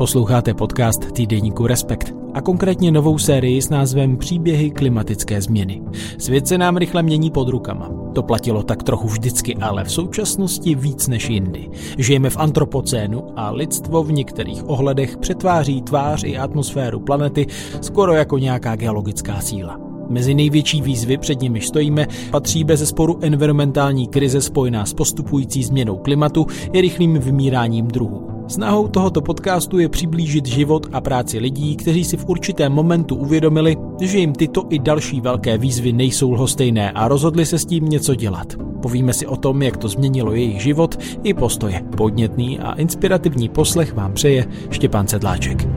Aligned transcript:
Posloucháte 0.00 0.54
podcast 0.54 1.12
týdeníku 1.12 1.66
Respekt 1.66 2.14
a 2.34 2.40
konkrétně 2.40 2.92
novou 2.92 3.18
sérii 3.18 3.62
s 3.62 3.68
názvem 3.68 4.16
Příběhy 4.16 4.70
klimatické 4.70 5.42
změny. 5.42 5.82
Svět 6.18 6.48
se 6.48 6.58
nám 6.58 6.76
rychle 6.76 7.02
mění 7.02 7.30
pod 7.30 7.48
rukama. 7.48 7.90
To 8.14 8.22
platilo 8.22 8.62
tak 8.62 8.82
trochu 8.82 9.08
vždycky, 9.08 9.56
ale 9.56 9.84
v 9.84 9.92
současnosti 9.92 10.74
víc 10.74 11.08
než 11.08 11.30
jindy. 11.30 11.68
Žijeme 11.98 12.30
v 12.30 12.36
antropocénu 12.36 13.24
a 13.36 13.50
lidstvo 13.50 14.02
v 14.02 14.12
některých 14.12 14.68
ohledech 14.68 15.16
přetváří 15.16 15.82
tvář 15.82 16.24
i 16.24 16.38
atmosféru 16.38 17.00
planety 17.00 17.46
skoro 17.80 18.12
jako 18.12 18.38
nějaká 18.38 18.76
geologická 18.76 19.40
síla. 19.40 19.80
Mezi 20.08 20.34
největší 20.34 20.82
výzvy, 20.82 21.18
před 21.18 21.40
nimi 21.40 21.60
stojíme, 21.60 22.06
patří 22.30 22.64
bez 22.64 22.88
sporu 22.88 23.18
environmentální 23.22 24.08
krize 24.08 24.40
spojená 24.40 24.86
s 24.86 24.94
postupující 24.94 25.64
změnou 25.64 25.96
klimatu 25.96 26.46
i 26.72 26.80
rychlým 26.80 27.18
vymíráním 27.18 27.88
druhů. 27.88 28.29
Snahou 28.50 28.88
tohoto 28.88 29.20
podcastu 29.20 29.78
je 29.78 29.88
přiblížit 29.88 30.46
život 30.46 30.86
a 30.92 31.00
práci 31.00 31.38
lidí, 31.38 31.76
kteří 31.76 32.04
si 32.04 32.16
v 32.16 32.28
určitém 32.28 32.72
momentu 32.72 33.16
uvědomili, 33.16 33.76
že 34.00 34.18
jim 34.18 34.32
tyto 34.32 34.66
i 34.70 34.78
další 34.78 35.20
velké 35.20 35.58
výzvy 35.58 35.92
nejsou 35.92 36.32
lhostejné 36.32 36.90
a 36.90 37.08
rozhodli 37.08 37.46
se 37.46 37.58
s 37.58 37.66
tím 37.66 37.88
něco 37.88 38.14
dělat. 38.14 38.56
Povíme 38.82 39.12
si 39.12 39.26
o 39.26 39.36
tom, 39.36 39.62
jak 39.62 39.76
to 39.76 39.88
změnilo 39.88 40.32
jejich 40.32 40.62
život 40.62 40.98
i 41.22 41.34
postoje. 41.34 41.82
Podnětný 41.96 42.58
a 42.58 42.72
inspirativní 42.72 43.48
poslech 43.48 43.94
vám 43.94 44.12
přeje 44.12 44.46
Štěpán 44.70 45.08
Sedláček. 45.08 45.68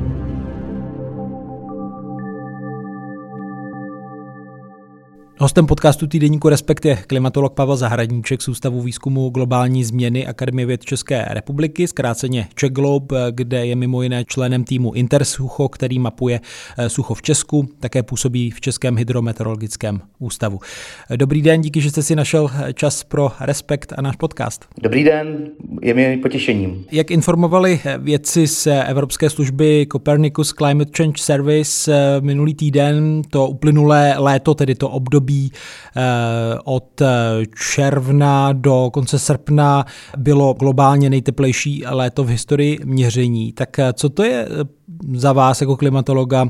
Hostem 5.44 5.66
podcastu 5.66 6.08
týdeníku 6.08 6.50
Respekt 6.50 6.86
je 6.86 6.96
klimatolog 6.96 7.54
Pavel 7.54 7.76
Zahradníček 7.76 8.42
z 8.42 8.48
Ústavu 8.48 8.82
výzkumu 8.82 9.30
globální 9.30 9.84
změny 9.84 10.28
Akademie 10.28 10.66
věd 10.66 10.86
České 10.86 11.26
republiky, 11.30 11.88
zkráceně 11.88 12.48
Czech 12.56 12.72
Globe, 12.72 13.28
kde 13.32 13.66
je 13.66 13.76
mimo 13.76 14.02
jiné 14.02 14.26
členem 14.26 14.64
týmu 14.64 14.94
Intersucho, 14.94 15.70
který 15.70 16.00
mapuje 16.00 16.40
eh, 16.78 16.90
sucho 16.90 17.14
v 17.14 17.22
Česku, 17.22 17.70
také 17.80 18.04
působí 18.04 18.52
v 18.52 18.62
Českém 18.62 18.98
hydrometeorologickém 18.98 20.02
ústavu. 20.20 20.60
Dobrý 21.16 21.42
den, 21.42 21.62
díky, 21.62 21.82
že 21.82 21.90
jste 21.90 22.04
si 22.04 22.16
našel 22.16 22.50
eh, 22.54 22.74
čas 22.74 23.04
pro 23.04 23.32
Respekt 23.40 23.94
a 23.98 24.02
náš 24.02 24.16
podcast. 24.16 24.66
Dobrý 24.82 25.04
den, 25.04 25.50
je 25.82 25.94
mi 25.94 26.18
potěšením. 26.18 26.86
Jak 26.92 27.12
informovali 27.12 27.80
eh, 27.86 27.98
vědci 27.98 28.48
z 28.48 28.68
Evropské 28.68 29.30
služby 29.30 29.88
Copernicus 29.92 30.54
Climate 30.54 30.92
Change 30.98 31.24
Service 31.24 31.92
minulý 32.20 32.54
týden, 32.54 33.22
to 33.30 33.48
uplynulé 33.48 34.16
léto, 34.18 34.56
tedy 34.56 34.76
to 34.76 34.90
období 34.90 35.33
období 35.34 35.52
eh, 35.96 36.60
od 36.64 37.02
eh, 37.02 37.08
června 37.74 38.54
do 38.54 38.90
konce 38.94 39.20
srpna 39.20 39.86
bylo 40.18 40.54
globálně 40.54 41.10
nejteplejší 41.10 41.84
léto 41.90 42.24
v 42.24 42.28
historii 42.28 42.80
měření. 42.86 43.52
Tak 43.52 43.80
eh, 43.80 43.94
co 43.94 44.10
to 44.10 44.24
je 44.24 44.48
za 45.14 45.34
vás 45.34 45.62
jako 45.62 45.76
klimatologa 45.78 46.48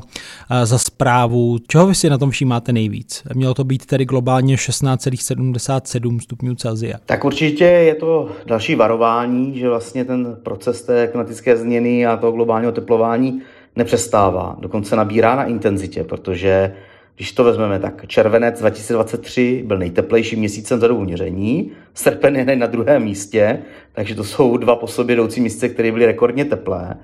za 0.64 0.78
zprávu? 0.78 1.58
Čeho 1.68 1.86
vy 1.86 1.94
si 1.94 2.10
na 2.10 2.18
tom 2.18 2.30
všímáte 2.30 2.72
nejvíc? 2.72 3.22
Mělo 3.34 3.54
to 3.54 3.64
být 3.64 3.86
tedy 3.86 4.04
globálně 4.04 4.56
16,77 4.56 6.20
stupňů 6.20 6.54
Celsia. 6.54 6.98
Tak 7.06 7.24
určitě 7.24 7.64
je 7.64 7.94
to 7.94 8.28
další 8.46 8.74
varování, 8.74 9.58
že 9.58 9.68
vlastně 9.68 10.04
ten 10.04 10.36
proces 10.42 10.82
té 10.82 11.06
klimatické 11.06 11.56
změny 11.56 12.06
a 12.06 12.16
toho 12.16 12.32
globálního 12.32 12.72
teplování 12.72 13.42
nepřestává. 13.76 14.56
Dokonce 14.60 14.96
nabírá 14.96 15.36
na 15.36 15.44
intenzitě, 15.44 16.04
protože 16.04 16.74
když 17.16 17.32
to 17.32 17.44
vezmeme, 17.44 17.78
tak 17.78 18.06
červenec 18.06 18.60
2023 18.60 19.62
byl 19.66 19.78
nejteplejším 19.78 20.38
měsícem 20.38 20.80
za 20.80 20.88
dobu 20.88 21.00
měření, 21.00 21.72
srpen 21.94 22.36
je 22.36 22.56
na 22.56 22.66
druhém 22.66 23.04
místě, 23.04 23.58
takže 23.92 24.14
to 24.14 24.24
jsou 24.24 24.56
dva 24.56 24.76
po 24.76 24.86
sobě 24.86 25.14
jdoucí 25.14 25.40
místce, 25.40 25.68
které 25.68 25.92
byly 25.92 26.06
rekordně 26.06 26.44
teplé. 26.44 26.96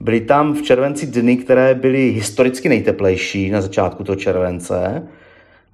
Byly 0.00 0.20
tam 0.20 0.54
v 0.54 0.62
červenci 0.62 1.06
dny, 1.06 1.36
které 1.36 1.74
byly 1.74 2.10
historicky 2.10 2.68
nejteplejší 2.68 3.50
na 3.50 3.60
začátku 3.60 4.04
toho 4.04 4.16
července 4.16 5.08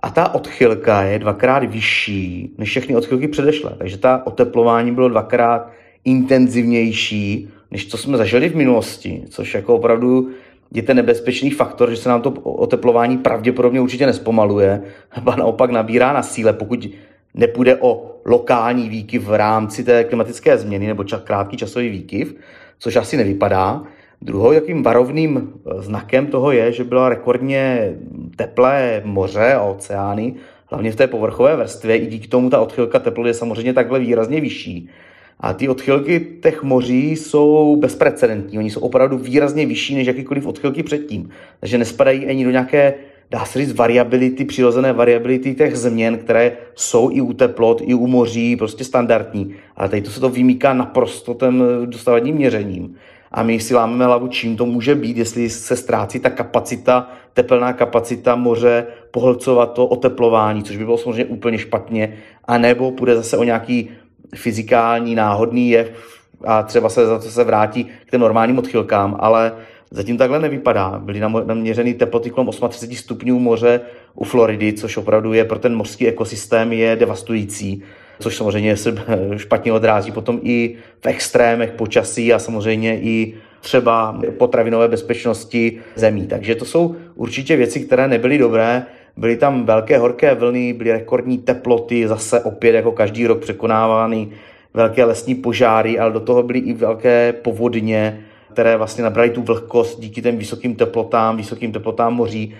a 0.02 0.10
ta 0.10 0.34
odchylka 0.34 1.02
je 1.02 1.18
dvakrát 1.18 1.64
vyšší 1.64 2.54
než 2.58 2.68
všechny 2.68 2.96
odchylky 2.96 3.28
předešlé. 3.28 3.72
Takže 3.78 3.98
ta 3.98 4.26
oteplování 4.26 4.92
bylo 4.92 5.08
dvakrát 5.08 5.70
intenzivnější, 6.04 7.48
než 7.70 7.88
co 7.88 7.98
jsme 7.98 8.16
zažili 8.16 8.48
v 8.48 8.56
minulosti, 8.56 9.22
což 9.28 9.54
jako 9.54 9.74
opravdu 9.74 10.30
je 10.74 10.82
ten 10.82 10.96
nebezpečný 10.96 11.50
faktor, 11.50 11.90
že 11.90 11.96
se 11.96 12.08
nám 12.08 12.22
to 12.22 12.30
oteplování 12.30 13.18
pravděpodobně 13.18 13.80
určitě 13.80 14.06
nespomaluje, 14.06 14.82
a 15.26 15.36
naopak 15.36 15.70
nabírá 15.70 16.12
na 16.12 16.22
síle, 16.22 16.52
pokud 16.52 16.88
nepůjde 17.34 17.76
o 17.76 18.16
lokální 18.24 18.88
výkyv 18.88 19.22
v 19.22 19.34
rámci 19.34 19.84
té 19.84 20.04
klimatické 20.04 20.58
změny 20.58 20.86
nebo 20.86 21.04
čas, 21.04 21.20
krátký 21.24 21.56
časový 21.56 21.88
výkyv, 21.88 22.36
což 22.78 22.96
asi 22.96 23.16
nevypadá. 23.16 23.82
Druhou 24.22 24.52
jakým 24.52 24.82
varovným 24.82 25.52
eh, 25.52 25.82
znakem 25.82 26.26
toho 26.26 26.52
je, 26.52 26.72
že 26.72 26.84
byla 26.84 27.08
rekordně 27.08 27.94
teplé 28.36 29.02
moře 29.04 29.54
a 29.54 29.62
oceány, 29.62 30.34
hlavně 30.70 30.92
v 30.92 30.96
té 30.96 31.06
povrchové 31.06 31.56
vrstvě, 31.56 31.96
i 31.96 32.06
díky 32.06 32.28
tomu 32.28 32.50
ta 32.50 32.60
odchylka 32.60 32.98
teploty 32.98 33.30
je 33.30 33.34
samozřejmě 33.34 33.72
takhle 33.72 33.98
výrazně 33.98 34.40
vyšší. 34.40 34.88
A 35.40 35.52
ty 35.52 35.68
odchylky 35.68 36.26
těch 36.42 36.62
moří 36.62 37.16
jsou 37.16 37.76
bezprecedentní. 37.76 38.58
Oni 38.58 38.70
jsou 38.70 38.80
opravdu 38.80 39.18
výrazně 39.18 39.66
vyšší 39.66 39.94
než 39.94 40.06
jakýkoliv 40.06 40.46
odchylky 40.46 40.82
předtím. 40.82 41.30
Takže 41.60 41.78
nespadají 41.78 42.26
ani 42.26 42.44
do 42.44 42.50
nějaké, 42.50 42.94
dá 43.30 43.44
se 43.44 43.58
říct, 43.58 43.72
variability, 43.72 44.44
přirozené 44.44 44.92
variability 44.92 45.54
těch 45.54 45.76
změn, 45.76 46.18
které 46.18 46.52
jsou 46.74 47.10
i 47.12 47.20
u 47.20 47.32
teplot, 47.32 47.82
i 47.84 47.94
u 47.94 48.06
moří, 48.06 48.56
prostě 48.56 48.84
standardní. 48.84 49.54
Ale 49.76 49.88
tady 49.88 50.02
to 50.02 50.10
se 50.10 50.20
to 50.20 50.28
vymýká 50.28 50.74
naprosto 50.74 51.34
tím 51.34 51.64
dostavadním 51.84 52.36
měřením. 52.36 52.94
A 53.32 53.42
my 53.42 53.60
si 53.60 53.74
lámeme 53.74 54.04
hlavu, 54.04 54.28
čím 54.28 54.56
to 54.56 54.66
může 54.66 54.94
být, 54.94 55.16
jestli 55.16 55.50
se 55.50 55.76
ztrácí 55.76 56.20
ta 56.20 56.30
kapacita, 56.30 57.10
teplná 57.32 57.72
kapacita 57.72 58.36
moře 58.36 58.86
pohlcovat 59.10 59.72
to 59.72 59.86
oteplování, 59.86 60.62
což 60.62 60.76
by 60.76 60.84
bylo 60.84 60.98
samozřejmě 60.98 61.24
úplně 61.24 61.58
špatně, 61.58 62.16
a 62.44 62.58
nebo 62.58 62.90
půjde 62.90 63.14
zase 63.14 63.36
o 63.36 63.44
nějaký 63.44 63.90
fyzikální, 64.34 65.14
náhodný 65.14 65.70
jev 65.70 65.92
a 66.44 66.62
třeba 66.62 66.88
se 66.88 67.06
za 67.06 67.18
to 67.18 67.28
se 67.28 67.44
vrátí 67.44 67.84
k 67.84 68.10
těm 68.10 68.20
normálním 68.20 68.58
odchylkám, 68.58 69.16
ale 69.18 69.52
zatím 69.90 70.18
takhle 70.18 70.40
nevypadá. 70.40 71.00
Byly 71.04 71.20
naměřeny 71.20 71.94
teploty 71.94 72.30
kolem 72.30 72.50
38 72.68 72.96
stupňů 72.96 73.38
moře 73.38 73.80
u 74.14 74.24
Floridy, 74.24 74.72
což 74.72 74.96
opravdu 74.96 75.32
je 75.32 75.44
pro 75.44 75.58
ten 75.58 75.76
mořský 75.76 76.08
ekosystém 76.08 76.72
je 76.72 76.96
devastující, 76.96 77.82
což 78.20 78.36
samozřejmě 78.36 78.76
se 78.76 78.94
špatně 79.36 79.72
odrází 79.72 80.12
potom 80.12 80.40
i 80.42 80.76
v 81.00 81.06
extrémech 81.06 81.70
počasí 81.70 82.32
a 82.32 82.38
samozřejmě 82.38 83.00
i 83.00 83.34
třeba 83.60 84.20
potravinové 84.38 84.88
bezpečnosti 84.88 85.80
zemí. 85.94 86.26
Takže 86.26 86.54
to 86.54 86.64
jsou 86.64 86.96
určitě 87.14 87.56
věci, 87.56 87.80
které 87.80 88.08
nebyly 88.08 88.38
dobré. 88.38 88.86
Byly 89.16 89.36
tam 89.36 89.64
velké 89.64 89.98
horké 89.98 90.34
vlny, 90.34 90.72
byly 90.72 90.92
rekordní 90.92 91.38
teploty, 91.38 92.08
zase 92.08 92.40
opět 92.40 92.74
jako 92.74 92.92
každý 92.92 93.26
rok 93.26 93.40
překonávány 93.40 94.28
velké 94.74 95.04
lesní 95.04 95.34
požáry, 95.34 95.98
ale 95.98 96.12
do 96.12 96.20
toho 96.20 96.42
byly 96.42 96.58
i 96.58 96.72
velké 96.72 97.32
povodně, 97.32 98.20
které 98.52 98.76
vlastně 98.76 99.04
nabraly 99.04 99.30
tu 99.30 99.42
vlhkost 99.42 100.00
díky 100.00 100.22
těm 100.22 100.36
vysokým 100.36 100.74
teplotám, 100.74 101.36
vysokým 101.36 101.72
teplotám 101.72 102.14
moří. 102.14 102.54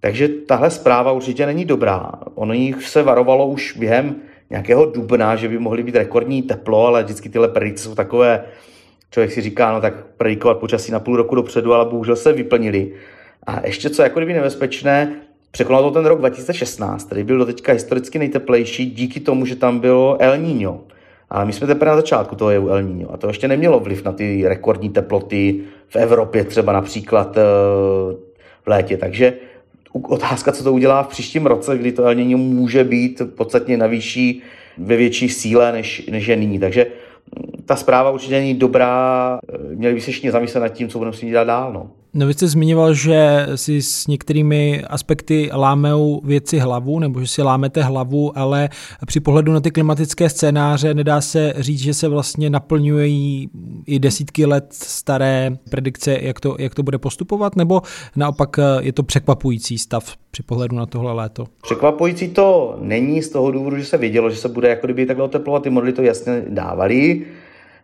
Takže 0.00 0.28
tahle 0.28 0.70
zpráva 0.70 1.12
určitě 1.12 1.46
není 1.46 1.64
dobrá. 1.64 2.12
Ono 2.34 2.52
jich 2.52 2.88
se 2.88 3.02
varovalo 3.02 3.46
už 3.46 3.76
během 3.76 4.16
nějakého 4.50 4.86
dubna, 4.86 5.36
že 5.36 5.48
by 5.48 5.58
mohly 5.58 5.82
být 5.82 5.96
rekordní 5.96 6.42
teplo, 6.42 6.86
ale 6.86 7.02
vždycky 7.02 7.28
tyhle 7.28 7.48
predikce 7.48 7.84
jsou 7.84 7.94
takové, 7.94 8.44
člověk 9.10 9.32
si 9.32 9.40
říká, 9.40 9.72
no 9.72 9.80
tak 9.80 9.94
predikovat 10.16 10.58
počasí 10.58 10.92
na 10.92 11.00
půl 11.00 11.16
roku 11.16 11.34
dopředu, 11.34 11.74
ale 11.74 11.84
bohužel 11.84 12.16
se 12.16 12.32
vyplnili. 12.32 12.92
A 13.46 13.66
ještě 13.66 13.90
co 13.90 14.02
jako 14.02 14.20
kdyby 14.20 14.32
nebezpečné, 14.32 15.16
Překonal 15.50 15.82
to 15.82 15.90
ten 15.90 16.06
rok 16.06 16.18
2016, 16.18 17.04
který 17.04 17.24
byl 17.24 17.38
doteďka 17.38 17.72
historicky 17.72 18.18
nejteplejší 18.18 18.90
díky 18.90 19.20
tomu, 19.20 19.46
že 19.46 19.56
tam 19.56 19.78
bylo 19.78 20.16
El 20.20 20.38
Niño. 20.38 20.80
Ale 21.30 21.44
my 21.44 21.52
jsme 21.52 21.66
teprve 21.66 21.90
na 21.90 21.96
začátku 21.96 22.36
toho 22.36 22.50
jevu 22.50 22.68
El 22.68 22.82
Niño 22.82 23.06
a 23.12 23.16
to 23.16 23.28
ještě 23.28 23.48
nemělo 23.48 23.80
vliv 23.80 24.04
na 24.04 24.12
ty 24.12 24.48
rekordní 24.48 24.90
teploty 24.90 25.60
v 25.88 25.96
Evropě 25.96 26.44
třeba 26.44 26.72
například 26.72 27.36
eh, 27.36 27.42
v 28.62 28.66
létě. 28.66 28.96
Takže 28.96 29.34
otázka, 29.92 30.52
co 30.52 30.64
to 30.64 30.72
udělá 30.72 31.02
v 31.02 31.08
příštím 31.08 31.46
roce, 31.46 31.78
kdy 31.78 31.92
to 31.92 32.04
El 32.04 32.14
Niño 32.14 32.36
může 32.36 32.84
být 32.84 33.22
podstatně 33.36 33.76
na 33.76 33.86
vyšší, 33.86 34.42
ve 34.78 34.96
větší 34.96 35.28
síle, 35.28 35.72
než, 35.72 36.06
než 36.10 36.26
je 36.26 36.36
nyní. 36.36 36.58
Takže 36.58 36.86
hm, 36.86 37.62
ta 37.64 37.76
zpráva 37.76 38.10
určitě 38.10 38.34
není 38.34 38.54
dobrá, 38.54 39.38
měli 39.74 39.94
by 39.94 40.00
se 40.00 40.10
ještě 40.10 40.32
zamyslet 40.32 40.60
nad 40.60 40.68
tím, 40.68 40.88
co 40.88 40.98
budeme 40.98 41.16
si 41.16 41.26
dělat 41.26 41.44
dál. 41.44 41.72
No. 41.72 41.90
No 42.14 42.26
vy 42.26 42.34
jste 42.34 42.46
zmiňoval, 42.46 42.94
že 42.94 43.46
si 43.54 43.82
s 43.82 44.06
některými 44.06 44.84
aspekty 44.84 45.50
lámou 45.52 46.20
věci 46.24 46.58
hlavu, 46.58 46.98
nebo 46.98 47.20
že 47.20 47.26
si 47.26 47.42
lámete 47.42 47.82
hlavu, 47.82 48.38
ale 48.38 48.68
při 49.06 49.20
pohledu 49.20 49.52
na 49.52 49.60
ty 49.60 49.70
klimatické 49.70 50.28
scénáře 50.28 50.94
nedá 50.94 51.20
se 51.20 51.54
říct, 51.56 51.80
že 51.80 51.94
se 51.94 52.08
vlastně 52.08 52.50
naplňují 52.50 53.50
i 53.86 53.98
desítky 53.98 54.46
let 54.46 54.64
staré 54.72 55.58
predikce, 55.70 56.18
jak 56.20 56.40
to, 56.40 56.56
jak 56.58 56.74
to 56.74 56.82
bude 56.82 56.98
postupovat, 56.98 57.56
nebo 57.56 57.82
naopak 58.16 58.56
je 58.80 58.92
to 58.92 59.02
překvapující 59.02 59.78
stav 59.78 60.16
při 60.30 60.42
pohledu 60.42 60.76
na 60.76 60.86
tohle 60.86 61.12
léto? 61.12 61.46
Překvapující 61.62 62.28
to 62.28 62.78
není 62.80 63.22
z 63.22 63.28
toho 63.28 63.50
důvodu, 63.50 63.76
že 63.76 63.84
se 63.84 63.98
vědělo, 63.98 64.30
že 64.30 64.36
se 64.36 64.48
bude 64.48 64.68
jako 64.68 64.86
kdyby 64.86 65.06
takhle 65.06 65.24
oteplovat, 65.24 65.62
ty 65.62 65.70
modely 65.70 65.92
to 65.92 66.02
jasně 66.02 66.42
dávali. 66.48 67.22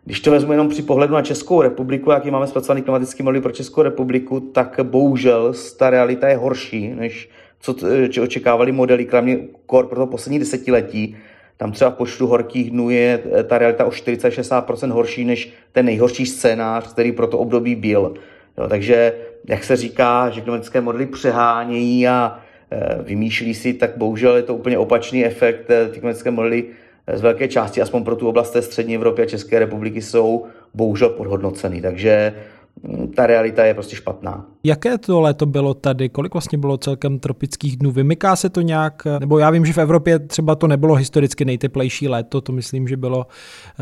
Když 0.05 0.19
to 0.19 0.31
vezmu 0.31 0.51
jenom 0.51 0.69
při 0.69 0.81
pohledu 0.81 1.13
na 1.13 1.21
Českou 1.21 1.61
republiku, 1.61 2.11
jaký 2.11 2.31
máme 2.31 2.47
zpracovaný 2.47 2.81
klimatický 2.81 3.23
modely 3.23 3.41
pro 3.41 3.51
Českou 3.51 3.81
republiku, 3.81 4.39
tak 4.39 4.79
bohužel 4.83 5.53
ta 5.77 5.89
realita 5.89 6.27
je 6.27 6.37
horší, 6.37 6.89
než 6.95 7.29
co 7.59 7.75
očekávali 8.21 8.71
modely, 8.71 9.05
kromě 9.05 9.37
kor 9.65 9.87
pro 9.87 9.99
to 9.99 10.07
poslední 10.07 10.39
desetiletí. 10.39 11.17
Tam 11.57 11.71
třeba 11.71 11.91
v 11.91 11.93
počtu 11.93 12.27
horkých 12.27 12.71
dnů 12.71 12.89
je 12.89 13.19
eh, 13.33 13.43
ta 13.43 13.57
realita 13.57 13.85
o 13.85 13.89
40-60% 13.89 14.91
horší 14.91 15.25
než 15.25 15.53
ten 15.71 15.85
nejhorší 15.85 16.25
scénář, 16.25 16.93
který 16.93 17.11
pro 17.11 17.27
to 17.27 17.37
období 17.37 17.75
byl. 17.75 18.13
Jo, 18.57 18.69
takže, 18.69 19.13
jak 19.47 19.63
se 19.63 19.75
říká, 19.75 20.29
že 20.29 20.41
klimatické 20.41 20.81
modely 20.81 21.05
přehánějí 21.05 22.07
a 22.07 22.39
e, 22.71 23.03
vymýšlí 23.03 23.53
si, 23.53 23.73
tak 23.73 23.97
bohužel 23.97 24.35
je 24.35 24.43
to 24.43 24.55
úplně 24.55 24.77
opačný 24.77 25.25
efekt. 25.25 25.69
Eh, 25.69 25.89
ty 25.89 25.99
klimatické 25.99 26.31
modely 26.31 26.65
z 27.13 27.21
velké 27.21 27.47
části, 27.47 27.81
aspoň 27.81 28.03
pro 28.03 28.15
tu 28.15 28.27
oblast 28.27 28.51
té 28.51 28.61
střední 28.61 28.95
Evropy 28.95 29.21
a 29.21 29.25
České 29.25 29.59
republiky, 29.59 30.01
jsou 30.01 30.45
bohužel 30.73 31.09
podhodnoceny. 31.09 31.81
Takže 31.81 32.33
mm, 32.83 33.11
ta 33.11 33.27
realita 33.27 33.65
je 33.65 33.73
prostě 33.73 33.95
špatná. 33.95 34.45
Jaké 34.63 34.97
to 34.97 35.21
léto 35.21 35.45
bylo 35.45 35.73
tady? 35.73 36.09
Kolik 36.09 36.33
vlastně 36.33 36.57
bylo 36.57 36.77
celkem 36.77 37.19
tropických 37.19 37.77
dnů? 37.77 37.91
Vymyká 37.91 38.35
se 38.35 38.49
to 38.49 38.61
nějak? 38.61 39.03
Nebo 39.19 39.39
já 39.39 39.49
vím, 39.49 39.65
že 39.65 39.73
v 39.73 39.77
Evropě 39.77 40.19
třeba 40.19 40.55
to 40.55 40.67
nebylo 40.67 40.95
historicky 40.95 41.45
nejteplejší 41.45 42.07
léto, 42.07 42.41
to 42.41 42.51
myslím, 42.51 42.87
že 42.87 42.97
bylo, 42.97 43.27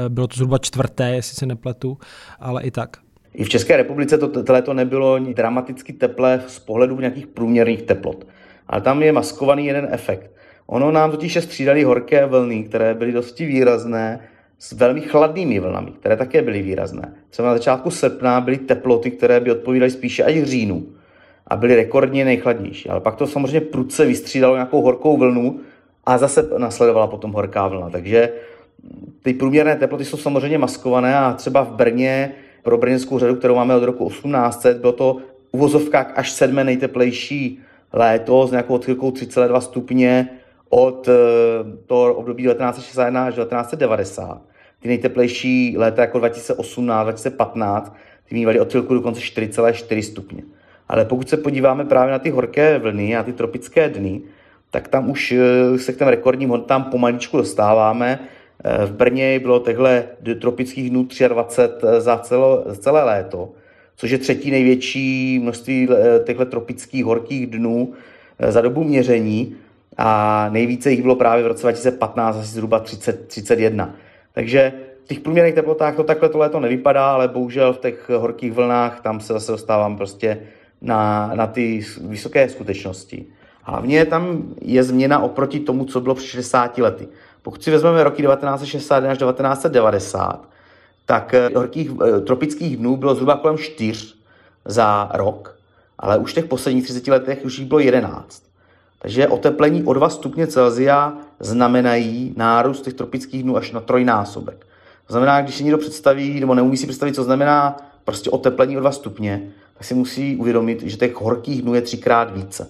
eh, 0.06 0.10
bylo 0.10 0.28
to 0.28 0.36
zhruba 0.36 0.58
čtvrté, 0.58 1.16
jestli 1.16 1.36
se 1.36 1.46
nepletu, 1.46 1.98
ale 2.40 2.64
i 2.64 2.72
tak. 2.72 2.98
I 3.34 3.44
v 3.44 3.50
České 3.50 3.78
republice 3.78 4.18
to, 4.18 4.44
to 4.44 4.54
léto 4.54 4.74
nebylo 4.74 5.20
dramaticky 5.20 5.94
teplé 5.94 6.44
z 6.48 6.60
pohledu 6.60 7.00
nějakých 7.00 7.28
průměrných 7.28 7.82
teplot. 7.82 8.28
Ale 8.68 8.82
tam 8.82 9.04
je 9.04 9.12
maskovaný 9.12 9.66
jeden 9.66 9.88
efekt. 9.92 10.33
Ono 10.68 10.92
nám 10.92 11.12
totiž 11.12 11.38
střídali 11.42 11.84
horké 11.84 12.26
vlny, 12.26 12.64
které 12.64 12.94
byly 12.94 13.12
dosti 13.12 13.46
výrazné, 13.46 14.20
s 14.60 14.72
velmi 14.72 15.02
chladnými 15.02 15.60
vlnami, 15.60 15.92
které 15.92 16.18
také 16.18 16.42
byly 16.42 16.62
výrazné. 16.62 17.14
Třeba 17.30 17.48
na 17.48 17.54
začátku 17.54 17.92
srpna 17.92 18.42
byly 18.42 18.58
teploty, 18.58 19.12
které 19.12 19.40
by 19.40 19.52
odpovídaly 19.52 19.92
spíše 19.92 20.24
až 20.24 20.44
říjnu 20.44 20.86
a 21.48 21.56
byly 21.56 21.76
rekordně 21.76 22.26
nejchladnější. 22.26 22.90
Ale 22.90 23.00
pak 23.00 23.16
to 23.16 23.28
samozřejmě 23.28 23.62
prudce 23.62 24.06
vystřídalo 24.06 24.56
nějakou 24.56 24.82
horkou 24.82 25.18
vlnu 25.18 25.60
a 26.06 26.18
zase 26.18 26.50
nasledovala 26.58 27.08
potom 27.08 27.32
horká 27.32 27.68
vlna. 27.68 27.90
Takže 27.90 28.30
ty 29.24 29.34
průměrné 29.34 29.76
teploty 29.76 30.06
jsou 30.06 30.18
samozřejmě 30.18 30.58
maskované 30.58 31.18
a 31.18 31.34
třeba 31.34 31.64
v 31.64 31.72
Brně 31.72 32.32
pro 32.64 32.78
brněnskou 32.78 33.20
řadu, 33.20 33.36
kterou 33.36 33.56
máme 33.56 33.76
od 33.76 33.84
roku 33.84 34.10
1800, 34.10 34.78
bylo 34.78 34.94
to 34.94 35.18
uvozovkách 35.52 36.12
až 36.16 36.32
sedmé 36.32 36.64
nejteplejší 36.64 37.60
léto 37.94 38.48
s 38.48 38.52
nějakou 38.52 38.76
odchylkou 38.76 39.12
3,2 39.12 39.60
stupně 39.60 40.30
od 40.74 41.08
eh, 41.08 41.14
toho 41.86 42.14
období 42.14 42.44
1961 42.44 43.26
až 43.26 43.34
1990. 43.36 44.42
Ty 44.80 44.88
nejteplejší 44.88 45.76
léta 45.78 46.02
jako 46.02 46.20
2018, 46.20 47.06
2015, 47.06 47.96
ty 48.30 48.36
mývaly 48.36 48.60
odchylku 48.60 48.94
dokonce 48.94 49.22
4,4 49.22 50.02
stupně. 50.02 50.44
Ale 50.88 51.06
pokud 51.06 51.30
se 51.30 51.38
podíváme 51.38 51.86
právě 51.86 52.12
na 52.12 52.20
ty 52.20 52.30
horké 52.30 52.80
vlny 52.80 53.16
a 53.16 53.24
ty 53.24 53.34
tropické 53.34 53.90
dny, 53.90 54.22
tak 54.72 54.88
tam 54.88 55.10
už 55.10 55.32
eh, 55.32 55.80
se 55.80 55.94
k 55.94 55.98
těm 55.98 56.08
rekordním 56.08 56.50
hodnotám 56.50 56.84
pomaličku 56.84 57.38
dostáváme. 57.38 58.20
Eh, 58.64 58.86
v 58.86 58.92
Brně 58.92 59.40
bylo 59.40 59.60
tehle 59.60 60.04
tropických 60.42 60.90
dnů 60.90 61.08
23 61.28 61.88
za, 61.98 62.18
celo, 62.18 62.66
celé 62.78 63.04
léto, 63.04 63.50
což 63.96 64.12
je 64.12 64.18
třetí 64.18 64.52
největší 64.52 65.40
množství 65.40 65.90
těchto 66.24 66.46
tropických 66.46 67.06
horkých 67.06 67.48
dnů 67.48 67.94
za 68.50 68.62
dobu 68.62 68.84
měření 68.84 69.56
a 69.98 70.50
nejvíce 70.50 70.92
jich 70.92 71.02
bylo 71.02 71.16
právě 71.16 71.44
v 71.44 71.48
roce 71.48 71.62
2015, 71.62 72.38
asi 72.38 72.48
zhruba 72.48 72.80
30, 72.80 73.28
31. 73.28 73.96
Takže 74.34 74.74
v 75.04 75.08
těch 75.08 75.20
průměrných 75.20 75.56
teplotách 75.56 75.96
to 75.96 76.04
takhle 76.04 76.30
to 76.30 76.38
léto 76.38 76.60
nevypadá, 76.60 77.12
ale 77.12 77.28
bohužel 77.28 77.74
v 77.74 77.78
těch 77.78 78.10
horkých 78.10 78.52
vlnách 78.52 79.02
tam 79.02 79.20
se 79.20 79.34
zase 79.34 79.52
dostávám 79.52 79.98
prostě 79.98 80.40
na, 80.82 81.32
na 81.36 81.48
ty 81.48 81.86
vysoké 82.02 82.50
skutečnosti. 82.50 83.26
Hlavně 83.64 84.06
tam 84.06 84.44
je 84.62 84.84
změna 84.84 85.20
oproti 85.20 85.60
tomu, 85.60 85.86
co 85.86 86.02
bylo 86.02 86.16
před 86.16 86.28
60 86.28 86.78
lety. 86.78 87.08
Pokud 87.42 87.64
si 87.64 87.72
vezmeme 87.72 88.04
roky 88.04 88.24
1961 88.24 89.12
až 89.12 89.18
1990, 89.18 90.50
tak 91.06 91.34
eh, 91.34 91.50
horkých 91.56 91.92
eh, 91.92 92.20
tropických 92.20 92.78
dnů 92.78 92.98
bylo 92.98 93.16
zhruba 93.16 93.38
kolem 93.38 93.58
4 93.58 94.14
za 94.66 95.10
rok, 95.14 95.60
ale 96.00 96.18
už 96.18 96.32
v 96.32 96.36
těch 96.36 96.46
posledních 96.46 96.84
30 96.84 97.08
letech 97.08 97.46
už 97.46 97.60
jich 97.60 97.68
bylo 97.68 97.80
11. 97.80 98.44
Takže 99.04 99.28
oteplení 99.28 99.84
o 99.84 99.94
2 99.94 100.10
stupně 100.10 100.48
Celsia 100.48 101.14
znamenají 101.40 102.34
nárůst 102.38 102.82
těch 102.82 102.94
tropických 102.94 103.44
dnů 103.44 103.58
až 103.58 103.72
na 103.72 103.80
trojnásobek. 103.80 104.68
To 105.08 105.14
znamená, 105.14 105.42
když 105.42 105.56
si 105.56 105.64
někdo 105.64 105.78
představí, 105.78 106.40
nebo 106.40 106.56
neumí 106.56 106.78
si 106.78 106.88
představit, 106.88 107.16
co 107.16 107.24
znamená 107.24 107.78
prostě 108.06 108.30
oteplení 108.30 108.78
o 108.78 108.80
2 108.80 108.92
stupně, 108.92 109.42
tak 109.74 109.84
si 109.84 109.94
musí 109.94 110.36
uvědomit, 110.36 110.82
že 110.84 110.98
těch 110.98 111.16
horkých 111.16 111.62
dnů 111.62 111.74
je 111.74 111.82
třikrát 111.82 112.36
více. 112.36 112.70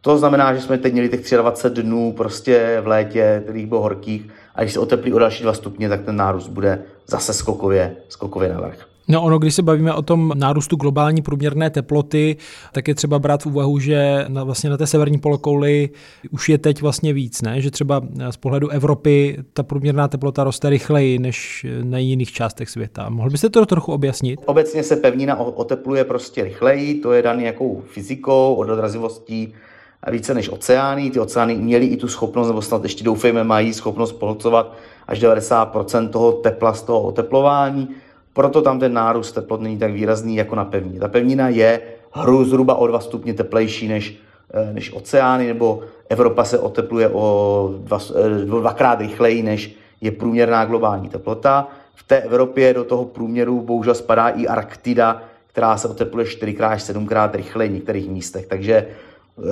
To 0.00 0.18
znamená, 0.18 0.54
že 0.54 0.60
jsme 0.60 0.78
teď 0.78 0.92
měli 0.92 1.08
těch 1.08 1.30
23 1.30 1.82
dnů 1.82 2.12
prostě 2.12 2.78
v 2.82 2.86
létě, 2.86 3.40
kterých 3.44 3.66
bylo 3.66 3.80
horkých, 3.80 4.28
a 4.54 4.62
když 4.62 4.72
se 4.72 4.80
oteplí 4.80 5.12
o 5.12 5.18
další 5.18 5.42
2 5.42 5.52
stupně, 5.52 5.88
tak 5.88 6.04
ten 6.04 6.16
nárůst 6.16 6.48
bude 6.48 6.82
zase 7.06 7.32
skokově, 7.32 7.96
skokově 8.08 8.48
navrch. 8.52 8.93
No 9.08 9.22
ono, 9.22 9.38
když 9.38 9.54
se 9.54 9.62
bavíme 9.62 9.94
o 9.94 10.02
tom 10.02 10.32
nárůstu 10.34 10.76
globální 10.76 11.22
průměrné 11.22 11.70
teploty, 11.70 12.36
tak 12.72 12.88
je 12.88 12.94
třeba 12.94 13.18
brát 13.18 13.42
v 13.42 13.46
úvahu, 13.46 13.78
že 13.78 14.24
na, 14.28 14.44
vlastně 14.44 14.70
na 14.70 14.76
té 14.76 14.86
severní 14.86 15.18
polokouli 15.18 15.90
už 16.30 16.48
je 16.48 16.58
teď 16.58 16.82
vlastně 16.82 17.12
víc, 17.12 17.42
ne? 17.42 17.60
že 17.60 17.70
třeba 17.70 18.00
z 18.30 18.36
pohledu 18.36 18.68
Evropy 18.68 19.38
ta 19.52 19.62
průměrná 19.62 20.08
teplota 20.08 20.44
roste 20.44 20.70
rychleji 20.70 21.18
než 21.18 21.66
na 21.82 21.98
jiných 21.98 22.32
částech 22.32 22.70
světa. 22.70 23.08
Mohl 23.08 23.30
byste 23.30 23.50
to 23.50 23.66
trochu 23.66 23.92
objasnit? 23.92 24.40
Obecně 24.46 24.82
se 24.82 24.96
pevnina 24.96 25.36
otepluje 25.36 26.04
prostě 26.04 26.44
rychleji, 26.44 26.94
to 26.94 27.12
je 27.12 27.22
daný 27.22 27.44
jakou 27.44 27.82
fyzikou, 27.86 28.54
odrazivostí 28.54 29.54
a 30.02 30.10
více 30.10 30.34
než 30.34 30.48
oceány. 30.48 31.10
Ty 31.10 31.20
oceány 31.20 31.54
měly 31.54 31.86
i 31.86 31.96
tu 31.96 32.08
schopnost, 32.08 32.46
nebo 32.46 32.62
snad 32.62 32.82
ještě 32.82 33.04
doufejme, 33.04 33.44
mají 33.44 33.74
schopnost 33.74 34.12
pohlcovat 34.12 34.76
až 35.08 35.22
90% 35.22 36.08
toho 36.08 36.32
tepla 36.32 36.74
z 36.74 36.82
toho 36.82 37.02
oteplování 37.02 37.88
proto 38.34 38.62
tam 38.62 38.78
ten 38.78 38.92
nárůst 38.92 39.32
teplot 39.32 39.60
není 39.60 39.78
tak 39.78 39.92
výrazný 39.92 40.36
jako 40.36 40.56
na 40.56 40.64
pevnině. 40.64 41.00
Ta 41.00 41.08
pevnina 41.08 41.48
je 41.48 41.80
hru 42.12 42.44
zhruba 42.44 42.74
o 42.74 42.86
2 42.86 43.00
stupně 43.00 43.34
teplejší 43.34 43.88
než, 43.88 44.16
eh, 44.54 44.72
než 44.72 44.92
oceány, 44.92 45.46
nebo 45.46 45.80
Evropa 46.08 46.44
se 46.44 46.58
otepluje 46.58 47.08
o 47.08 47.74
dva, 47.78 47.98
eh, 48.14 48.44
dvakrát 48.44 49.00
rychleji, 49.00 49.42
než 49.42 49.74
je 50.00 50.10
průměrná 50.10 50.64
globální 50.64 51.08
teplota. 51.08 51.68
V 51.94 52.02
té 52.02 52.20
Evropě 52.20 52.74
do 52.74 52.84
toho 52.84 53.04
průměru 53.04 53.60
bohužel 53.60 53.94
spadá 53.94 54.28
i 54.28 54.46
Arktida, 54.46 55.22
která 55.46 55.76
se 55.76 55.88
otepluje 55.88 56.26
4 56.26 56.64
až 56.64 56.82
7krát 56.82 57.34
rychleji 57.34 57.70
v 57.70 57.74
některých 57.74 58.08
místech. 58.10 58.46
Takže 58.46 58.86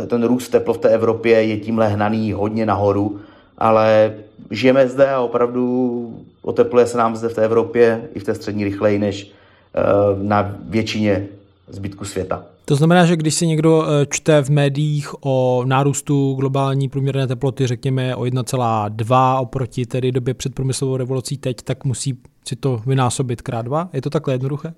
eh, 0.02 0.06
ten 0.06 0.24
růst 0.24 0.48
teplot 0.48 0.76
v 0.76 0.80
té 0.80 0.88
Evropě 0.88 1.42
je 1.42 1.56
tímhle 1.56 1.88
hnaný 1.88 2.32
hodně 2.32 2.66
nahoru 2.66 3.20
ale 3.62 4.14
žijeme 4.50 4.88
zde 4.88 5.10
a 5.10 5.20
opravdu 5.20 6.24
otepluje 6.42 6.86
se 6.86 6.98
nám 6.98 7.16
zde 7.16 7.28
v 7.28 7.34
té 7.34 7.44
Evropě 7.44 8.08
i 8.14 8.20
v 8.20 8.24
té 8.24 8.34
střední 8.34 8.64
rychleji 8.64 8.98
než 8.98 9.32
eh, 9.74 9.82
na 10.22 10.56
většině 10.68 11.26
zbytku 11.68 12.04
světa. 12.04 12.44
To 12.64 12.76
znamená, 12.76 13.04
že 13.04 13.16
když 13.16 13.34
si 13.34 13.46
někdo 13.46 13.84
eh, 13.84 14.06
čte 14.10 14.42
v 14.42 14.50
médiích 14.50 15.14
o 15.20 15.62
nárůstu 15.66 16.34
globální 16.34 16.88
průměrné 16.88 17.26
teploty, 17.26 17.66
řekněme 17.66 18.16
o 18.16 18.22
1,2 18.22 19.40
oproti 19.40 19.86
tedy 19.86 20.12
době 20.12 20.34
před 20.34 20.54
průmyslovou 20.54 20.96
revolucí 20.96 21.38
teď, 21.38 21.56
tak 21.64 21.84
musí 21.84 22.18
si 22.48 22.56
to 22.56 22.82
vynásobit 22.86 23.42
krát 23.42 23.62
dva? 23.62 23.88
Je 23.92 24.02
to 24.02 24.10
takhle 24.10 24.34
jednoduché? 24.34 24.72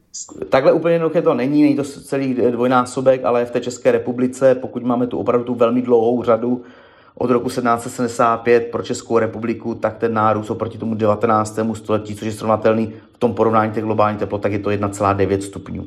Takhle 0.49 0.73
úplně 0.73 0.94
jednoduché 0.94 1.23
to 1.23 1.35
není, 1.35 1.62
není 1.62 1.76
to 1.76 1.85
celý 1.85 2.35
dvojnásobek, 2.35 3.25
ale 3.25 3.44
v 3.44 3.50
té 3.50 3.61
České 3.61 3.92
republice, 3.92 4.54
pokud 4.54 4.83
máme 4.83 5.06
tu 5.06 5.18
opravdu 5.18 5.47
tu 5.47 5.54
velmi 5.54 5.83
dlouhou 5.83 6.23
řadu 6.23 6.62
od 7.18 7.30
roku 7.30 7.49
1775 7.49 8.71
pro 8.71 8.83
Českou 8.83 9.18
republiku, 9.18 9.75
tak 9.75 9.97
ten 9.97 10.14
nárůst 10.14 10.50
oproti 10.50 10.78
tomu 10.78 10.94
19. 10.94 11.59
století, 11.75 12.14
což 12.14 12.26
je 12.26 12.33
srovnatelný 12.33 12.92
v 13.12 13.18
tom 13.18 13.35
porovnání 13.35 13.73
těch 13.73 13.85
globálních 13.85 14.18
teplot, 14.18 14.42
tak 14.42 14.52
je 14.52 14.59
to 14.59 14.71
1,9 14.71 15.38
stupňů. 15.38 15.87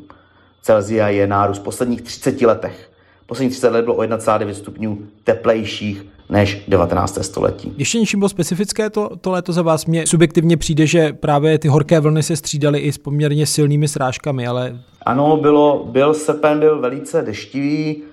Celzia 0.62 1.10
je 1.10 1.28
nárůst 1.28 1.60
v 1.60 1.64
posledních 1.64 2.02
30 2.02 2.42
letech. 2.42 2.92
Posledních 3.26 3.52
30 3.52 3.70
let 3.70 3.84
bylo 3.84 3.96
o 3.96 4.02
1,9 4.02 4.52
stupňů 4.52 4.98
teplejších 5.24 6.06
než 6.30 6.64
19. 6.68 7.18
století. 7.22 7.74
Ještě 7.78 8.00
něčím 8.00 8.20
bylo 8.20 8.30
specifické 8.30 8.90
to, 8.90 9.10
to 9.22 9.32
léto 9.32 9.54
za 9.54 9.62
vás? 9.62 9.86
Mně 9.86 10.08
subjektivně 10.08 10.58
přijde, 10.58 10.88
že 10.88 11.14
právě 11.14 11.60
ty 11.60 11.68
horké 11.68 12.00
vlny 12.00 12.24
se 12.24 12.36
střídaly 12.36 12.80
i 12.80 12.92
s 12.92 12.98
poměrně 12.98 13.46
silnými 13.46 13.88
srážkami, 13.88 14.48
ale... 14.48 14.80
Ano, 15.06 15.38
bylo, 15.38 15.86
byl 15.92 16.14
srpen 16.14 16.60
byl 16.60 16.80
velice 16.80 17.22
deštivý, 17.22 18.04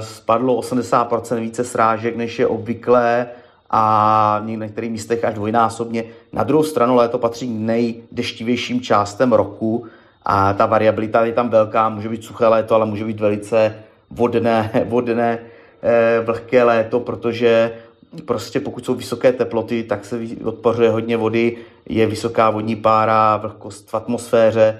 spadlo 0.00 0.60
80% 0.60 1.40
více 1.40 1.64
srážek, 1.64 2.16
než 2.16 2.38
je 2.38 2.46
obvyklé 2.46 3.26
a 3.70 4.42
v 4.44 4.46
některých 4.46 4.90
místech 4.90 5.24
až 5.24 5.34
dvojnásobně. 5.34 6.04
Na 6.32 6.44
druhou 6.44 6.62
stranu 6.62 6.96
léto 6.96 7.18
patří 7.18 7.48
k 7.48 7.60
nejdeštivějším 7.60 8.80
částem 8.80 9.32
roku 9.32 9.86
a 10.24 10.52
ta 10.52 10.66
variabilita 10.66 11.24
je 11.24 11.32
tam 11.32 11.48
velká, 11.48 11.88
může 11.88 12.08
být 12.08 12.24
suché 12.24 12.46
léto, 12.46 12.74
ale 12.74 12.86
může 12.86 13.04
být 13.04 13.20
velice 13.20 13.74
vodné, 14.10 14.70
vodné, 14.88 15.38
eh, 15.82 16.20
vlhké 16.24 16.62
léto, 16.62 17.00
protože 17.00 17.72
prostě 18.24 18.60
pokud 18.60 18.84
jsou 18.84 18.94
vysoké 18.94 19.32
teploty, 19.32 19.82
tak 19.82 20.04
se 20.04 20.20
odpařuje 20.44 20.90
hodně 20.90 21.16
vody, 21.16 21.56
je 21.88 22.06
vysoká 22.06 22.50
vodní 22.50 22.76
pára, 22.76 23.36
vlhkost 23.36 23.90
v 23.90 23.94
atmosféře 23.94 24.78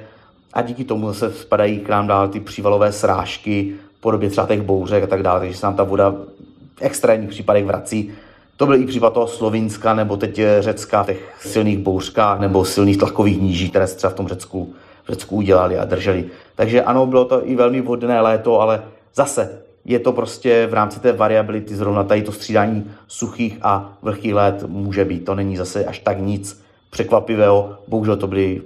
a 0.52 0.62
díky 0.62 0.84
tomu 0.84 1.14
se 1.14 1.32
spadají 1.32 1.80
k 1.80 1.88
nám 1.88 2.06
dál 2.06 2.28
ty 2.28 2.40
přívalové 2.40 2.92
srážky, 2.92 3.74
podobě 4.00 4.30
třeba 4.30 4.46
těch 4.46 4.62
bouřek 4.62 5.04
a 5.04 5.06
tak 5.06 5.22
dále, 5.22 5.40
takže 5.40 5.56
se 5.56 5.66
nám 5.66 5.74
ta 5.76 5.82
voda 5.82 6.10
v 6.10 6.82
extrémních 6.82 7.30
případech 7.30 7.64
vrací. 7.64 8.10
To 8.56 8.66
byl 8.66 8.74
i 8.74 8.86
případ 8.86 9.12
toho 9.12 9.26
Slovinska 9.26 9.94
nebo 9.94 10.16
teď 10.16 10.40
Řecka 10.60 11.02
v 11.02 11.06
těch 11.06 11.36
silných 11.40 11.78
bouřkách 11.78 12.40
nebo 12.40 12.64
silných 12.64 12.98
tlakových 12.98 13.40
níží, 13.40 13.70
které 13.70 13.86
se 13.86 13.96
třeba 13.96 14.10
v 14.10 14.14
tom 14.14 14.28
Řecku, 14.28 14.72
v 15.04 15.08
Řecku 15.08 15.36
udělali 15.36 15.78
a 15.78 15.84
drželi. 15.84 16.24
Takže 16.54 16.82
ano, 16.82 17.06
bylo 17.06 17.24
to 17.24 17.48
i 17.48 17.56
velmi 17.56 17.80
vhodné 17.80 18.20
léto, 18.20 18.60
ale 18.60 18.82
zase 19.14 19.58
je 19.84 19.98
to 19.98 20.12
prostě 20.12 20.66
v 20.70 20.74
rámci 20.74 21.00
té 21.00 21.12
variability 21.12 21.76
zrovna 21.76 22.04
tady 22.04 22.22
to 22.22 22.32
střídání 22.32 22.90
suchých 23.08 23.58
a 23.62 23.92
vlhkých 24.02 24.34
let 24.34 24.64
může 24.66 25.04
být. 25.04 25.24
To 25.24 25.34
není 25.34 25.56
zase 25.56 25.84
až 25.84 25.98
tak 25.98 26.20
nic 26.20 26.62
překvapivého. 26.90 27.76
Bohužel 27.88 28.16
to 28.16 28.26
byly 28.26 28.62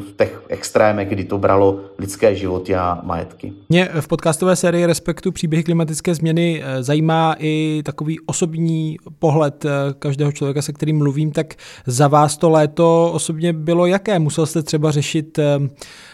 v 0.00 0.16
těch 0.16 0.42
extrémech, 0.48 1.08
kdy 1.08 1.24
to 1.24 1.38
bralo 1.38 1.80
lidské 1.98 2.34
životy 2.34 2.74
a 2.74 3.00
majetky. 3.02 3.52
Mě 3.68 3.88
v 4.00 4.08
podcastové 4.08 4.56
sérii 4.56 4.86
Respektu 4.86 5.32
příběhy 5.32 5.62
klimatické 5.64 6.14
změny 6.14 6.62
eh, 6.64 6.82
zajímá 6.82 7.36
i 7.38 7.82
takový 7.84 8.20
osobní 8.20 8.96
pohled 9.18 9.64
eh, 9.64 9.70
každého 9.98 10.32
člověka, 10.32 10.62
se 10.62 10.72
kterým 10.72 10.98
mluvím, 10.98 11.32
tak 11.32 11.54
za 11.86 12.08
vás 12.08 12.36
to 12.36 12.50
léto 12.50 13.10
osobně 13.12 13.52
bylo 13.52 13.86
jaké? 13.86 14.18
Musel 14.18 14.46
jste 14.46 14.62
třeba 14.62 14.90
řešit 14.90 15.38
eh, 15.38 15.58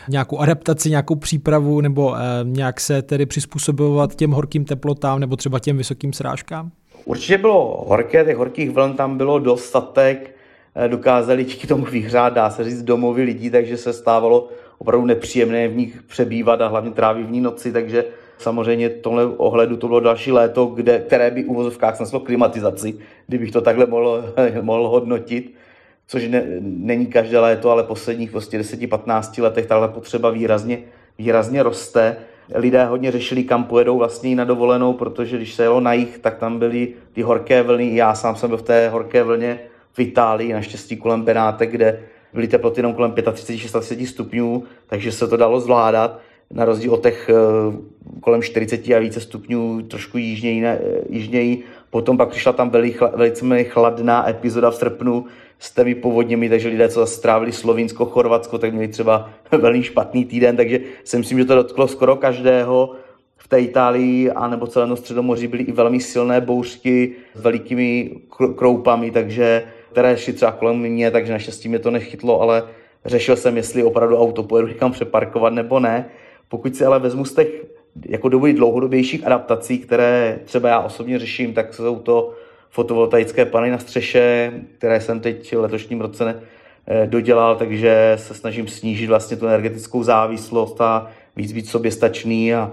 nějakou 0.09 0.39
adaptaci, 0.39 0.91
nějakou 0.91 1.15
přípravu 1.15 1.81
nebo 1.81 2.15
nějak 2.43 2.81
se 2.81 3.03
tedy 3.03 3.27
přizpůsobovat 3.27 4.15
těm 4.15 4.31
horkým 4.31 4.65
teplotám 4.65 5.21
nebo 5.21 5.37
třeba 5.37 5.59
těm 5.59 5.77
vysokým 5.77 6.13
srážkám? 6.13 6.71
Určitě 7.05 7.39
bylo 7.39 7.85
horké, 7.89 8.25
těch 8.25 8.37
horkých 8.37 8.71
vln 8.71 8.95
tam 8.95 9.19
bylo 9.19 9.39
dostatek, 9.39 10.38
dokázali 10.87 11.45
díky 11.45 11.67
tomu 11.67 11.85
vyhřát, 11.85 12.33
dá 12.33 12.51
se 12.51 12.65
říct, 12.65 12.83
domovy 12.83 13.23
lidí, 13.23 13.51
takže 13.51 13.77
se 13.77 13.93
stávalo 13.93 14.49
opravdu 14.79 15.07
nepříjemné 15.07 15.69
v 15.69 15.77
nich 15.77 16.03
přebývat 16.03 16.61
a 16.61 16.69
hlavně 16.69 16.91
trávit 16.91 17.27
v 17.27 17.31
ní 17.31 17.41
noci, 17.41 17.73
takže 17.73 18.05
samozřejmě 18.39 18.89
tohle 18.89 19.27
ohledu 19.27 19.77
to 19.77 19.89
bylo 19.89 20.01
další 20.01 20.33
léto, 20.33 20.67
kde, 20.67 20.99
které 20.99 21.31
by 21.31 21.45
u 21.45 21.55
vozovkách 21.55 21.97
sneslo 21.97 22.21
klimatizaci, 22.21 22.99
kdybych 23.27 23.51
to 23.51 23.61
takhle 23.61 23.87
mohl, 23.87 24.35
mohl 24.61 24.89
hodnotit, 24.89 25.55
což 26.07 26.29
ne, 26.29 26.45
není 26.61 27.07
každé 27.07 27.39
léto, 27.39 27.71
ale 27.71 27.83
posledních 27.83 28.31
prostě 28.31 28.59
10-15 28.59 29.43
letech 29.43 29.67
tahle 29.67 29.89
potřeba 29.89 30.31
výrazně, 30.31 30.79
výrazně 31.19 31.63
roste. 31.63 32.17
Lidé 32.55 32.85
hodně 32.85 33.11
řešili, 33.11 33.45
kam 33.45 33.65
pojedou 33.65 33.99
vlastně 33.99 34.37
na 34.37 34.45
dovolenou, 34.45 34.93
protože 34.93 35.37
když 35.37 35.55
se 35.55 35.63
jelo 35.63 35.81
na 35.81 35.93
jich, 35.93 36.19
tak 36.19 36.39
tam 36.39 36.59
byly 36.59 36.95
ty 37.13 37.23
horké 37.23 37.63
vlny. 37.63 37.97
Já 37.97 38.15
sám 38.15 38.37
jsem 38.37 38.49
byl 38.49 38.57
v 38.57 38.63
té 38.63 38.89
horké 38.89 39.23
vlně 39.23 39.59
v 39.99 40.01
Itálii, 40.01 40.53
naštěstí 40.53 40.97
kolem 40.97 41.23
Benáte, 41.23 41.67
kde 41.67 42.01
byly 42.33 42.49
teploty 42.49 42.79
jenom 42.79 42.95
kolem 42.95 43.11
35-36 43.13 44.07
stupňů, 44.07 44.65
takže 44.87 45.13
se 45.13 45.29
to 45.29 45.37
dalo 45.37 45.61
zvládat. 45.61 46.21
Na 46.51 46.65
rozdíl 46.65 46.95
od 46.95 47.03
těch 47.03 47.31
eh, 47.31 47.35
kolem 48.21 48.43
40 48.43 48.89
a 48.89 48.99
více 48.99 49.21
stupňů 49.21 49.83
trošku 49.83 50.19
jižněji, 50.19 50.61
ne, 50.61 50.79
eh, 50.83 51.01
jižněji. 51.09 51.63
Potom 51.91 52.17
pak 52.17 52.29
přišla 52.29 52.53
tam 52.53 52.71
velice 53.15 53.65
chladná 53.65 54.29
epizoda 54.29 54.71
v 54.71 54.75
srpnu 54.75 55.25
s 55.59 55.75
těmi 55.75 55.95
povodněmi, 55.95 56.49
takže 56.49 56.69
lidé, 56.69 56.89
co 56.89 57.07
strávili 57.07 57.53
Slovinsko, 57.53 58.07
Chorvatsko, 58.07 58.59
tak 58.59 58.73
měli 58.73 58.89
třeba 58.89 59.31
velmi 59.59 59.83
špatný 59.83 60.25
týden, 60.25 60.57
takže 60.57 60.81
si 61.05 61.19
myslím, 61.19 61.39
že 61.39 61.45
to 61.45 61.55
dotklo 61.55 61.89
skoro 61.89 62.17
každého. 62.17 62.95
V 63.37 63.49
té 63.49 63.61
Itálii 63.61 64.31
a 64.31 64.49
nebo 64.49 64.67
celém 64.67 64.97
středomoří 64.97 65.47
byly 65.47 65.63
i 65.63 65.73
velmi 65.73 66.01
silné 66.01 66.41
bouřky 66.41 67.13
s 67.35 67.41
velikými 67.41 68.11
kroupami, 68.57 69.11
takže 69.11 69.63
které 69.91 70.17
šly 70.17 70.33
třeba 70.33 70.53
kolem 70.53 70.79
mě, 70.79 71.11
takže 71.11 71.33
naštěstí 71.33 71.69
mě 71.69 71.79
to 71.79 71.91
nechytlo, 71.91 72.41
ale 72.41 72.63
řešil 73.05 73.37
jsem, 73.37 73.57
jestli 73.57 73.83
opravdu 73.83 74.19
auto 74.19 74.43
pojedu 74.43 74.69
někam 74.69 74.93
přeparkovat 74.93 75.53
nebo 75.53 75.81
ne. 75.81 76.05
Pokud 76.49 76.77
si 76.77 76.85
ale 76.85 76.99
vezmu 76.99 77.25
z 77.25 77.35
těch 77.35 77.49
jako 78.07 78.29
doby 78.29 78.53
dlouhodobějších 78.53 79.27
adaptací, 79.27 79.79
které 79.79 80.39
třeba 80.45 80.69
já 80.69 80.81
osobně 80.81 81.19
řeším, 81.19 81.55
tak 81.55 81.75
jsou 81.75 81.97
to 81.97 82.35
fotovoltaické 82.71 83.45
panely 83.45 83.71
na 83.71 83.79
střeše, 83.79 84.53
které 84.79 85.01
jsem 85.01 85.21
teď 85.21 85.55
v 85.55 85.61
letošním 85.61 86.01
roce 86.01 86.43
eh, 86.87 87.07
dodělal, 87.07 87.57
takže 87.57 88.13
se 88.17 88.35
snažím 88.35 88.69
snížit 88.69 89.07
vlastně 89.07 89.37
tu 89.37 89.47
energetickou 89.47 90.03
závislost 90.03 90.81
a 90.81 91.11
víc 91.37 91.53
být 91.53 91.67
soběstačný 91.67 92.55
a 92.55 92.73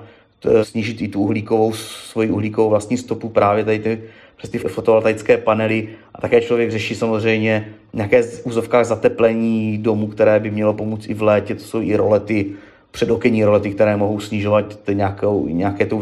snížit 0.64 1.02
i 1.02 1.08
tu 1.08 1.22
uhlíkovou, 1.22 1.74
svoji 1.74 2.30
uhlíkovou 2.32 2.70
vlastní 2.70 2.98
stopu 2.98 3.30
právě 3.30 3.66
tady 3.66 3.80
ty 3.80 4.04
přes 4.38 4.50
ty 4.50 4.58
fotovoltaické 4.58 5.38
panely 5.38 5.90
a 6.16 6.22
také 6.22 6.42
člověk 6.42 6.72
řeší 6.72 6.96
samozřejmě 6.96 7.74
nějaké 7.94 8.24
v 8.24 8.46
úzovkách 8.46 8.86
zateplení 8.86 9.78
domu, 9.78 10.08
které 10.08 10.40
by 10.40 10.52
mělo 10.52 10.74
pomoct 10.74 11.10
i 11.10 11.14
v 11.14 11.22
létě, 11.22 11.56
to 11.56 11.64
jsou 11.64 11.82
i 11.82 11.96
rolety, 11.96 12.46
předokenní 12.92 13.44
rolety, 13.44 13.72
které 13.72 13.98
mohou 13.98 14.20
snižovat 14.20 14.66
nějakou, 14.94 15.48
nějaké 15.48 15.86
tu, 15.86 16.02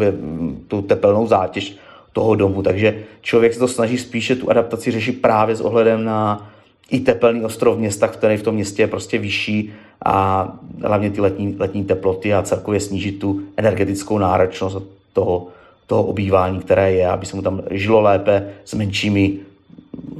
tu 0.67 0.81
tepelnou 0.81 1.27
zátěž 1.27 1.77
toho 2.13 2.35
domu, 2.35 2.61
takže 2.61 3.03
člověk 3.21 3.53
se 3.53 3.59
to 3.59 3.67
snaží 3.67 3.97
spíše 3.97 4.35
tu 4.35 4.49
adaptaci 4.49 4.91
řešit 4.91 5.21
právě 5.21 5.55
s 5.55 5.61
ohledem 5.61 6.03
na 6.03 6.49
i 6.91 6.99
tepelný 6.99 7.45
ostrov 7.45 7.77
města, 7.77 8.07
který 8.07 8.37
v 8.37 8.43
tom 8.43 8.55
městě 8.55 8.83
je 8.83 8.87
prostě 8.87 9.17
vyšší 9.17 9.73
a 10.05 10.47
hlavně 10.83 11.09
ty 11.09 11.21
letní, 11.21 11.55
letní 11.59 11.83
teploty 11.83 12.33
a 12.33 12.41
celkově 12.41 12.79
snížit 12.79 13.11
tu 13.19 13.41
energetickou 13.57 14.17
náročnost 14.17 14.77
toho, 15.13 15.47
toho 15.93 16.03
obývání, 16.03 16.59
které 16.59 16.91
je, 16.91 17.07
aby 17.07 17.25
se 17.25 17.35
mu 17.35 17.41
tam 17.41 17.61
žilo 17.71 18.01
lépe 18.01 18.49
s 18.65 18.73
menšími 18.73 19.33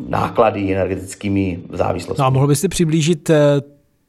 náklady 0.10 0.74
energetickými 0.74 1.60
závislostmi. 1.72 2.22
No 2.22 2.26
a 2.26 2.30
mohl 2.30 2.48
byste 2.48 2.68
přiblížit 2.70 3.30
eh, 3.30 3.62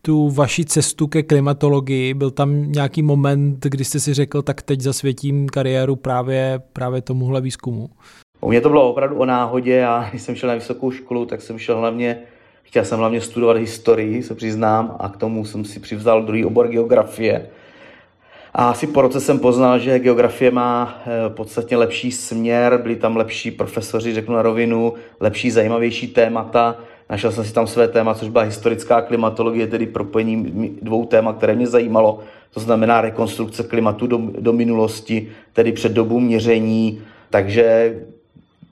tu 0.02 0.30
vaši 0.30 0.64
cestu 0.64 1.06
ke 1.06 1.23
klimatologii? 1.23 2.14
Byl 2.14 2.30
tam 2.30 2.73
nějaký 2.73 3.02
moment, 3.02 3.64
kdy 3.64 3.85
jste 3.85 4.00
si 4.00 4.14
řekl, 4.14 4.42
tak 4.42 4.62
teď 4.62 4.80
zasvětím 4.80 5.49
kariéru 5.49 5.97
právě, 5.97 6.61
právě 6.73 7.00
tomuhle 7.02 7.40
výzkumu? 7.40 7.88
U 8.40 8.49
mě 8.49 8.61
to 8.61 8.68
bylo 8.68 8.90
opravdu 8.90 9.16
o 9.16 9.25
náhodě. 9.25 9.75
Já, 9.75 10.09
když 10.11 10.23
jsem 10.23 10.35
šel 10.35 10.49
na 10.49 10.54
vysokou 10.54 10.90
školu, 10.90 11.26
tak 11.26 11.42
jsem 11.42 11.59
šel 11.59 11.78
hlavně, 11.78 12.18
chtěl 12.62 12.85
jsem 12.85 12.99
hlavně 12.99 13.21
studovat 13.21 13.56
historii, 13.56 14.23
se 14.23 14.35
přiznám, 14.35 14.97
a 14.99 15.09
k 15.09 15.16
tomu 15.16 15.44
jsem 15.44 15.64
si 15.64 15.80
přivzal 15.80 16.23
druhý 16.23 16.44
obor 16.44 16.68
geografie. 16.68 17.47
A 18.56 18.70
asi 18.70 18.87
po 18.87 19.02
roce 19.02 19.20
jsem 19.20 19.38
poznal, 19.38 19.78
že 19.78 19.99
geografie 19.99 20.50
má 20.50 20.99
eh, 21.06 21.30
podstatně 21.30 21.76
lepší 21.76 22.12
směr, 22.12 22.80
byli 22.82 22.96
tam 22.96 23.16
lepší 23.16 23.50
profesoři, 23.50 24.14
řeknu 24.14 24.34
na 24.34 24.42
rovinu, 24.42 24.94
lepší, 25.20 25.50
zajímavější 25.50 26.06
témata. 26.06 26.76
Našel 27.11 27.32
jsem 27.32 27.44
si 27.44 27.52
tam 27.52 27.66
své 27.66 27.88
téma, 27.88 28.14
což 28.14 28.28
byla 28.28 28.44
historická 28.44 29.00
klimatologie, 29.00 29.66
tedy 29.66 29.87
propojení 29.87 30.78
dvou 30.82 31.04
témat, 31.04 31.37
které 31.37 31.54
mě 31.54 31.66
zajímalo. 31.66 32.18
To 32.54 32.61
znamená 32.61 33.00
rekonstrukce 33.00 33.62
klimatu 33.62 34.06
do, 34.06 34.20
do 34.38 34.52
minulosti, 34.52 35.28
tedy 35.52 35.73
před 35.73 35.92
dobu 35.92 36.20
měření. 36.20 37.02
Takže 37.30 37.96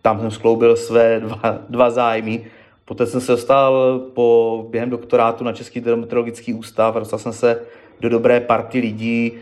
tam 0.02 0.20
jsem 0.20 0.30
skloubil 0.30 0.76
své 0.76 1.20
dva, 1.20 1.58
dva 1.68 1.90
zájmy. 1.90 2.44
Poté 2.84 3.06
jsem 3.06 3.20
se 3.20 3.32
dostal 3.32 4.00
po, 4.14 4.66
během 4.70 4.90
doktorátu 4.90 5.44
na 5.44 5.52
Český 5.52 5.80
dermatologický 5.80 6.54
ústav, 6.54 6.94
dostal 6.94 7.18
jsem 7.18 7.32
se 7.32 7.60
do 8.00 8.08
dobré 8.08 8.40
party 8.40 8.78
lidí, 8.78 9.32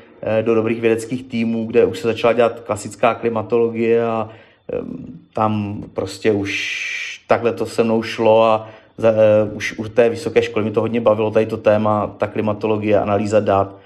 do 0.42 0.54
dobrých 0.54 0.80
vědeckých 0.80 1.22
týmů, 1.22 1.64
kde 1.64 1.84
už 1.84 1.98
se 1.98 2.08
začala 2.08 2.32
dělat 2.32 2.60
klasická 2.60 3.14
klimatologie 3.14 4.04
a 4.04 4.28
tam 5.32 5.84
prostě 5.94 6.32
už 6.32 6.80
takhle 7.26 7.52
to 7.52 7.66
se 7.66 7.84
mnou 7.84 8.02
šlo 8.02 8.44
a 8.44 8.68
za, 8.98 9.10
uh, 9.10 9.56
už 9.56 9.78
u 9.78 9.88
té 9.88 10.08
vysoké 10.08 10.42
školy 10.42 10.64
mi 10.64 10.70
to 10.70 10.80
hodně 10.80 11.00
bavilo, 11.00 11.30
tady 11.30 11.46
to 11.46 11.56
téma, 11.56 12.06
ta 12.18 12.26
klimatologie, 12.26 12.98
analýza 12.98 13.40
dat. 13.40 13.76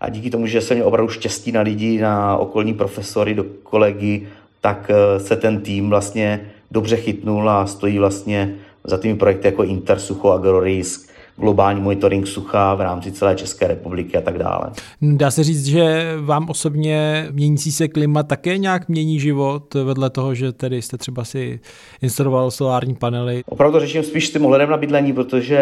A 0.00 0.08
díky 0.08 0.30
tomu, 0.30 0.46
že 0.46 0.60
jsem 0.60 0.76
měl 0.76 0.88
opravdu 0.88 1.12
štěstí 1.12 1.52
na 1.52 1.60
lidi, 1.60 2.00
na 2.00 2.36
okolní 2.36 2.74
profesory, 2.74 3.34
do 3.34 3.44
kolegy, 3.62 4.28
tak 4.60 4.90
uh, 4.90 5.22
se 5.22 5.36
ten 5.36 5.60
tým 5.60 5.90
vlastně 5.90 6.50
dobře 6.70 6.96
chytnul 6.96 7.50
a 7.50 7.66
stojí 7.66 7.98
vlastně 7.98 8.54
za 8.84 8.98
těmi 8.98 9.16
projekty 9.16 9.48
jako 9.48 9.62
Intersucho, 9.64 10.30
Agrorisk, 10.30 11.10
globální 11.36 11.80
monitoring 11.80 12.26
sucha 12.26 12.74
v 12.74 12.80
rámci 12.80 13.12
celé 13.12 13.34
České 13.34 13.66
republiky 13.66 14.16
a 14.16 14.20
tak 14.20 14.38
dále. 14.38 14.70
Dá 15.02 15.30
se 15.30 15.44
říct, 15.44 15.66
že 15.66 16.14
vám 16.20 16.50
osobně 16.50 17.28
měnící 17.32 17.72
se 17.72 17.88
klima 17.88 18.22
také 18.22 18.58
nějak 18.58 18.88
mění 18.88 19.20
život 19.20 19.74
vedle 19.74 20.10
toho, 20.10 20.34
že 20.34 20.52
tedy 20.52 20.82
jste 20.82 20.98
třeba 20.98 21.24
si 21.24 21.60
instaloval 22.02 22.50
solární 22.50 22.94
panely? 22.94 23.42
Opravdu 23.46 23.80
řeším 23.80 24.02
spíš 24.02 24.28
s 24.28 24.32
tím 24.32 24.44
ohledem 24.44 24.70
na 24.70 24.76
bydlení, 24.76 25.12
protože 25.12 25.58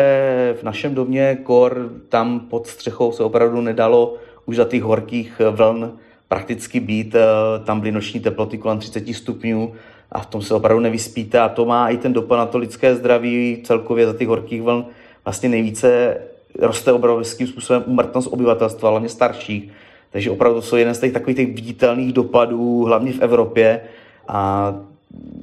v 0.61 0.62
našem 0.62 0.95
domě 0.95 1.38
kor 1.43 1.91
tam 2.09 2.41
pod 2.41 2.67
střechou 2.67 3.12
se 3.12 3.23
opravdu 3.23 3.61
nedalo 3.61 4.14
už 4.47 4.57
za 4.57 4.64
těch 4.64 4.83
horkých 4.83 5.41
vln 5.50 5.93
prakticky 6.29 6.81
být. 6.81 7.17
Tam 7.64 7.81
byly 7.81 7.93
noční 7.93 8.21
teploty 8.21 8.59
kolem 8.59 8.79
30 8.79 9.14
stupňů 9.14 9.73
a 10.12 10.21
v 10.21 10.26
tom 10.26 10.43
se 10.43 10.55
opravdu 10.55 10.81
nevyspíte 10.83 11.41
a 11.41 11.49
to 11.49 11.64
má 11.64 11.88
i 11.88 11.97
ten 11.97 12.12
dopad 12.12 12.37
na 12.37 12.47
to 12.47 12.59
lidské 12.59 12.95
zdraví 12.95 13.62
celkově 13.64 14.07
za 14.07 14.12
těch 14.12 14.29
horkých 14.29 14.62
vln 14.62 14.85
vlastně 15.25 15.49
nejvíce 15.49 16.17
roste 16.59 16.93
obrovským 16.93 17.47
způsobem 17.47 17.83
umrtnost 17.87 18.33
obyvatelstva, 18.33 18.91
hlavně 18.91 19.09
starších. 19.09 19.71
Takže 20.11 20.31
opravdu 20.31 20.62
jsou 20.62 20.76
jeden 20.76 20.95
z 20.95 21.00
těch 21.00 21.12
takových 21.12 21.37
těch 21.37 21.55
viditelných 21.55 22.12
dopadů, 22.12 22.85
hlavně 22.85 23.12
v 23.12 23.23
Evropě. 23.23 23.81
A 24.29 24.75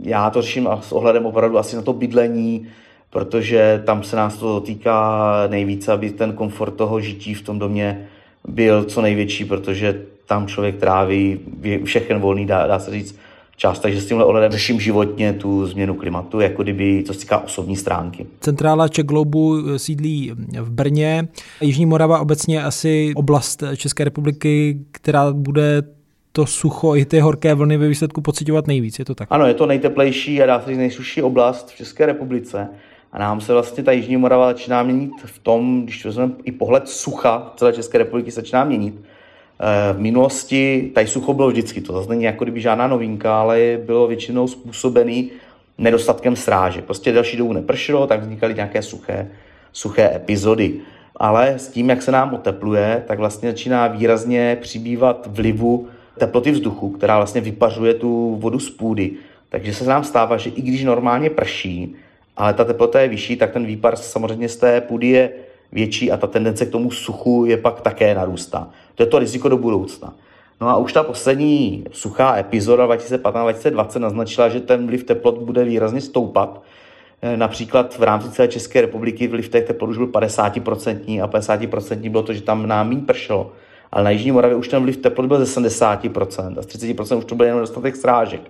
já 0.02 0.30
to 0.30 0.42
řeším 0.42 0.70
s 0.82 0.92
ohledem 0.92 1.26
opravdu 1.26 1.58
asi 1.58 1.76
na 1.76 1.82
to 1.82 1.94
bydlení, 1.94 2.68
protože 3.10 3.84
tam 3.86 4.04
se 4.04 4.16
nás 4.16 4.38
to 4.38 4.62
týká 4.62 5.34
nejvíce, 5.48 5.92
aby 5.92 6.10
ten 6.10 6.34
komfort 6.34 6.76
toho 6.76 7.02
žití 7.02 7.34
v 7.34 7.42
tom 7.42 7.60
domě 7.60 8.08
byl 8.48 8.84
co 8.84 9.02
největší, 9.02 9.46
protože 9.46 10.02
tam 10.26 10.48
člověk 10.48 10.80
tráví 10.80 11.40
všechen 11.84 12.20
volný, 12.20 12.46
dá, 12.46 12.68
dá 12.68 12.80
se 12.80 12.92
říct, 12.92 13.20
část, 13.60 13.80
takže 13.80 14.02
s 14.02 14.08
tímhle 14.08 14.26
ohledem 14.26 14.52
řeším 14.52 14.80
životně 14.80 15.34
tu 15.34 15.68
změnu 15.68 15.94
klimatu, 15.94 16.40
jako 16.40 16.64
kdyby, 16.64 17.04
co 17.08 17.14
se 17.14 17.20
týká 17.20 17.40
osobní 17.40 17.76
stránky. 17.76 18.28
Centrála 18.40 18.88
Czech 18.88 19.06
Globu 19.06 19.78
sídlí 19.78 20.32
v 20.60 20.72
Brně. 20.72 21.28
Jižní 21.62 21.86
Morava 21.86 22.20
obecně 22.20 22.64
asi 22.64 23.14
oblast 23.16 23.64
České 23.76 24.04
republiky, 24.04 24.80
která 24.92 25.34
bude 25.34 25.84
to 26.32 26.46
sucho 26.46 26.96
i 26.96 27.06
ty 27.06 27.20
horké 27.20 27.54
vlny 27.54 27.78
ve 27.78 27.88
výsledku 27.88 28.22
pocitovat 28.22 28.68
nejvíc, 28.68 29.00
je 29.00 29.06
to 29.06 29.16
tak? 29.16 29.28
Ano, 29.32 29.46
je 29.46 29.54
to 29.54 29.66
nejteplejší 29.66 30.42
a 30.42 30.46
dá 30.46 30.62
se 30.62 30.70
říct 30.70 30.78
nejsušší 30.78 31.22
oblast 31.22 31.70
v 31.70 31.78
České 31.78 32.06
republice. 32.06 32.68
A 33.12 33.20
nám 33.20 33.42
se 33.42 33.54
vlastně 33.54 33.84
ta 33.84 33.92
Jižní 33.92 34.18
Morava 34.18 34.48
začíná 34.48 34.84
měnit 34.84 35.12
v 35.26 35.40
tom, 35.40 35.84
když 35.84 36.06
vezmeme 36.06 36.34
i 36.44 36.52
pohled 36.52 36.88
sucha 36.88 37.54
celé 37.56 37.74
České 37.74 37.98
republiky 37.98 38.32
se 38.32 38.42
začíná 38.42 38.64
měnit. 38.64 38.96
Eh, 39.62 39.94
v 39.94 40.00
minulosti 40.00 40.92
tady 40.96 41.08
sucho 41.08 41.34
bylo 41.34 41.48
vždycky, 41.48 41.82
to 41.82 41.94
zase 41.94 42.10
není 42.10 42.24
jako 42.24 42.46
kdyby 42.46 42.62
žádná 42.62 42.88
novinka, 42.88 43.40
ale 43.40 43.80
bylo 43.86 44.08
většinou 44.08 44.48
způsobený 44.48 45.32
nedostatkem 45.78 46.36
sráže. 46.36 46.82
Prostě 46.82 47.12
další 47.12 47.38
dobu 47.38 47.54
nepršelo, 47.54 48.08
tak 48.08 48.22
vznikaly 48.22 48.54
nějaké 48.54 48.82
suché, 48.82 49.28
suché 49.74 50.16
epizody. 50.16 50.74
Ale 51.16 51.54
s 51.60 51.68
tím, 51.68 51.90
jak 51.90 52.02
se 52.02 52.12
nám 52.12 52.34
otepluje, 52.34 53.04
tak 53.08 53.20
vlastně 53.20 53.50
začíná 53.50 53.88
výrazně 53.88 54.58
přibývat 54.62 55.28
vlivu 55.32 55.88
teploty 56.18 56.52
vzduchu, 56.52 56.90
která 56.90 57.16
vlastně 57.18 57.42
vypařuje 57.42 57.94
tu 57.94 58.36
vodu 58.36 58.60
z 58.60 58.70
půdy. 58.70 59.12
Takže 59.50 59.74
se 59.74 59.86
nám 59.86 60.04
stává, 60.04 60.38
že 60.38 60.50
i 60.50 60.62
když 60.62 60.84
normálně 60.84 61.30
prší, 61.30 61.96
ale 62.38 62.54
ta 62.54 62.64
teplota 62.64 63.02
je 63.02 63.08
vyšší, 63.08 63.36
tak 63.36 63.52
ten 63.52 63.66
výpar 63.66 63.96
samozřejmě 63.96 64.50
z 64.50 64.58
té 64.58 64.82
půdy 64.82 65.08
je 65.08 65.30
větší 65.72 66.12
a 66.12 66.18
ta 66.18 66.28
tendence 66.28 66.66
k 66.66 66.72
tomu 66.72 66.92
suchu 66.92 67.46
je 67.46 67.58
pak 67.58 67.82
také 67.82 68.16
narůstá. 68.16 68.70
To 68.96 69.04
je 69.04 69.08
to 69.08 69.20
riziko 69.20 69.50
do 69.50 69.58
budoucna. 69.58 70.14
No 70.62 70.70
a 70.70 70.78
už 70.78 70.94
ta 70.94 71.04
poslední 71.04 71.86
suchá 71.92 72.38
epizoda 72.38 72.88
2015-2020 72.88 74.00
naznačila, 74.00 74.50
že 74.50 74.60
ten 74.60 74.88
vliv 74.88 75.04
teplot 75.04 75.38
bude 75.38 75.64
výrazně 75.64 76.02
stoupat. 76.02 76.62
E, 77.22 77.38
například 77.38 77.98
v 77.98 78.04
rámci 78.04 78.32
celé 78.32 78.48
České 78.48 78.82
republiky 78.82 79.28
vliv 79.28 79.50
těch 79.50 79.66
teplot 79.66 79.90
už 79.90 79.98
byl 79.98 80.08
50% 80.08 81.24
a 81.24 81.28
50% 81.28 82.10
bylo 82.10 82.24
to, 82.24 82.34
že 82.34 82.42
tam 82.42 82.68
nám 82.68 82.90
méně 82.90 83.02
pršelo. 83.02 83.52
Ale 83.92 84.04
na 84.04 84.10
Jižní 84.10 84.32
Moravě 84.32 84.56
už 84.56 84.68
ten 84.68 84.84
vliv 84.84 84.98
teplot 84.98 85.28
byl 85.28 85.46
ze 85.46 85.62
70% 85.62 86.60
a 86.60 86.62
z 86.62 86.66
30% 86.66 87.18
už 87.18 87.26
to 87.26 87.36
byl 87.36 87.46
jenom 87.46 87.62
dostatek 87.62 87.96
srážek. 87.96 88.42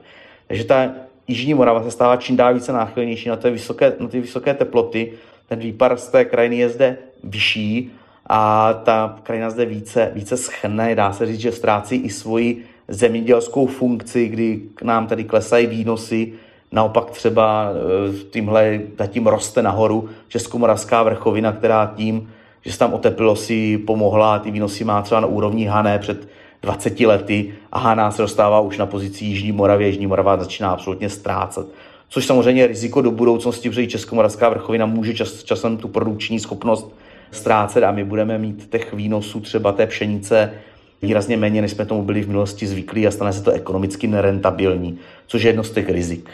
Takže 0.48 0.64
ta 0.64 0.92
Jižní 1.28 1.54
Morava 1.54 1.84
se 1.84 1.92
stává 1.92 2.18
čím 2.18 2.36
dál 2.36 2.54
více 2.54 2.74
náchylnější 2.74 3.30
na, 3.30 3.36
ty 3.36 3.52
vysoké, 3.52 3.94
na 4.00 4.08
ty 4.08 4.20
vysoké 4.20 4.54
teploty. 4.54 5.14
Ten 5.50 5.60
výpar 5.60 5.98
z 5.98 6.08
té 6.08 6.26
krajiny 6.26 6.58
je 6.58 6.70
zde 6.70 6.98
vyšší 7.24 7.92
a 8.30 8.74
ta 8.74 9.20
krajina 9.24 9.50
zde 9.50 9.66
více, 9.66 10.12
více 10.16 10.38
schne. 10.38 10.96
Dá 10.96 11.14
se 11.14 11.26
říct, 11.26 11.40
že 11.40 11.52
ztrácí 11.52 11.96
i 11.96 12.10
svoji 12.10 12.66
zemědělskou 12.88 13.68
funkci, 13.68 14.28
kdy 14.28 14.62
k 14.76 14.82
nám 14.82 15.08
tady 15.08 15.24
klesají 15.24 15.68
výnosy. 15.68 16.34
Naopak 16.72 17.10
třeba 17.10 17.70
e, 17.70 18.24
tímhle 18.30 18.82
zatím 18.98 19.28
roste 19.28 19.62
nahoru 19.62 20.10
Českomoravská 20.28 21.04
vrchovina, 21.04 21.52
která 21.52 21.94
tím, 21.96 22.30
že 22.62 22.72
se 22.72 22.80
tam 22.80 22.94
oteplilo 22.94 23.36
si 23.36 23.78
pomohla, 23.78 24.40
ty 24.40 24.52
výnosy 24.52 24.84
má 24.84 25.02
třeba 25.02 25.22
na 25.22 25.28
úrovni 25.28 25.66
Hané 25.66 26.00
před 26.00 26.28
20 26.62 27.00
lety 27.00 27.54
a 27.72 27.80
Haná 27.80 28.12
se 28.12 28.22
dostává 28.22 28.60
už 28.60 28.78
na 28.78 28.86
pozici 28.86 29.26
Jižní 29.26 29.52
Moravě, 29.52 29.88
Jižní 29.88 30.08
Morava 30.08 30.38
začíná 30.38 30.72
absolutně 30.72 31.10
ztrácet. 31.10 31.68
Což 32.10 32.26
samozřejmě 32.26 32.62
je 32.62 32.68
riziko 32.68 33.02
do 33.02 33.12
budoucnosti, 33.12 33.70
protože 33.70 33.88
Českomoravská 33.88 34.50
vrchovina 34.50 34.86
může 34.86 35.14
čas, 35.14 35.44
časem 35.44 35.78
tu 35.78 35.88
produkční 35.88 36.40
schopnost 36.40 36.94
ztrácet 37.32 37.84
a 37.84 37.92
my 37.92 38.04
budeme 38.04 38.38
mít 38.38 38.70
těch 38.72 38.94
výnosů 38.94 39.40
třeba 39.40 39.72
té 39.72 39.88
pšenice 39.88 40.54
výrazně 41.02 41.38
méně, 41.38 41.62
než 41.62 41.72
jsme 41.72 41.86
tomu 41.86 42.04
byli 42.04 42.22
v 42.22 42.28
minulosti 42.28 42.68
zvyklí 42.68 43.08
a 43.08 43.12
stane 43.12 43.34
se 43.34 43.44
to 43.44 43.52
ekonomicky 43.52 44.08
nerentabilní, 44.08 44.98
což 45.28 45.44
je 45.44 45.50
jedno 45.50 45.64
z 45.64 45.72
těch 45.72 45.90
rizik. 45.90 46.30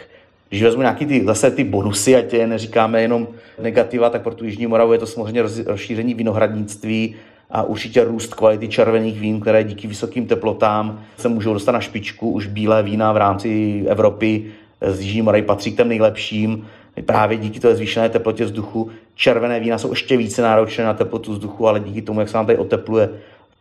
Když 0.50 0.64
vezmu 0.64 0.82
nějaký 0.82 1.06
ty, 1.06 1.26
zase 1.26 1.52
ty 1.52 1.64
bonusy, 1.64 2.16
ať 2.16 2.34
je 2.34 2.48
neříkáme 2.48 3.02
jenom 3.02 3.28
negativa, 3.62 4.10
tak 4.10 4.22
pro 4.22 4.36
tu 4.36 4.46
Jižní 4.46 4.68
Moravu 4.68 4.94
je 4.94 5.00
to 5.00 5.08
samozřejmě 5.08 5.44
rozšíření 5.66 6.14
vinohradnictví, 6.14 7.16
a 7.52 7.64
určitě 7.64 8.04
růst 8.04 8.34
kvality 8.34 8.68
červených 8.68 9.20
vín, 9.20 9.40
které 9.40 9.64
díky 9.64 9.88
vysokým 9.88 10.28
teplotám 10.28 11.04
se 11.18 11.30
můžou 11.30 11.54
dostat 11.54 11.72
na 11.72 11.80
špičku. 11.80 12.32
Už 12.32 12.48
bílé 12.48 12.84
vína 12.84 13.12
v 13.12 13.18
rámci 13.18 13.84
Evropy 13.88 14.46
z 14.82 15.02
Jižní 15.02 15.22
Moravy 15.22 15.42
patří 15.42 15.72
k 15.72 15.78
těm 15.78 15.88
nejlepším. 15.88 16.68
Právě 17.06 17.38
díky 17.38 17.60
té 17.60 17.76
zvýšené 17.76 18.10
teplotě 18.10 18.46
vzduchu. 18.46 18.90
Červené 19.16 19.60
vína 19.60 19.78
jsou 19.78 19.90
ještě 19.90 20.18
více 20.18 20.42
náročné 20.42 20.84
na 20.84 20.94
teplotu 20.94 21.32
vzduchu, 21.32 21.68
ale 21.68 21.80
díky 21.80 22.02
tomu, 22.02 22.20
jak 22.20 22.30
se 22.30 22.38
nám 22.38 22.46
tady 22.46 22.58
otepluje, 22.58 23.10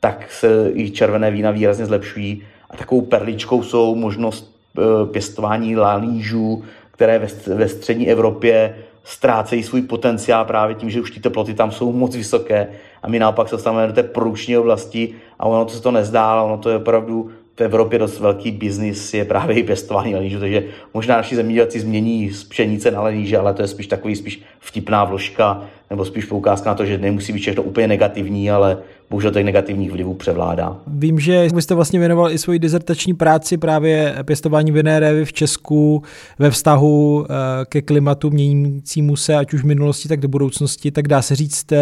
tak 0.00 0.32
se 0.32 0.70
i 0.74 0.90
červené 0.90 1.30
vína 1.30 1.50
výrazně 1.50 1.86
zlepšují. 1.86 2.42
A 2.70 2.76
takovou 2.76 3.00
perličkou 3.00 3.62
jsou 3.62 3.94
možnost 3.94 4.56
e, 4.78 5.06
pěstování 5.06 5.76
lanížů, 5.76 6.64
které 6.90 7.28
ve 7.46 7.68
střední 7.68 8.10
Evropě 8.10 8.76
ztrácejí 9.04 9.62
svůj 9.62 9.82
potenciál 9.82 10.44
právě 10.44 10.74
tím, 10.74 10.90
že 10.90 11.00
už 11.00 11.10
ty 11.10 11.20
teploty 11.20 11.54
tam 11.54 11.70
jsou 11.70 11.92
moc 11.92 12.16
vysoké 12.16 12.68
a 13.02 13.08
my 13.08 13.18
naopak 13.18 13.48
se 13.48 13.54
dostáváme 13.54 13.86
do 13.86 13.92
té 13.92 14.02
průční 14.02 14.58
oblasti 14.58 15.14
a 15.38 15.46
ono 15.46 15.64
to 15.64 15.70
se 15.70 15.82
to 15.82 15.90
nezdá, 15.90 16.24
ale 16.26 16.42
ono 16.42 16.58
to 16.58 16.70
je 16.70 16.76
opravdu 16.76 17.30
v 17.56 17.60
Evropě 17.60 17.98
dost 17.98 18.20
velký 18.20 18.50
biznis 18.50 19.14
je 19.14 19.24
právě 19.24 19.56
i 19.56 19.62
pěstování 19.62 20.14
lenížů, 20.14 20.40
takže 20.40 20.64
možná 20.94 21.16
naši 21.16 21.36
zemědělci 21.36 21.80
změní 21.80 22.30
z 22.30 22.44
pšenice 22.44 22.90
na 22.90 23.02
leníže, 23.02 23.38
ale 23.38 23.54
to 23.54 23.62
je 23.62 23.68
spíš 23.68 23.86
takový 23.86 24.16
spíš 24.16 24.42
vtipná 24.60 25.04
vložka, 25.04 25.62
nebo 25.90 26.04
spíš 26.04 26.24
poukázka 26.24 26.70
na 26.70 26.74
to, 26.74 26.86
že 26.86 26.98
nemusí 26.98 27.32
být 27.32 27.40
všechno 27.40 27.62
úplně 27.62 27.88
negativní, 27.88 28.50
ale 28.50 28.78
bohužel 29.10 29.30
těch 29.30 29.44
negativních 29.44 29.90
vlivů 29.92 30.14
převládá. 30.14 30.76
Vím, 30.86 31.20
že 31.20 31.48
vy 31.54 31.62
jste 31.62 31.74
vlastně 31.74 31.98
věnoval 31.98 32.30
i 32.32 32.38
svoji 32.38 32.58
dizertační 32.58 33.14
práci 33.14 33.56
právě 33.56 34.16
pěstování 34.24 34.72
vinné 34.72 35.00
révy 35.00 35.24
v 35.24 35.32
Česku 35.32 36.02
ve 36.38 36.50
vztahu 36.50 37.26
eh, 37.28 37.34
ke 37.64 37.82
klimatu 37.82 38.30
měnícímu 38.30 39.16
se, 39.16 39.34
ať 39.34 39.54
už 39.54 39.62
v 39.62 39.66
minulosti, 39.66 40.08
tak 40.08 40.20
do 40.20 40.28
budoucnosti, 40.28 40.90
tak 40.90 41.08
dá 41.08 41.22
se 41.22 41.36
říct, 41.36 41.72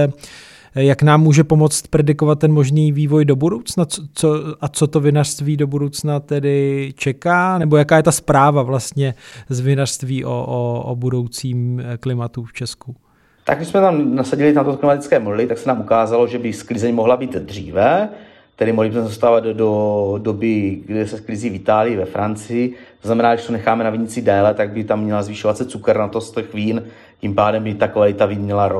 jak 0.74 1.02
nám 1.02 1.22
může 1.22 1.44
pomoct 1.44 1.86
predikovat 1.86 2.38
ten 2.38 2.52
možný 2.52 2.92
vývoj 2.92 3.24
do 3.24 3.36
budoucna 3.36 3.84
co, 3.84 4.02
co, 4.14 4.34
a 4.60 4.68
co 4.68 4.86
to 4.86 5.00
vinařství 5.00 5.56
do 5.56 5.66
budoucna 5.66 6.20
tedy 6.20 6.92
čeká, 6.96 7.58
nebo 7.58 7.76
jaká 7.76 7.96
je 7.96 8.02
ta 8.02 8.12
zpráva 8.12 8.62
vlastně 8.62 9.14
z 9.48 9.60
vinařství 9.60 10.24
o, 10.24 10.44
o, 10.48 10.82
o 10.82 10.96
budoucím 10.96 11.82
klimatu 12.00 12.44
v 12.44 12.52
Česku? 12.52 12.96
Tak 13.44 13.58
když 13.58 13.68
jsme 13.68 13.80
tam 13.80 14.14
nasadili 14.14 14.52
na 14.52 14.64
to 14.64 14.76
klimatické 14.76 15.18
modely, 15.18 15.46
tak 15.46 15.58
se 15.58 15.68
nám 15.68 15.80
ukázalo, 15.80 16.26
že 16.26 16.38
by 16.38 16.52
sklizeň 16.52 16.94
mohla 16.94 17.16
být 17.16 17.32
dříve, 17.32 18.08
tedy 18.56 18.72
mohli 18.72 18.88
bychom 18.88 19.04
zastávat 19.04 19.44
do, 19.44 19.52
do 19.52 20.14
doby, 20.18 20.82
kdy 20.86 21.08
se 21.08 21.16
sklizí 21.16 21.50
v 21.50 21.54
Itálii, 21.54 21.96
ve 21.96 22.04
Francii. 22.04 22.74
To 23.00 23.08
znamená, 23.08 23.36
že 23.36 23.46
to 23.46 23.52
necháme 23.52 23.84
na 23.84 23.90
vinici 23.90 24.22
déle, 24.22 24.54
tak 24.54 24.70
by 24.70 24.84
tam 24.84 25.00
měla 25.00 25.22
zvyšovat 25.22 25.56
se 25.56 25.64
cukernatost 25.64 26.34
těch 26.34 26.54
vín, 26.54 26.82
tím 27.20 27.34
pádem 27.34 27.64
by 27.64 27.74
ta 27.74 27.88
kvalita 27.88 28.26
vín 28.26 28.40
měla 28.40 28.70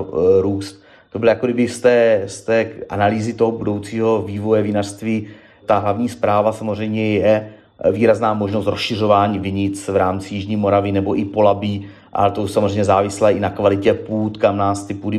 růst. 0.41 0.82
To 1.13 1.19
bylo 1.19 1.29
jako 1.29 1.47
kdyby 1.47 1.69
z 1.69 1.81
té, 1.81 2.23
z 2.27 2.41
té 2.41 2.71
analýzy 2.89 3.33
toho 3.33 3.53
budoucího 3.53 4.23
vývoje 4.23 4.63
vinařství 4.63 5.29
ta 5.67 5.79
hlavní 5.79 6.09
zpráva 6.09 6.53
samozřejmě 6.53 7.07
je 7.07 7.53
výrazná 7.91 8.35
možnost 8.35 8.67
rozšiřování 8.67 9.39
vinic 9.39 9.89
v 9.89 9.97
rámci 9.97 10.35
Jižní 10.35 10.57
Moravy 10.57 10.93
nebo 10.93 11.19
i 11.19 11.25
Polabí, 11.25 11.87
ale 12.13 12.31
to 12.31 12.43
už 12.43 12.51
samozřejmě 12.51 12.85
závislé 12.85 13.33
i 13.33 13.41
na 13.41 13.51
kvalitě 13.51 13.95
půd, 13.95 14.37
kam 14.37 14.57
nás 14.57 14.85
ty 14.85 14.95
půdy 14.95 15.19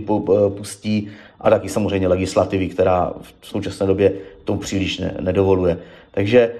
pustí 0.57 1.07
a 1.41 1.49
taky 1.49 1.69
samozřejmě 1.69 2.07
legislativy, 2.07 2.67
která 2.67 3.13
v 3.41 3.47
současné 3.47 3.87
době 3.87 4.13
tomu 4.43 4.59
příliš 4.59 4.99
ne, 4.99 5.15
nedovoluje. 5.19 5.77
Takže 6.11 6.51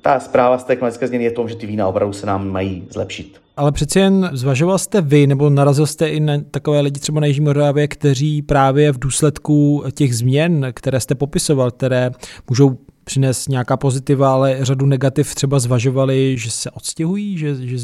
ta 0.00 0.20
zpráva 0.20 0.58
z 0.58 0.64
té 0.64 0.76
klimatické 0.76 1.06
změny 1.06 1.24
je 1.24 1.30
v 1.30 1.34
tom, 1.34 1.48
že 1.48 1.56
ty 1.56 1.66
vína 1.66 1.88
opravdu 1.88 2.12
se 2.12 2.26
nám 2.26 2.48
mají 2.48 2.84
zlepšit. 2.90 3.41
Ale 3.56 3.72
přeci 3.72 3.98
jen 3.98 4.30
zvažoval 4.32 4.78
jste 4.78 5.00
vy, 5.00 5.26
nebo 5.26 5.50
narazil 5.50 5.86
jste 5.86 6.08
i 6.08 6.20
na 6.20 6.34
takové 6.50 6.80
lidi 6.80 7.00
třeba 7.00 7.20
na 7.20 7.26
Jižní 7.26 7.44
Moravě, 7.44 7.88
kteří 7.88 8.42
právě 8.42 8.92
v 8.92 8.98
důsledku 8.98 9.84
těch 9.94 10.16
změn, 10.16 10.66
které 10.74 11.00
jste 11.00 11.14
popisoval, 11.14 11.70
které 11.70 12.10
můžou 12.50 12.78
přinést 13.04 13.48
nějaká 13.48 13.76
pozitiva, 13.76 14.32
ale 14.32 14.58
řadu 14.60 14.86
negativ 14.86 15.34
třeba 15.34 15.58
zvažovali, 15.58 16.38
že 16.38 16.50
se 16.50 16.70
odstěhují, 16.70 17.38
že, 17.38 17.54
že, 17.54 17.78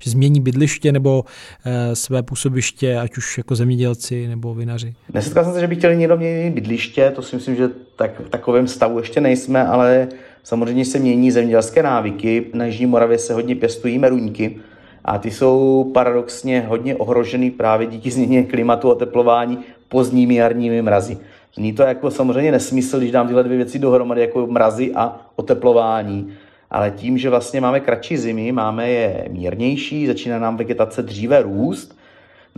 že 0.00 0.10
změní 0.10 0.40
bydliště 0.40 0.92
nebo 0.92 1.24
e, 1.64 1.96
své 1.96 2.22
působiště, 2.22 2.98
ať 2.98 3.16
už 3.16 3.38
jako 3.38 3.54
zemědělci 3.54 4.28
nebo 4.28 4.54
vinaři. 4.54 4.94
Nesetkal 5.14 5.44
jsem 5.44 5.52
se, 5.52 5.60
že 5.60 5.66
by 5.66 5.76
chtěli 5.76 5.96
někdo 5.96 6.16
měnit 6.16 6.54
bydliště, 6.54 7.12
to 7.16 7.22
si 7.22 7.36
myslím, 7.36 7.56
že 7.56 7.68
tak, 7.96 8.20
v 8.20 8.28
takovém 8.28 8.68
stavu 8.68 8.98
ještě 8.98 9.20
nejsme, 9.20 9.66
ale 9.66 10.08
samozřejmě 10.44 10.84
se 10.84 10.98
mění 10.98 11.30
zemědělské 11.30 11.82
návyky. 11.82 12.46
Na 12.54 12.64
Jižní 12.64 12.86
Moravě 12.86 13.18
se 13.18 13.34
hodně 13.34 13.56
pěstují 13.56 13.98
meruňky, 13.98 14.56
a 15.04 15.18
ty 15.18 15.30
jsou 15.30 15.84
paradoxně 15.94 16.60
hodně 16.68 16.96
ohrožený 16.96 17.50
právě 17.50 17.86
díky 17.86 18.10
změně 18.10 18.42
klimatu 18.42 18.90
a 18.90 18.94
teplování 18.94 19.58
pozdními 19.88 20.34
jarními 20.34 20.82
mrazy. 20.82 21.18
Zní 21.54 21.72
to 21.72 21.82
jako 21.82 22.10
samozřejmě 22.10 22.52
nesmysl, 22.52 22.98
když 22.98 23.10
dám 23.10 23.26
tyhle 23.26 23.44
dvě 23.44 23.56
věci 23.56 23.78
dohromady, 23.78 24.20
jako 24.20 24.46
mrazy 24.46 24.92
a 24.94 25.20
oteplování. 25.36 26.32
ale 26.70 26.90
tím, 26.90 27.18
že 27.18 27.30
vlastně 27.30 27.60
máme 27.60 27.80
kratší 27.80 28.16
zimy, 28.16 28.52
máme 28.52 28.90
je 28.90 29.28
mírnější, 29.30 30.06
začíná 30.06 30.38
nám 30.38 30.56
vegetace 30.56 31.02
dříve 31.02 31.42
růst, 31.42 31.98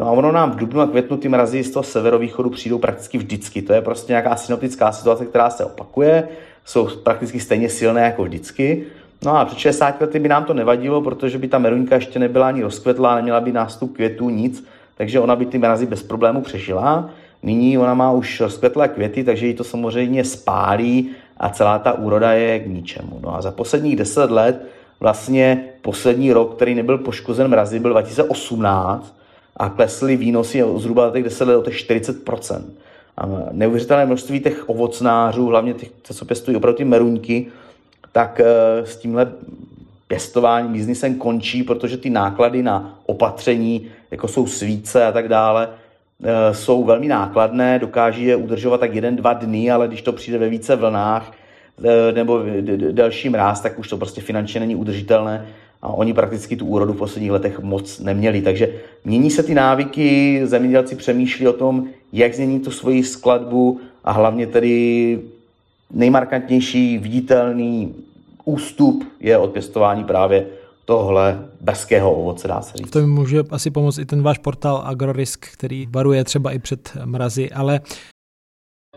No 0.00 0.06
a 0.06 0.10
ono 0.10 0.32
nám 0.32 0.50
v 0.50 0.56
dubnu 0.56 0.80
a 0.80 0.86
květnu 0.86 1.16
ty 1.16 1.28
mrazy 1.28 1.64
z 1.64 1.70
toho 1.70 1.82
severovýchodu 1.82 2.50
přijdou 2.50 2.78
prakticky 2.78 3.18
vždycky. 3.18 3.62
To 3.62 3.72
je 3.72 3.82
prostě 3.82 4.12
nějaká 4.12 4.36
synoptická 4.36 4.92
situace, 4.92 5.26
která 5.26 5.50
se 5.50 5.64
opakuje, 5.64 6.28
jsou 6.64 6.88
prakticky 6.96 7.40
stejně 7.40 7.68
silné 7.68 8.00
jako 8.00 8.24
vždycky. 8.24 8.86
No 9.24 9.36
a 9.36 9.44
před 9.44 9.58
60 9.58 10.00
lety 10.00 10.18
by 10.18 10.28
nám 10.28 10.44
to 10.44 10.54
nevadilo, 10.54 11.02
protože 11.02 11.38
by 11.38 11.48
ta 11.48 11.58
meruňka 11.58 11.94
ještě 11.94 12.18
nebyla 12.18 12.48
ani 12.48 12.62
rozkvetlá, 12.62 13.16
neměla 13.16 13.40
by 13.40 13.52
nástup 13.52 13.94
květů, 13.94 14.30
nic, 14.30 14.64
takže 14.96 15.20
ona 15.20 15.36
by 15.36 15.46
ty 15.46 15.58
mrazy 15.58 15.86
bez 15.86 16.02
problému 16.02 16.40
přežila. 16.40 17.10
Nyní 17.42 17.78
ona 17.78 17.94
má 17.94 18.12
už 18.12 18.40
rozkvetlé 18.40 18.88
květy, 18.88 19.24
takže 19.24 19.46
ji 19.46 19.54
to 19.54 19.64
samozřejmě 19.64 20.24
spálí 20.24 21.10
a 21.36 21.48
celá 21.48 21.78
ta 21.78 21.92
úroda 21.92 22.32
je 22.32 22.58
k 22.58 22.66
ničemu. 22.66 23.20
No 23.22 23.36
a 23.36 23.42
za 23.42 23.50
posledních 23.50 23.96
10 23.96 24.30
let, 24.30 24.66
vlastně 25.00 25.64
poslední 25.82 26.32
rok, 26.32 26.54
který 26.54 26.74
nebyl 26.74 26.98
poškozen 26.98 27.48
mrazy, 27.48 27.78
byl 27.78 27.90
2018 27.90 29.16
a 29.56 29.68
klesly 29.68 30.16
výnosy 30.16 30.64
zhruba 30.76 31.10
těch 31.10 31.24
10 31.24 31.48
let 31.48 31.56
o 31.56 31.62
těch 31.62 31.74
40%. 31.74 32.62
A 33.16 33.28
neuvěřitelné 33.52 34.06
množství 34.06 34.40
těch 34.40 34.68
ovocnářů, 34.68 35.46
hlavně 35.46 35.74
těch, 35.74 35.90
co 36.02 36.24
pěstují 36.24 36.56
opravdu 36.56 36.76
ty 36.76 36.84
meruňky, 36.84 37.46
tak 38.12 38.40
eh, 38.40 38.86
s 38.86 38.96
tímhle 38.96 39.32
pěstováním, 40.08 40.72
biznisem 40.72 41.14
končí, 41.14 41.62
protože 41.62 41.96
ty 41.96 42.10
náklady 42.10 42.62
na 42.62 42.98
opatření, 43.06 43.86
jako 44.10 44.28
jsou 44.28 44.46
svíce 44.46 45.06
a 45.06 45.12
tak 45.12 45.28
dále, 45.28 45.68
eh, 46.24 46.54
jsou 46.54 46.84
velmi 46.84 47.08
nákladné, 47.08 47.78
dokáží 47.78 48.24
je 48.24 48.36
udržovat 48.36 48.80
tak 48.80 48.94
jeden, 48.94 49.16
dva 49.16 49.32
dny, 49.32 49.70
ale 49.70 49.88
když 49.88 50.02
to 50.02 50.12
přijde 50.12 50.38
ve 50.38 50.48
více 50.48 50.76
vlnách 50.76 51.32
eh, 51.84 52.12
nebo 52.12 52.42
delší 52.90 53.28
mráz, 53.28 53.60
tak 53.60 53.78
už 53.78 53.88
to 53.88 53.96
prostě 53.96 54.20
finančně 54.20 54.60
není 54.60 54.76
udržitelné 54.76 55.46
a 55.82 55.88
oni 55.88 56.14
prakticky 56.14 56.56
tu 56.56 56.66
úrodu 56.66 56.92
v 56.92 56.98
posledních 56.98 57.30
letech 57.30 57.60
moc 57.60 58.00
neměli. 58.00 58.42
Takže 58.42 58.68
mění 59.04 59.30
se 59.30 59.42
ty 59.42 59.54
návyky, 59.54 60.40
zemědělci 60.44 60.96
přemýšlí 60.96 61.48
o 61.48 61.52
tom, 61.52 61.88
jak 62.12 62.34
změní 62.34 62.60
tu 62.60 62.70
svoji 62.70 63.04
skladbu 63.04 63.80
a 64.04 64.12
hlavně 64.12 64.46
tedy 64.46 65.18
nejmarkantnější 65.90 66.98
viditelný 66.98 67.94
ústup 68.44 69.04
je 69.20 69.38
od 69.38 69.50
pěstování 69.50 70.04
právě 70.04 70.46
tohle 70.84 71.44
brzkého 71.60 72.12
ovoce, 72.12 72.48
dá 72.48 72.60
se 72.60 72.78
říct. 72.78 72.90
To 72.90 72.98
mi 72.98 73.06
může 73.06 73.42
asi 73.50 73.70
pomoct 73.70 73.98
i 73.98 74.06
ten 74.06 74.22
váš 74.22 74.38
portál 74.38 74.82
Agrorisk, 74.86 75.46
který 75.52 75.86
varuje 75.90 76.24
třeba 76.24 76.52
i 76.52 76.58
před 76.58 76.96
mrazy, 77.04 77.50
ale 77.50 77.80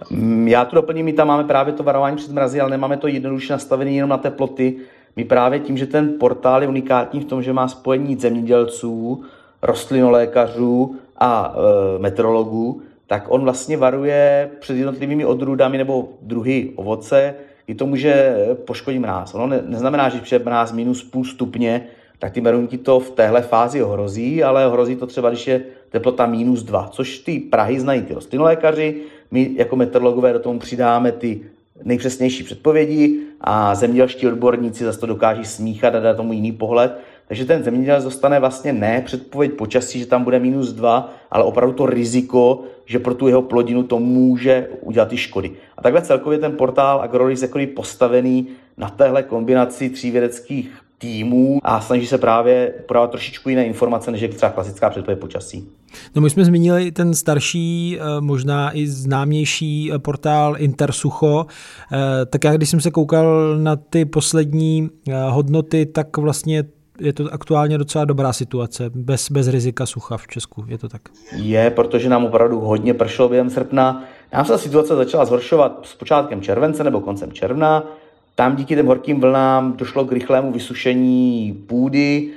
mm, 0.10 0.48
já 0.48 0.66
to 0.66 0.76
doplním, 0.76 1.06
my 1.06 1.14
tam 1.14 1.28
máme 1.28 1.44
právě 1.44 1.74
to 1.74 1.84
varování 1.84 2.18
před 2.18 2.32
mrazy, 2.32 2.62
ale 2.62 2.72
nemáme 2.72 2.98
to 2.98 3.08
jednoduše 3.08 3.54
nastavené 3.54 3.92
jenom 3.92 4.10
na 4.10 4.18
teploty. 4.18 4.76
My 5.16 5.24
právě 5.24 5.60
tím, 5.60 5.78
že 5.78 5.86
ten 5.86 6.14
portál 6.20 6.62
je 6.62 6.68
unikátní 6.68 7.20
v 7.20 7.26
tom, 7.26 7.44
že 7.44 7.54
má 7.54 7.68
spojení 7.68 8.16
zemědělců, 8.16 9.24
rostlinolékařů 9.62 10.96
a 11.18 11.56
e, 11.56 12.00
meteorologů, 12.00 12.82
tak 13.08 13.26
on 13.28 13.44
vlastně 13.44 13.78
varuje 13.78 14.50
před 14.60 14.78
jednotlivými 14.78 15.26
odrůdami 15.26 15.78
nebo 15.78 16.10
druhy 16.22 16.72
ovoce, 16.76 17.36
kdy 17.66 17.76
to 17.76 17.86
může 17.86 18.36
poškodit 18.66 19.00
mráz. 19.00 19.34
Ono 19.36 19.48
ne, 19.48 19.62
neznamená, 19.66 20.10
že 20.10 20.20
před 20.20 20.46
mráz 20.46 20.72
minus 20.72 21.04
půl 21.04 21.26
stupně, 21.26 21.88
tak 22.20 22.32
ty 22.32 22.42
meruňky 22.42 22.78
to 22.78 23.00
v 23.00 23.10
téhle 23.12 23.42
fázi 23.42 23.84
ohrozí, 23.84 24.44
ale 24.44 24.68
ohrozí 24.68 24.96
to 24.96 25.08
třeba, 25.08 25.30
když 25.30 25.48
je 25.48 25.64
teplota 25.90 26.26
minus 26.26 26.64
dva, 26.64 26.88
což 26.92 27.20
ty 27.20 27.40
Prahy 27.40 27.80
znají 27.80 28.02
ty 28.02 28.14
rostlinolékaři, 28.14 28.96
my 29.32 29.52
jako 29.56 29.76
meteorologové 29.76 30.34
do 30.34 30.40
tomu 30.40 30.60
přidáme 30.60 31.12
ty 31.12 31.42
nejpřesnější 31.84 32.44
předpovědi 32.44 33.20
a 33.42 33.76
zemědělští 33.76 34.28
odborníci 34.28 34.84
zase 34.84 35.00
to 35.00 35.06
dokáží 35.06 35.46
smíchat 35.46 35.96
a 35.96 36.00
dát 36.00 36.18
tomu 36.18 36.34
jiný 36.34 36.52
pohled. 36.52 37.00
Takže 37.28 37.46
ten 37.46 37.64
zemědělec 37.64 38.04
dostane 38.04 38.40
vlastně 38.40 38.74
ne 38.74 39.02
předpověď 39.06 39.54
počasí, 39.54 40.00
že 40.00 40.06
tam 40.06 40.24
bude 40.24 40.40
minus 40.40 40.74
dva, 40.74 41.14
ale 41.32 41.44
opravdu 41.44 41.74
to 41.74 41.86
riziko, 41.86 42.62
že 42.86 43.00
pro 43.00 43.14
tu 43.16 43.28
jeho 43.28 43.42
plodinu 43.42 43.84
to 43.84 44.00
může 44.00 44.68
udělat 44.82 45.14
i 45.14 45.18
škody. 45.18 45.52
A 45.78 45.82
takhle 45.82 46.02
celkově 46.02 46.40
ten 46.40 46.52
portál 46.52 47.02
Agroris 47.02 47.42
je 47.42 47.68
postavený 47.68 48.48
na 48.78 48.90
téhle 48.90 49.24
kombinaci 49.24 49.90
tří 49.90 50.12
vědeckých 50.12 50.84
týmů 50.98 51.60
a 51.64 51.82
snaží 51.82 52.08
se 52.08 52.18
právě 52.18 52.74
podávat 52.88 53.12
trošičku 53.12 53.50
jiné 53.50 53.66
informace, 53.66 54.12
než 54.12 54.22
je 54.22 54.28
třeba 54.28 54.52
klasická 54.52 54.90
předpověď 54.90 55.20
počasí. 55.20 55.70
No 56.16 56.22
my 56.22 56.30
jsme 56.30 56.46
zmínili 56.46 56.92
ten 56.92 57.14
starší, 57.14 57.98
eh, 58.00 58.22
možná 58.22 58.78
i 58.78 58.88
známější 58.88 59.92
eh, 59.94 60.00
portál 60.00 60.56
Intersucho, 60.58 61.46
eh, 61.92 62.26
tak 62.26 62.44
já 62.44 62.54
když 62.54 62.70
jsem 62.70 62.82
se 62.82 62.92
koukal 62.92 63.58
na 63.58 63.76
ty 63.76 64.06
poslední 64.06 64.90
hodnoty, 65.30 65.86
tak 65.86 66.18
vlastně 66.18 66.64
je 67.00 67.14
to 67.14 67.34
aktuálně 67.34 67.78
docela 67.78 68.06
dobrá 68.06 68.34
situace, 68.34 68.90
bez, 68.90 69.32
bez 69.32 69.48
rizika 69.48 69.86
sucha 69.86 70.18
v 70.18 70.28
Česku, 70.28 70.66
je 70.68 70.78
to 70.78 70.90
tak? 70.90 71.02
Je, 71.36 71.70
protože 71.70 72.10
nám 72.10 72.26
opravdu 72.26 72.60
hodně 72.60 72.94
pršelo 72.94 73.30
během 73.30 73.50
srpna. 73.50 74.04
Nám 74.34 74.46
se 74.46 74.52
ta 74.52 74.58
situace 74.58 74.96
začala 74.96 75.26
zhoršovat 75.26 75.80
s 75.84 75.96
počátkem 75.96 76.42
července 76.42 76.84
nebo 76.84 77.02
koncem 77.02 77.32
června. 77.32 77.84
Tam 78.36 78.56
díky 78.56 78.76
těm 78.76 78.86
horkým 78.86 79.22
vlnám 79.22 79.74
došlo 79.78 80.06
k 80.06 80.12
rychlému 80.12 80.52
vysušení 80.52 81.54
půdy, 81.68 82.30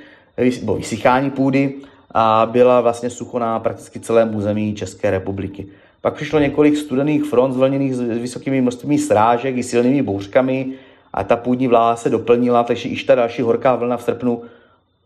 nebo 0.59 0.75
vysychání 0.75 1.29
půdy 1.31 1.75
a 2.11 2.49
byla 2.51 2.81
vlastně 2.81 3.09
sucho 3.09 3.39
na 3.39 3.59
prakticky 3.59 3.99
celém 3.99 4.35
území 4.35 4.75
České 4.75 5.11
republiky. 5.11 5.67
Pak 6.01 6.13
přišlo 6.13 6.39
několik 6.39 6.77
studených 6.77 7.23
front 7.23 7.53
zvlněných 7.53 7.95
s 7.95 7.99
vysokými 7.99 8.61
množstvími 8.61 8.97
srážek 8.97 9.57
i 9.57 9.63
silnými 9.63 10.01
bouřkami 10.01 10.73
a 11.17 11.23
ta 11.23 11.35
půdní 11.35 11.67
vláha 11.67 11.95
se 11.95 12.09
doplnila, 12.09 12.63
takže 12.63 12.89
i 12.89 13.03
ta 13.03 13.15
další 13.15 13.41
horká 13.41 13.75
vlna 13.75 13.97
v 13.97 14.03
srpnu 14.03 14.41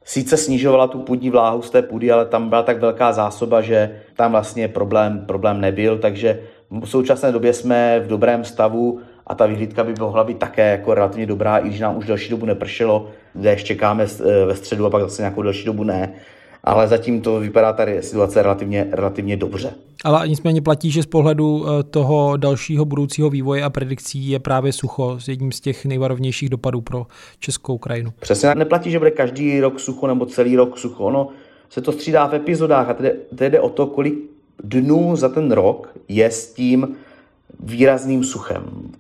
sice 0.05 0.37
snižovala 0.37 0.87
tu 0.87 0.99
půdní 0.99 1.29
vláhu 1.29 1.61
z 1.61 1.69
té 1.69 1.81
půdy, 1.81 2.11
ale 2.11 2.25
tam 2.25 2.49
byla 2.49 2.63
tak 2.63 2.79
velká 2.79 3.13
zásoba, 3.13 3.61
že 3.61 4.01
tam 4.15 4.31
vlastně 4.31 4.67
problém, 4.67 5.23
problém 5.25 5.61
nebyl, 5.61 5.97
takže 5.97 6.39
v 6.69 6.85
současné 6.85 7.31
době 7.31 7.53
jsme 7.53 7.99
v 7.99 8.07
dobrém 8.07 8.43
stavu 8.43 8.99
a 9.27 9.35
ta 9.35 9.45
vyhlídka 9.45 9.83
by 9.83 9.93
mohla 9.99 10.23
být 10.23 10.39
také 10.39 10.71
jako 10.71 10.93
relativně 10.93 11.25
dobrá, 11.25 11.57
i 11.57 11.67
když 11.67 11.79
nám 11.79 11.97
už 11.97 12.05
další 12.05 12.29
dobu 12.29 12.45
nepršelo, 12.45 13.09
déšť 13.35 13.65
čekáme 13.65 14.03
eh, 14.03 14.45
ve 14.45 14.55
středu 14.55 14.85
a 14.85 14.89
pak 14.89 15.01
zase 15.01 15.21
nějakou 15.21 15.41
další 15.41 15.65
dobu 15.65 15.83
ne. 15.83 16.13
Ale 16.63 16.87
zatím 16.87 17.21
to 17.21 17.39
vypadá 17.39 17.73
tady 17.73 18.03
situace 18.03 18.43
relativně, 18.43 18.87
relativně 18.91 19.37
dobře. 19.37 19.73
Ale 20.03 20.27
nicméně 20.27 20.61
platí, 20.61 20.91
že 20.91 21.03
z 21.03 21.05
pohledu 21.05 21.65
eh, 21.65 21.83
toho 21.83 22.37
dalšího 22.37 22.85
budoucího 22.85 23.29
vývoje 23.29 23.63
a 23.63 23.69
predikcí 23.69 24.29
je 24.29 24.39
právě 24.39 24.73
sucho 24.73 25.19
s 25.19 25.27
jedním 25.27 25.51
z 25.51 25.59
těch 25.59 25.85
nejvarovnějších 25.85 26.49
dopadů 26.49 26.81
pro 26.81 27.07
českou 27.39 27.77
krajinu. 27.77 28.13
Přesně 28.19 28.55
neplatí, 28.55 28.91
že 28.91 28.99
bude 28.99 29.11
každý 29.11 29.59
rok 29.59 29.79
sucho 29.79 30.07
nebo 30.07 30.25
celý 30.25 30.55
rok 30.55 30.77
sucho. 30.77 31.03
Ono 31.03 31.27
se 31.69 31.81
to 31.81 31.91
střídá 31.91 32.27
v 32.27 32.33
epizodách 32.33 32.89
a 32.89 32.93
tedy, 32.93 33.11
tedy 33.35 33.49
jde 33.49 33.59
o 33.59 33.69
to, 33.69 33.87
kolik 33.87 34.13
dnů 34.63 35.15
za 35.15 35.29
ten 35.29 35.51
rok 35.51 35.89
je 36.07 36.31
s 36.31 36.53
tím 36.53 36.95
výrazným 37.59 38.23
suchem. 38.23 38.91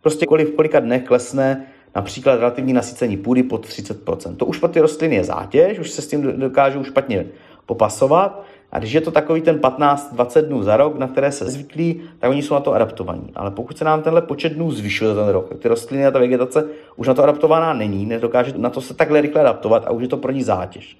Prostě 0.00 0.26
kolik, 0.26 0.48
v 0.48 0.56
kolika 0.56 0.80
dnech 0.80 1.04
klesne 1.04 1.66
například 1.96 2.36
relativní 2.36 2.72
nasycení 2.72 3.16
půdy 3.16 3.42
pod 3.42 3.66
30%. 3.66 4.36
To 4.36 4.46
už 4.46 4.58
pro 4.58 4.68
ty 4.68 4.80
rostliny 4.80 5.16
je 5.16 5.24
zátěž, 5.24 5.78
už 5.78 5.90
se 5.90 6.02
s 6.02 6.06
tím 6.06 6.40
dokážou 6.40 6.84
špatně 6.84 7.26
popasovat. 7.66 8.42
A 8.72 8.78
když 8.78 8.92
je 8.92 9.00
to 9.00 9.10
takový 9.10 9.40
ten 9.40 9.58
15-20 9.58 10.42
dnů 10.42 10.62
za 10.62 10.76
rok, 10.76 10.98
na 10.98 11.08
které 11.08 11.32
se 11.32 11.50
zvyklí, 11.50 12.00
tak 12.18 12.30
oni 12.30 12.42
jsou 12.42 12.54
na 12.54 12.60
to 12.60 12.72
adaptovaní. 12.72 13.32
Ale 13.34 13.50
pokud 13.50 13.78
se 13.78 13.84
nám 13.84 14.02
tenhle 14.02 14.22
počet 14.22 14.52
dnů 14.52 14.72
zvyšuje 14.72 15.14
za 15.14 15.24
ten 15.24 15.32
rok, 15.32 15.48
tak 15.48 15.58
ty 15.58 15.68
rostliny 15.68 16.06
a 16.06 16.10
ta 16.10 16.18
vegetace 16.18 16.64
už 16.96 17.08
na 17.08 17.14
to 17.14 17.22
adaptovaná 17.22 17.72
není, 17.72 18.06
nedokáže 18.06 18.52
na 18.56 18.70
to 18.70 18.80
se 18.80 18.94
takhle 18.94 19.20
rychle 19.20 19.40
adaptovat 19.40 19.86
a 19.86 19.90
už 19.90 20.02
je 20.02 20.08
to 20.08 20.16
pro 20.16 20.32
ní 20.32 20.42
zátěž. 20.42 20.98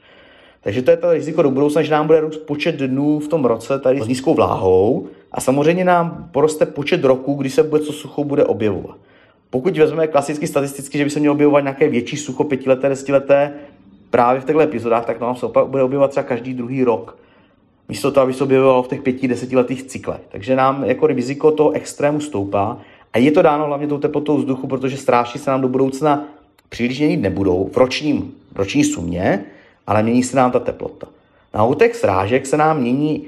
Takže 0.61 0.83
to 0.83 0.91
je 0.91 0.97
to 0.97 1.13
riziko 1.13 1.43
do 1.43 1.51
budoucna, 1.51 1.83
že 1.83 1.93
nám 1.93 2.07
bude 2.07 2.21
růst 2.21 2.39
počet 2.39 2.77
dnů 2.77 3.19
v 3.19 3.29
tom 3.29 3.45
roce 3.45 3.79
tady 3.79 4.01
s 4.01 4.09
nízkou 4.09 4.35
vláhou 4.35 5.07
a 5.33 5.41
samozřejmě 5.41 5.85
nám 5.85 6.29
poroste 6.33 6.67
počet 6.67 7.05
roků, 7.05 7.35
kdy 7.35 7.51
se 7.51 7.63
bude 7.63 7.83
co 7.83 7.93
sucho 7.93 8.25
bude 8.25 8.45
objevovat. 8.45 8.97
Pokud 9.51 9.77
vezmeme 9.77 10.07
klasicky 10.07 10.47
statisticky, 10.47 10.99
že 10.99 11.05
by 11.05 11.11
se 11.11 11.21
mělo 11.21 11.35
objevovat 11.35 11.61
nějaké 11.61 11.89
větší 11.89 12.17
sucho 12.17 12.45
pětileté, 12.45 12.89
desetileté, 12.89 13.53
právě 14.11 14.41
v 14.41 14.45
těchto 14.45 14.61
epizodách, 14.61 15.07
tak 15.07 15.21
nám 15.21 15.37
se 15.37 15.47
bude 15.67 15.83
objevovat 15.83 16.11
třeba 16.11 16.25
každý 16.25 16.55
druhý 16.55 16.85
rok. 16.85 17.19
Místo 17.89 18.13
toho, 18.13 18.25
aby 18.25 18.33
se 18.33 18.45
objevovalo 18.45 18.83
v 18.83 18.89
těch 18.89 19.03
pěti, 19.03 19.29
desetiletých 19.29 19.83
cyklech. 19.83 20.21
Takže 20.29 20.57
nám 20.57 20.85
jako 20.85 21.07
riziko 21.07 21.51
toho 21.51 21.71
extrému 21.71 22.21
stoupá 22.21 22.79
a 23.13 23.19
je 23.19 23.33
to 23.33 23.43
dáno 23.43 23.67
hlavně 23.67 23.87
tou 23.87 23.99
teplotou 23.99 24.37
vzduchu, 24.37 24.67
protože 24.67 24.97
strážky 24.97 25.39
se 25.39 25.51
nám 25.51 25.61
do 25.61 25.69
budoucna 25.69 26.25
příliš 26.69 26.99
měnit 26.99 27.17
nebudou 27.17 27.71
v 27.73 27.77
ročním, 27.77 28.35
roční 28.55 28.85
sumě, 28.85 29.45
ale 29.87 30.03
mění 30.03 30.23
se 30.23 30.37
nám 30.37 30.51
ta 30.51 30.59
teplota. 30.59 31.07
Na 31.55 31.65
u 31.65 31.75
těch 31.75 31.97
srážek 31.97 32.47
se 32.47 32.57
nám 32.57 32.81
mění 32.81 33.27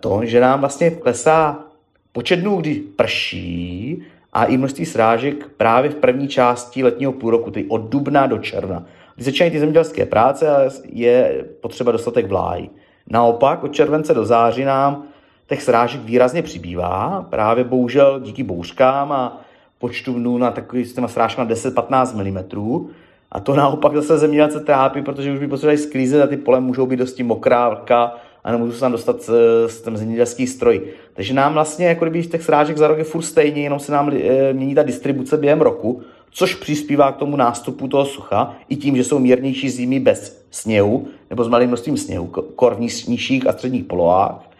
to, 0.00 0.20
že 0.24 0.40
nám 0.40 0.60
vlastně 0.60 0.90
klesá 0.90 1.64
počet 2.12 2.36
dnů, 2.36 2.56
kdy 2.56 2.74
prší 2.96 4.02
a 4.32 4.44
i 4.44 4.56
množství 4.56 4.86
srážek 4.86 5.48
právě 5.56 5.90
v 5.90 5.94
první 5.94 6.28
části 6.28 6.84
letního 6.84 7.12
půlroku, 7.12 7.50
tedy 7.50 7.66
od 7.68 7.90
dubna 7.90 8.26
do 8.26 8.38
června. 8.38 8.84
Když 9.14 9.24
začínají 9.24 9.50
ty 9.50 9.58
zemědělské 9.58 10.06
práce, 10.06 10.68
je 10.92 11.44
potřeba 11.60 11.92
dostatek 11.92 12.26
vláhy. 12.26 12.70
Naopak 13.10 13.64
od 13.64 13.72
července 13.72 14.14
do 14.14 14.24
září 14.24 14.64
nám 14.64 15.04
těch 15.48 15.62
srážek 15.62 16.00
výrazně 16.00 16.42
přibývá, 16.42 17.26
právě 17.30 17.64
bohužel 17.64 18.20
díky 18.20 18.42
bouřkám 18.42 19.12
a 19.12 19.40
počtu 19.78 20.14
dnů 20.14 20.38
na 20.38 20.50
takový 20.50 20.84
s 20.84 20.94
těma 20.94 21.08
srážkama 21.08 21.50
10-15 21.50 22.14
mm. 22.14 22.90
A 23.32 23.40
to 23.40 23.54
naopak 23.54 23.96
zase 23.96 24.18
zemědělce 24.18 24.60
trápí, 24.60 25.02
protože 25.02 25.32
už 25.32 25.38
by 25.38 25.48
potřebovali 25.48 25.78
sklízet 25.78 26.22
a 26.22 26.26
ty 26.26 26.36
pole 26.36 26.60
můžou 26.60 26.86
být 26.86 26.96
dosti 26.96 27.22
mokrá, 27.22 27.68
vlhká 27.68 28.16
a 28.44 28.52
nemůžu 28.52 28.72
se 28.72 28.80
tam 28.80 28.92
dostat 28.92 29.22
s, 29.22 29.28
s 29.66 29.80
ten 29.80 29.96
zemědělský 29.96 30.46
stroj. 30.46 30.82
Takže 31.20 31.34
nám 31.34 31.52
vlastně, 31.52 31.86
jako 31.86 32.04
kdyby 32.04 32.26
těch 32.26 32.42
srážek 32.42 32.78
za 32.78 32.88
rok 32.88 32.98
je 32.98 33.04
furt 33.04 33.22
stejně, 33.22 33.62
jenom 33.62 33.78
se 33.78 33.92
nám 33.92 34.10
e, 34.12 34.52
mění 34.52 34.74
ta 34.74 34.82
distribuce 34.82 35.36
během 35.36 35.60
roku, 35.60 36.02
což 36.30 36.54
přispívá 36.54 37.12
k 37.12 37.16
tomu 37.16 37.36
nástupu 37.36 37.88
toho 37.88 38.04
sucha, 38.04 38.56
i 38.68 38.76
tím, 38.76 38.96
že 38.96 39.04
jsou 39.04 39.18
mírnější 39.18 39.70
zimy 39.70 40.00
bez 40.00 40.44
sněhu, 40.50 41.08
nebo 41.30 41.44
s 41.44 41.48
malým 41.48 41.68
množstvím 41.68 41.96
sněhu, 41.96 42.26
kor 42.54 42.74
v 42.74 42.80
nižších 43.08 43.46
a 43.46 43.52
středních 43.52 43.84
polohách. 43.84 44.50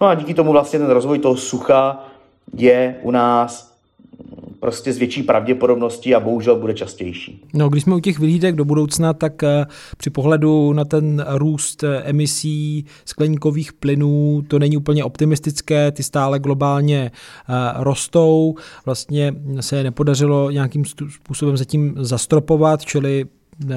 No 0.00 0.06
a 0.06 0.14
díky 0.14 0.34
tomu 0.34 0.52
vlastně 0.52 0.78
ten 0.78 0.90
rozvoj 0.90 1.18
toho 1.18 1.36
sucha 1.36 2.04
je 2.56 2.96
u 3.02 3.10
nás 3.10 3.73
prostě 4.64 4.92
s 4.92 4.98
větší 4.98 5.22
pravděpodobností 5.22 6.14
a 6.14 6.20
bohužel 6.20 6.56
bude 6.56 6.74
častější. 6.74 7.42
No, 7.54 7.68
když 7.68 7.82
jsme 7.82 7.94
u 7.94 8.00
těch 8.00 8.18
vyhlídek 8.18 8.54
do 8.54 8.64
budoucna, 8.64 9.12
tak 9.12 9.42
eh, 9.42 9.66
při 9.96 10.10
pohledu 10.10 10.72
na 10.72 10.84
ten 10.84 11.24
růst 11.28 11.84
eh, 11.84 12.02
emisí 12.04 12.84
skleníkových 13.04 13.72
plynů 13.72 14.42
to 14.48 14.58
není 14.58 14.76
úplně 14.76 15.04
optimistické, 15.04 15.92
ty 15.92 16.02
stále 16.02 16.38
globálně 16.38 17.10
eh, 17.10 17.52
rostou, 17.76 18.54
vlastně 18.86 19.34
se 19.60 19.82
nepodařilo 19.82 20.50
nějakým 20.50 20.84
způsobem 21.08 21.56
zatím 21.56 21.94
zastropovat, 21.98 22.84
čili 22.84 23.24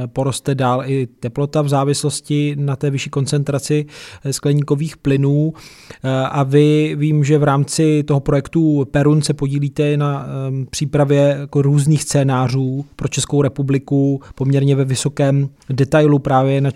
poroste 0.08 0.56
dál 0.56 0.84
i 0.86 1.08
teplota 1.20 1.62
v 1.62 1.70
závislosti 1.70 2.56
na 2.60 2.76
té 2.76 2.90
vyšší 2.90 3.10
koncentraci 3.10 3.86
eh, 4.24 4.34
skleníkových 4.34 4.98
plynů. 4.98 5.54
Eh, 6.04 6.10
a 6.10 6.44
vy 6.44 6.96
vím, 7.00 7.24
že 7.24 7.38
v 7.38 7.44
rámci 7.44 8.04
toho 8.04 8.20
projektu 8.20 8.88
Perun 8.92 9.22
se 9.22 9.34
podílíte 9.34 9.98
na 9.98 10.26
ehm, 10.48 10.66
přípravě 10.70 11.38
jako 11.40 11.62
různých 11.62 12.04
scénářů 12.04 12.86
pro 12.96 13.08
Českou 13.08 13.42
republiku 13.42 14.22
poměrně 14.36 14.76
ve 14.76 14.86
vysokém 14.86 15.50
detailu 15.70 16.20
právě 16.20 16.62
na 16.62 16.72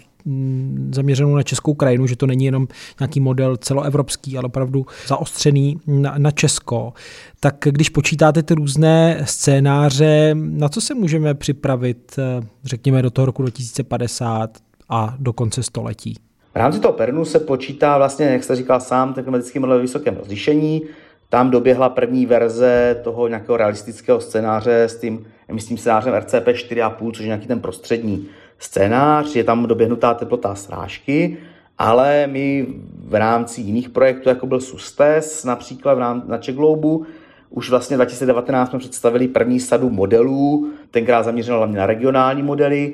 zaměřenou 0.91 1.35
na 1.35 1.43
českou 1.43 1.73
krajinu, 1.73 2.07
že 2.07 2.15
to 2.15 2.27
není 2.27 2.45
jenom 2.45 2.67
nějaký 2.99 3.19
model 3.19 3.57
celoevropský, 3.57 4.37
ale 4.37 4.45
opravdu 4.45 4.85
zaostřený 5.07 5.79
na, 5.87 6.15
na 6.17 6.31
Česko. 6.31 6.93
Tak 7.39 7.55
když 7.61 7.89
počítáte 7.89 8.43
ty 8.43 8.53
různé 8.53 9.21
scénáře, 9.25 10.35
na 10.35 10.69
co 10.69 10.81
se 10.81 10.93
můžeme 10.93 11.33
připravit, 11.33 12.15
eh, 12.19 12.47
řekněme, 12.63 13.01
do 13.01 13.09
toho 13.09 13.25
roku 13.25 13.41
2050 13.41 14.49
a 14.89 15.15
do 15.19 15.33
konce 15.33 15.63
století? 15.63 16.15
V 16.53 16.55
rámci 16.55 16.79
toho 16.79 16.93
Pernu 16.93 17.25
se 17.25 17.39
počítá 17.39 17.97
vlastně, 17.97 18.25
jak 18.25 18.43
jste 18.43 18.55
říkal 18.55 18.79
sám, 18.79 19.13
ten 19.13 19.23
klimatický 19.23 19.59
model 19.59 19.75
ve 19.75 19.81
vysokém 19.81 20.17
rozlišení. 20.17 20.81
Tam 21.29 21.51
doběhla 21.51 21.89
první 21.89 22.25
verze 22.25 23.01
toho 23.03 23.27
nějakého 23.27 23.57
realistického 23.57 24.21
scénáře 24.21 24.83
s 24.83 24.99
tím 24.99 25.25
emisním 25.47 25.77
scénářem 25.77 26.13
RCP 26.13 26.47
4,5, 26.47 27.11
což 27.11 27.19
je 27.19 27.27
nějaký 27.27 27.47
ten 27.47 27.59
prostřední 27.59 28.27
scénář, 28.61 29.35
je 29.35 29.43
tam 29.43 29.65
doběhnutá 29.65 30.13
teplota 30.13 30.55
srážky, 30.55 31.37
ale 31.77 32.27
my 32.27 32.67
v 33.03 33.15
rámci 33.15 33.61
jiných 33.61 33.89
projektů, 33.89 34.29
jako 34.29 34.47
byl 34.47 34.59
SUSTES, 34.59 35.43
například 35.43 35.93
v 35.93 35.99
rámci, 35.99 36.27
na 36.29 36.37
Čegloubu, 36.37 37.05
už 37.49 37.69
vlastně 37.69 37.95
2019 37.95 38.69
jsme 38.69 38.79
představili 38.79 39.27
první 39.27 39.59
sadu 39.59 39.89
modelů, 39.89 40.71
tenkrát 40.91 41.23
zaměřeno 41.23 41.57
hlavně 41.57 41.77
na 41.77 41.85
regionální 41.85 42.43
modely, 42.43 42.93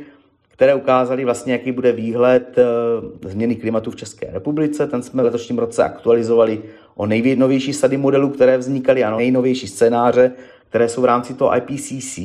které 0.52 0.76
ukázaly 0.76 1.26
vlastně, 1.26 1.54
jaký 1.54 1.72
bude 1.72 1.92
výhled 1.92 2.58
eh, 2.58 3.30
změny 3.30 3.56
klimatu 3.56 3.92
v 3.92 3.96
České 3.96 4.28
republice. 4.32 4.88
Ten 4.88 5.04
jsme 5.04 5.24
v 5.24 5.26
letošním 5.26 5.60
roce 5.60 5.84
aktualizovali 5.84 6.62
o 6.96 7.06
nejnovější 7.06 7.74
sady 7.74 7.98
modelů, 7.98 8.30
které 8.30 8.58
vznikaly, 8.58 9.04
a 9.04 9.18
nejnovější 9.18 9.68
scénáře, 9.68 10.32
které 10.70 10.90
jsou 10.90 11.02
v 11.02 11.06
rámci 11.06 11.34
toho 11.34 11.52
IPCC. 11.58 12.20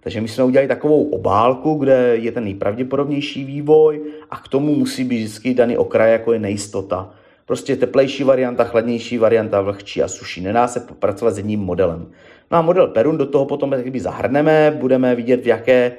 Takže 0.00 0.20
my 0.20 0.28
jsme 0.28 0.44
udělali 0.44 0.68
takovou 0.68 1.04
obálku, 1.04 1.74
kde 1.74 2.16
je 2.16 2.32
ten 2.32 2.44
nejpravděpodobnější 2.44 3.44
vývoj 3.44 4.00
a 4.30 4.36
k 4.36 4.48
tomu 4.48 4.74
musí 4.74 5.04
být 5.04 5.16
vždycky 5.16 5.54
daný 5.54 5.76
okraj, 5.76 6.12
jako 6.12 6.32
je 6.32 6.38
nejistota. 6.38 7.10
Prostě 7.46 7.76
teplejší 7.76 8.24
varianta, 8.24 8.64
chladnější 8.64 9.18
varianta, 9.18 9.60
vlhčí 9.60 10.02
a 10.02 10.08
suší. 10.08 10.40
Nedá 10.40 10.68
se 10.68 10.80
pracovat 10.80 11.34
s 11.34 11.36
jedním 11.36 11.60
modelem. 11.60 12.06
No 12.50 12.58
a 12.58 12.62
model 12.62 12.86
Perun 12.86 13.18
do 13.18 13.26
toho 13.26 13.46
potom 13.46 13.70
kdyby 13.70 14.00
zahrneme, 14.00 14.76
budeme 14.80 15.14
vidět, 15.14 15.44
v 15.44 15.46
jaké 15.46 15.92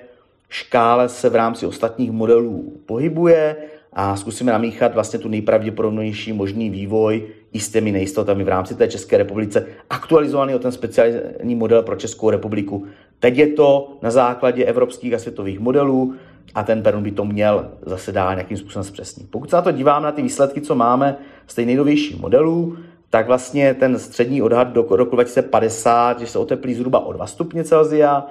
škále 0.50 1.10
se 1.10 1.30
v 1.30 1.36
rámci 1.36 1.66
ostatních 1.66 2.12
modelů 2.12 2.74
pohybuje 2.86 3.56
a 3.94 4.16
zkusíme 4.16 4.52
namíchat 4.52 4.94
vlastně 4.94 5.20
tu 5.20 5.30
nejpravděpodobnější 5.30 6.34
možný 6.34 6.70
vývoj 6.70 7.28
i 7.54 7.60
s 7.60 7.70
těmi 7.70 7.92
nejistotami 7.92 8.44
v 8.44 8.48
rámci 8.48 8.76
té 8.76 8.88
České 8.88 9.18
republice, 9.18 9.68
aktualizovaný 9.90 10.56
o 10.56 10.60
ten 10.60 10.72
speciální 10.72 11.56
model 11.56 11.84
pro 11.84 11.96
Českou 11.96 12.30
republiku. 12.30 12.86
Teď 13.22 13.38
je 13.38 13.48
to 13.48 13.94
na 14.02 14.12
základě 14.12 14.66
evropských 14.66 15.14
a 15.14 15.20
světových 15.20 15.60
modelů 15.60 16.16
a 16.56 16.64
ten 16.64 16.84
Perun 16.84 17.04
by 17.04 17.12
to 17.12 17.26
měl 17.26 17.72
zase 17.86 18.12
dál 18.12 18.36
nějakým 18.36 18.58
způsobem 18.58 18.84
zpřesnit. 18.84 19.32
Pokud 19.32 19.50
se 19.50 19.56
na 19.56 19.62
to 19.62 19.72
dívám 19.72 20.04
na 20.04 20.12
ty 20.12 20.22
výsledky, 20.22 20.62
co 20.62 20.76
máme 20.76 21.18
z 21.48 21.56
těch 21.56 21.66
nejnovějších 21.66 22.22
modelů, 22.22 22.78
tak 23.10 23.28
vlastně 23.28 23.74
ten 23.74 24.00
střední 24.00 24.42
odhad 24.42 24.68
do 24.68 24.88
roku 24.90 25.16
2050, 25.16 26.20
že 26.20 26.28
se 26.28 26.40
oteplí 26.40 26.74
zhruba 26.74 27.06
o 27.06 27.14
2 27.14 27.28
stupně 27.28 27.64
Celsia 27.64 28.26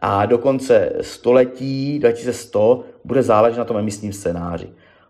a 0.00 0.26
do 0.26 0.38
konce 0.38 0.92
století 1.00 1.98
2100 1.98 2.84
bude 3.04 3.22
záležet 3.22 3.58
na 3.58 3.64
tom 3.64 3.76
emisním 3.76 4.12
scénáři. 4.12 4.68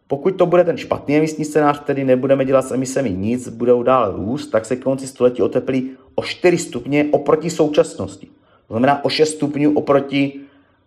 Pokud 0.08 0.30
to 0.30 0.46
bude 0.46 0.64
ten 0.64 0.76
špatný 0.76 1.16
emisní 1.16 1.44
scénář, 1.44 1.80
který 1.80 2.04
nebudeme 2.04 2.44
dělat 2.44 2.62
s 2.62 2.72
emisemi 2.72 3.10
nic, 3.10 3.48
budou 3.48 3.82
dál 3.82 4.12
růst, 4.16 4.46
tak 4.46 4.64
se 4.64 4.76
k 4.76 4.82
konci 4.82 5.06
století 5.06 5.42
oteplí 5.42 5.90
o 6.14 6.22
4 6.22 6.58
stupně 6.58 7.06
oproti 7.10 7.50
současnosti. 7.50 8.28
To 8.68 8.74
znamená 8.74 9.04
o 9.04 9.08
6 9.08 9.30
stupňů 9.30 9.72
oproti 9.72 10.40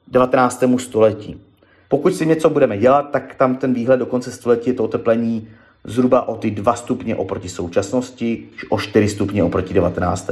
19. 0.08 0.64
století. 0.78 1.42
Pokud 1.90 2.16
si 2.16 2.26
něco 2.26 2.50
budeme 2.50 2.78
dělat, 2.78 3.12
tak 3.12 3.36
tam 3.36 3.56
ten 3.56 3.74
výhled 3.74 3.98
do 3.98 4.06
konce 4.06 4.32
století 4.32 4.70
je 4.70 4.74
to 4.74 4.84
oteplení 4.84 5.48
zhruba 5.84 6.28
o 6.28 6.36
ty 6.36 6.52
2 6.52 6.76
stupně 6.76 7.16
oproti 7.16 7.50
současnosti, 7.50 8.46
o 8.70 8.80
4 8.80 9.10
stupně 9.10 9.44
oproti 9.44 9.74
19. 9.74 10.30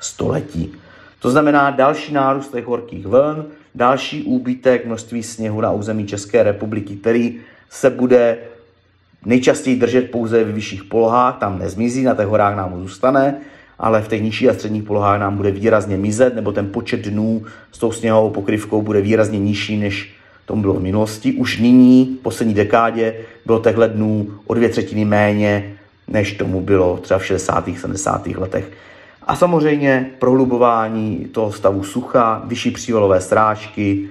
století. 0.00 0.72
To 1.20 1.30
znamená 1.30 1.70
další 1.70 2.12
nárůst 2.12 2.52
těch 2.52 2.64
horkých 2.64 3.06
vln, 3.06 3.44
další 3.74 4.22
úbytek 4.22 4.86
množství 4.86 5.22
sněhu 5.22 5.60
na 5.60 5.72
území 5.72 6.06
České 6.06 6.42
republiky, 6.42 6.96
který 6.96 7.40
se 7.70 7.90
bude 7.90 8.38
nejčastěji 9.24 9.76
držet 9.76 10.10
pouze 10.10 10.44
ve 10.44 10.52
vyšších 10.52 10.84
polohách, 10.84 11.38
tam 11.38 11.58
nezmizí, 11.58 12.02
na 12.02 12.14
těch 12.14 12.26
horách 12.26 12.56
nám 12.56 12.78
zůstane, 12.78 13.40
ale 13.78 14.02
v 14.02 14.08
těch 14.08 14.22
nižších 14.22 14.48
a 14.48 14.54
středních 14.54 14.82
polohách 14.82 15.20
nám 15.20 15.36
bude 15.36 15.50
výrazně 15.50 15.96
mizet, 15.96 16.34
nebo 16.34 16.52
ten 16.52 16.66
počet 16.66 17.08
dnů 17.08 17.42
s 17.72 17.78
tou 17.78 17.92
sněhovou 17.92 18.30
pokryvkou 18.30 18.82
bude 18.82 19.00
výrazně 19.00 19.38
nižší, 19.38 19.76
než 19.76 20.14
tomu 20.46 20.62
bylo 20.62 20.74
v 20.74 20.82
minulosti. 20.82 21.32
Už 21.32 21.58
nyní, 21.58 22.16
v 22.20 22.22
poslední 22.22 22.54
dekádě, 22.54 23.14
bylo 23.46 23.60
těchto 23.60 23.88
dnů 23.88 24.30
o 24.46 24.54
dvě 24.54 24.68
třetiny 24.68 25.04
méně, 25.04 25.72
než 26.08 26.32
tomu 26.32 26.60
bylo 26.60 26.96
třeba 26.96 27.18
v 27.18 27.26
60. 27.26 27.68
70. 27.76 28.26
letech. 28.26 28.70
A 29.22 29.36
samozřejmě 29.36 30.10
prohlubování 30.18 31.28
toho 31.32 31.52
stavu 31.52 31.84
sucha, 31.84 32.42
vyšší 32.46 32.70
přívalové 32.70 33.20
srážky, 33.20 34.08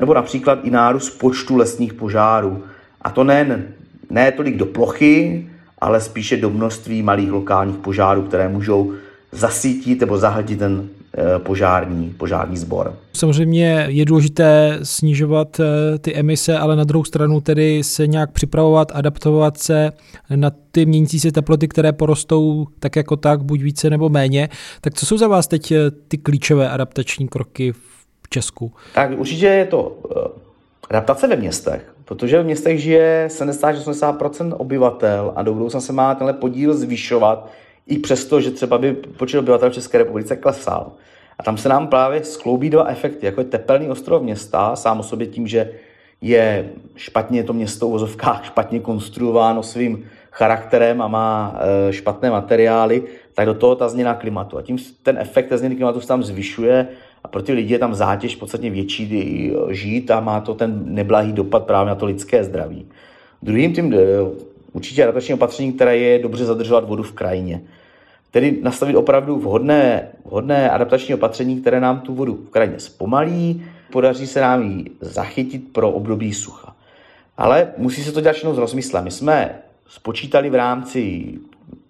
nebo 0.00 0.14
například 0.14 0.58
i 0.62 0.70
nárůst 0.70 1.10
počtu 1.10 1.56
lesních 1.56 1.94
požárů. 1.94 2.64
A 3.02 3.10
to 3.10 3.24
nejen 3.24 3.64
ne 4.10 4.32
tolik 4.32 4.56
do 4.56 4.66
plochy, 4.66 5.46
ale 5.78 6.00
spíše 6.00 6.36
do 6.36 6.50
množství 6.50 7.02
malých 7.02 7.32
lokálních 7.32 7.76
požárů, 7.76 8.22
které 8.22 8.48
můžou 8.48 8.92
zasítit 9.32 10.00
nebo 10.00 10.18
zahltit 10.18 10.58
ten 10.58 10.88
eh, 11.14 11.38
požární, 11.38 12.14
požární 12.18 12.56
sbor. 12.56 12.98
Samozřejmě 13.12 13.86
je 13.88 14.04
důležité 14.04 14.78
snižovat 14.82 15.60
eh, 15.60 15.98
ty 15.98 16.14
emise, 16.14 16.58
ale 16.58 16.76
na 16.76 16.84
druhou 16.84 17.04
stranu 17.04 17.40
tedy 17.40 17.84
se 17.84 18.06
nějak 18.06 18.32
připravovat, 18.32 18.92
adaptovat 18.94 19.58
se 19.58 19.92
na 20.36 20.50
ty 20.70 20.86
měnící 20.86 21.20
se 21.20 21.32
teploty, 21.32 21.68
které 21.68 21.92
porostou 21.92 22.66
tak 22.78 22.96
jako 22.96 23.16
tak, 23.16 23.42
buď 23.42 23.62
více 23.62 23.90
nebo 23.90 24.08
méně. 24.08 24.48
Tak 24.80 24.94
co 24.94 25.06
jsou 25.06 25.16
za 25.18 25.28
vás 25.28 25.46
teď 25.46 25.72
eh, 25.72 25.90
ty 26.08 26.18
klíčové 26.18 26.70
adaptační 26.70 27.28
kroky 27.28 27.72
v 27.72 28.28
Česku? 28.30 28.72
Tak 28.94 29.10
určitě 29.18 29.46
je 29.46 29.64
to 29.64 29.96
adaptace 30.90 31.26
ve 31.26 31.36
městech. 31.36 31.96
Protože 32.04 32.42
v 32.42 32.44
městech 32.44 32.82
žije 32.82 33.28
70-80% 33.30 34.54
obyvatel 34.56 35.32
a 35.36 35.42
do 35.42 35.54
budoucna 35.54 35.80
se 35.80 35.92
má 35.92 36.14
tenhle 36.14 36.32
podíl 36.32 36.74
zvyšovat, 36.74 37.50
i 37.86 37.98
přesto, 37.98 38.40
že 38.40 38.50
třeba 38.50 38.78
by 38.78 38.92
počet 38.92 39.38
obyvatel 39.38 39.70
v 39.70 39.74
České 39.74 39.98
republice 39.98 40.36
klesal. 40.36 40.92
A 41.38 41.42
tam 41.42 41.56
se 41.56 41.68
nám 41.68 41.88
právě 41.88 42.24
skloubí 42.24 42.70
dva 42.70 42.88
efekty, 42.88 43.26
jako 43.26 43.40
je 43.40 43.44
tepelný 43.44 43.88
ostrov 43.88 44.22
města, 44.22 44.76
sám 44.76 45.00
o 45.00 45.02
sobě 45.02 45.26
tím, 45.26 45.46
že 45.46 45.70
je 46.20 46.70
špatně 46.96 47.44
to 47.44 47.52
město 47.52 47.88
v 47.88 47.90
vozovkách 47.90 48.44
špatně 48.44 48.80
konstruováno 48.80 49.62
svým 49.62 50.04
charakterem 50.30 51.02
a 51.02 51.08
má 51.08 51.60
e, 51.88 51.92
špatné 51.92 52.30
materiály, 52.30 53.02
tak 53.34 53.46
do 53.46 53.54
toho 53.54 53.74
ta 53.74 53.88
změna 53.88 54.14
klimatu. 54.14 54.58
A 54.58 54.62
tím 54.62 54.78
ten 55.02 55.18
efekt 55.18 55.48
té 55.48 55.58
změny 55.58 55.74
klimatu 55.74 56.00
se 56.00 56.08
tam 56.08 56.22
zvyšuje 56.22 56.88
a 57.24 57.28
pro 57.28 57.42
ty 57.42 57.52
lidi 57.52 57.74
je 57.74 57.78
tam 57.78 57.94
zátěž 57.94 58.36
podstatně 58.36 58.70
větší 58.70 59.52
žít 59.70 60.10
a 60.10 60.20
má 60.20 60.40
to 60.40 60.54
ten 60.54 60.82
neblahý 60.84 61.32
dopad 61.32 61.64
právě 61.64 61.88
na 61.88 61.94
to 61.94 62.06
lidské 62.06 62.44
zdraví. 62.44 62.86
Druhým 63.42 63.72
tím 63.72 63.94
eh, 63.94 63.98
určitě 64.72 65.02
adaptační 65.02 65.34
opatření, 65.34 65.72
které 65.72 65.96
je 65.98 66.18
dobře 66.18 66.44
zadržovat 66.44 66.88
vodu 66.88 67.02
v 67.02 67.12
krajině. 67.12 67.62
Tedy 68.36 68.58
nastavit 68.62 68.96
opravdu 68.96 69.38
vhodné, 69.38 70.08
vhodné 70.24 70.70
adaptační 70.70 71.14
opatření, 71.14 71.60
které 71.60 71.80
nám 71.80 72.00
tu 72.00 72.14
vodu 72.14 72.34
v 72.34 72.50
krajině 72.50 72.80
zpomalí, 72.80 73.64
podaří 73.92 74.26
se 74.26 74.40
nám 74.40 74.62
ji 74.62 74.84
zachytit 75.00 75.72
pro 75.72 75.90
období 75.90 76.34
sucha. 76.34 76.76
Ale 77.36 77.68
musí 77.76 78.04
se 78.04 78.12
to 78.12 78.20
dělat 78.20 78.36
s 78.36 78.58
rozmyslem. 78.58 79.04
My 79.04 79.10
jsme 79.10 79.58
spočítali 79.88 80.50
v 80.50 80.54
rámci 80.54 81.24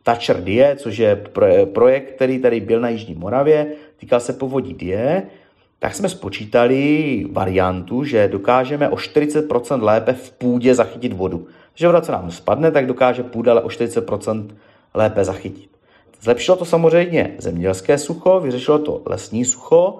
Toucher 0.02 0.44
Die, 0.44 0.76
což 0.76 0.98
je 0.98 1.24
projekt, 1.72 2.12
který 2.14 2.38
tady 2.38 2.60
byl 2.60 2.80
na 2.80 2.88
Jižní 2.88 3.14
Moravě, 3.14 3.66
týkal 3.96 4.20
se 4.20 4.32
povodí 4.32 4.74
Die, 4.74 5.22
tak 5.78 5.94
jsme 5.94 6.08
spočítali 6.08 7.26
variantu, 7.30 8.04
že 8.04 8.28
dokážeme 8.28 8.88
o 8.88 8.96
40% 8.96 9.82
lépe 9.82 10.12
v 10.12 10.30
půdě 10.30 10.74
zachytit 10.74 11.12
vodu. 11.12 11.46
Takže 11.72 11.86
voda, 11.86 12.00
co 12.00 12.12
nám 12.12 12.30
spadne, 12.30 12.70
tak 12.70 12.86
dokáže 12.86 13.22
půda 13.22 13.52
ale 13.52 13.62
o 13.62 13.68
40% 13.68 14.48
lépe 14.94 15.24
zachytit. 15.24 15.75
Zlepšilo 16.20 16.56
to 16.56 16.64
samozřejmě 16.64 17.34
zemědělské 17.38 17.98
sucho, 17.98 18.40
vyřešilo 18.40 18.78
to 18.78 19.02
lesní 19.06 19.44
sucho, 19.44 19.98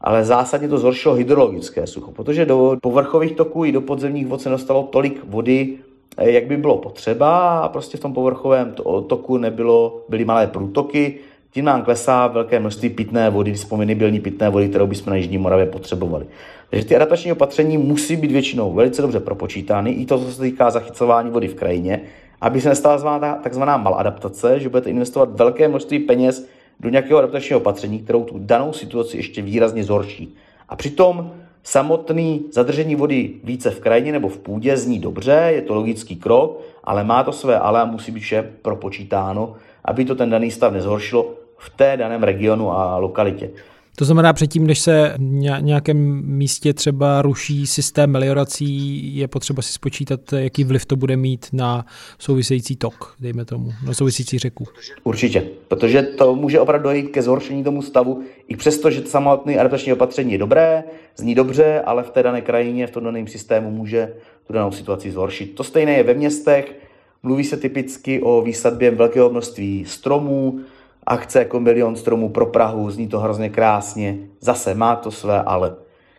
ale 0.00 0.24
zásadně 0.24 0.68
to 0.68 0.78
zhoršilo 0.78 1.14
hydrologické 1.14 1.86
sucho, 1.86 2.12
protože 2.12 2.46
do 2.46 2.76
povrchových 2.82 3.32
toků 3.32 3.64
i 3.64 3.72
do 3.72 3.80
podzemních 3.80 4.26
vod 4.26 4.40
se 4.40 4.48
dostalo 4.48 4.82
tolik 4.82 5.20
vody, 5.24 5.78
eh, 6.16 6.30
jak 6.30 6.46
by 6.46 6.56
bylo 6.56 6.78
potřeba 6.78 7.58
a 7.58 7.68
prostě 7.68 7.98
v 7.98 8.00
tom 8.00 8.14
povrchovém 8.14 8.74
toku 9.06 9.38
nebylo, 9.38 10.04
byly 10.08 10.24
malé 10.24 10.46
průtoky, 10.46 11.14
tím 11.50 11.64
nám 11.64 11.82
klesá 11.82 12.26
velké 12.26 12.60
množství 12.60 12.88
pitné 12.90 13.30
vody, 13.30 13.50
disponibilní 13.50 14.20
pitné 14.20 14.48
vody, 14.48 14.68
kterou 14.68 14.86
bychom 14.86 15.10
na 15.10 15.16
Jižní 15.16 15.38
Moravě 15.38 15.66
potřebovali. 15.66 16.26
Takže 16.70 16.86
ty 16.86 16.96
adaptační 16.96 17.32
opatření 17.32 17.78
musí 17.78 18.16
být 18.16 18.32
většinou 18.32 18.72
velice 18.72 19.02
dobře 19.02 19.20
propočítány, 19.20 19.90
i 19.90 20.06
to, 20.06 20.18
co 20.18 20.32
se 20.32 20.42
týká 20.42 20.70
zachycování 20.70 21.30
vody 21.30 21.48
v 21.48 21.54
krajině, 21.54 22.00
aby 22.40 22.60
se 22.60 22.68
nestala 22.68 23.38
takzvaná 23.42 23.76
maladaptace, 23.76 24.60
že 24.60 24.68
budete 24.68 24.90
investovat 24.90 25.28
velké 25.32 25.68
množství 25.68 25.98
peněz 25.98 26.48
do 26.80 26.88
nějakého 26.88 27.18
adaptačního 27.18 27.60
opatření, 27.60 27.98
kterou 27.98 28.24
tu 28.24 28.34
danou 28.38 28.72
situaci 28.72 29.16
ještě 29.16 29.42
výrazně 29.42 29.84
zhorší. 29.84 30.34
A 30.68 30.76
přitom 30.76 31.30
samotný 31.62 32.44
zadržení 32.52 32.94
vody 32.96 33.30
více 33.44 33.70
v 33.70 33.80
krajině 33.80 34.12
nebo 34.12 34.28
v 34.28 34.38
půdě 34.38 34.76
zní 34.76 34.98
dobře, 34.98 35.50
je 35.54 35.62
to 35.62 35.74
logický 35.74 36.16
krok, 36.16 36.60
ale 36.84 37.04
má 37.04 37.24
to 37.24 37.32
své 37.32 37.58
ale 37.58 37.80
a 37.80 37.84
musí 37.84 38.12
být 38.12 38.20
vše 38.20 38.50
propočítáno, 38.62 39.54
aby 39.84 40.04
to 40.04 40.14
ten 40.14 40.30
daný 40.30 40.50
stav 40.50 40.72
nezhoršilo 40.72 41.26
v 41.56 41.70
té 41.70 41.96
daném 41.96 42.22
regionu 42.22 42.72
a 42.72 42.96
lokalitě. 42.98 43.50
To 43.98 44.04
znamená, 44.04 44.32
předtím, 44.32 44.66
než 44.66 44.78
se 44.78 45.14
v 45.18 45.20
nějakém 45.60 46.22
místě 46.24 46.74
třeba 46.74 47.22
ruší 47.22 47.66
systém 47.66 48.10
meliorací, 48.10 49.16
je 49.16 49.28
potřeba 49.28 49.62
si 49.62 49.72
spočítat, 49.72 50.20
jaký 50.32 50.64
vliv 50.64 50.86
to 50.86 50.96
bude 50.96 51.16
mít 51.16 51.46
na 51.52 51.86
související 52.18 52.76
tok, 52.76 53.14
dejme 53.20 53.44
tomu, 53.44 53.72
na 53.86 53.94
související 53.94 54.38
řeku. 54.38 54.64
Určitě, 55.04 55.44
protože 55.68 56.02
to 56.02 56.34
může 56.34 56.60
opravdu 56.60 56.84
dojít 56.84 57.08
ke 57.08 57.22
zhoršení 57.22 57.64
tomu 57.64 57.82
stavu, 57.82 58.22
i 58.48 58.56
přesto, 58.56 58.90
že 58.90 59.02
samotné 59.06 59.58
adaptační 59.58 59.92
opatření 59.92 60.32
je 60.32 60.38
dobré, 60.38 60.84
zní 61.16 61.34
dobře, 61.34 61.80
ale 61.80 62.02
v 62.02 62.10
té 62.10 62.22
dané 62.22 62.40
krajině, 62.40 62.86
v 62.86 62.90
tom 62.90 63.04
daném 63.04 63.26
systému 63.26 63.70
může 63.70 64.12
tu 64.46 64.52
danou 64.52 64.72
situaci 64.72 65.10
zhoršit. 65.10 65.54
To 65.54 65.64
stejné 65.64 65.92
je 65.92 66.02
ve 66.02 66.14
městech, 66.14 66.74
mluví 67.22 67.44
se 67.44 67.56
typicky 67.56 68.22
o 68.22 68.42
výsadbě 68.42 68.90
velkého 68.90 69.30
množství 69.30 69.84
stromů, 69.84 70.60
akce 71.08 71.38
jako 71.38 71.60
milion 71.60 71.96
stromů 71.96 72.28
pro 72.28 72.46
Prahu, 72.46 72.90
zní 72.90 73.08
to 73.08 73.18
hrozně 73.18 73.48
krásně, 73.50 74.18
zase 74.40 74.74
má 74.74 74.96
to 74.96 75.10
své 75.10 75.42
ale. 75.42 75.74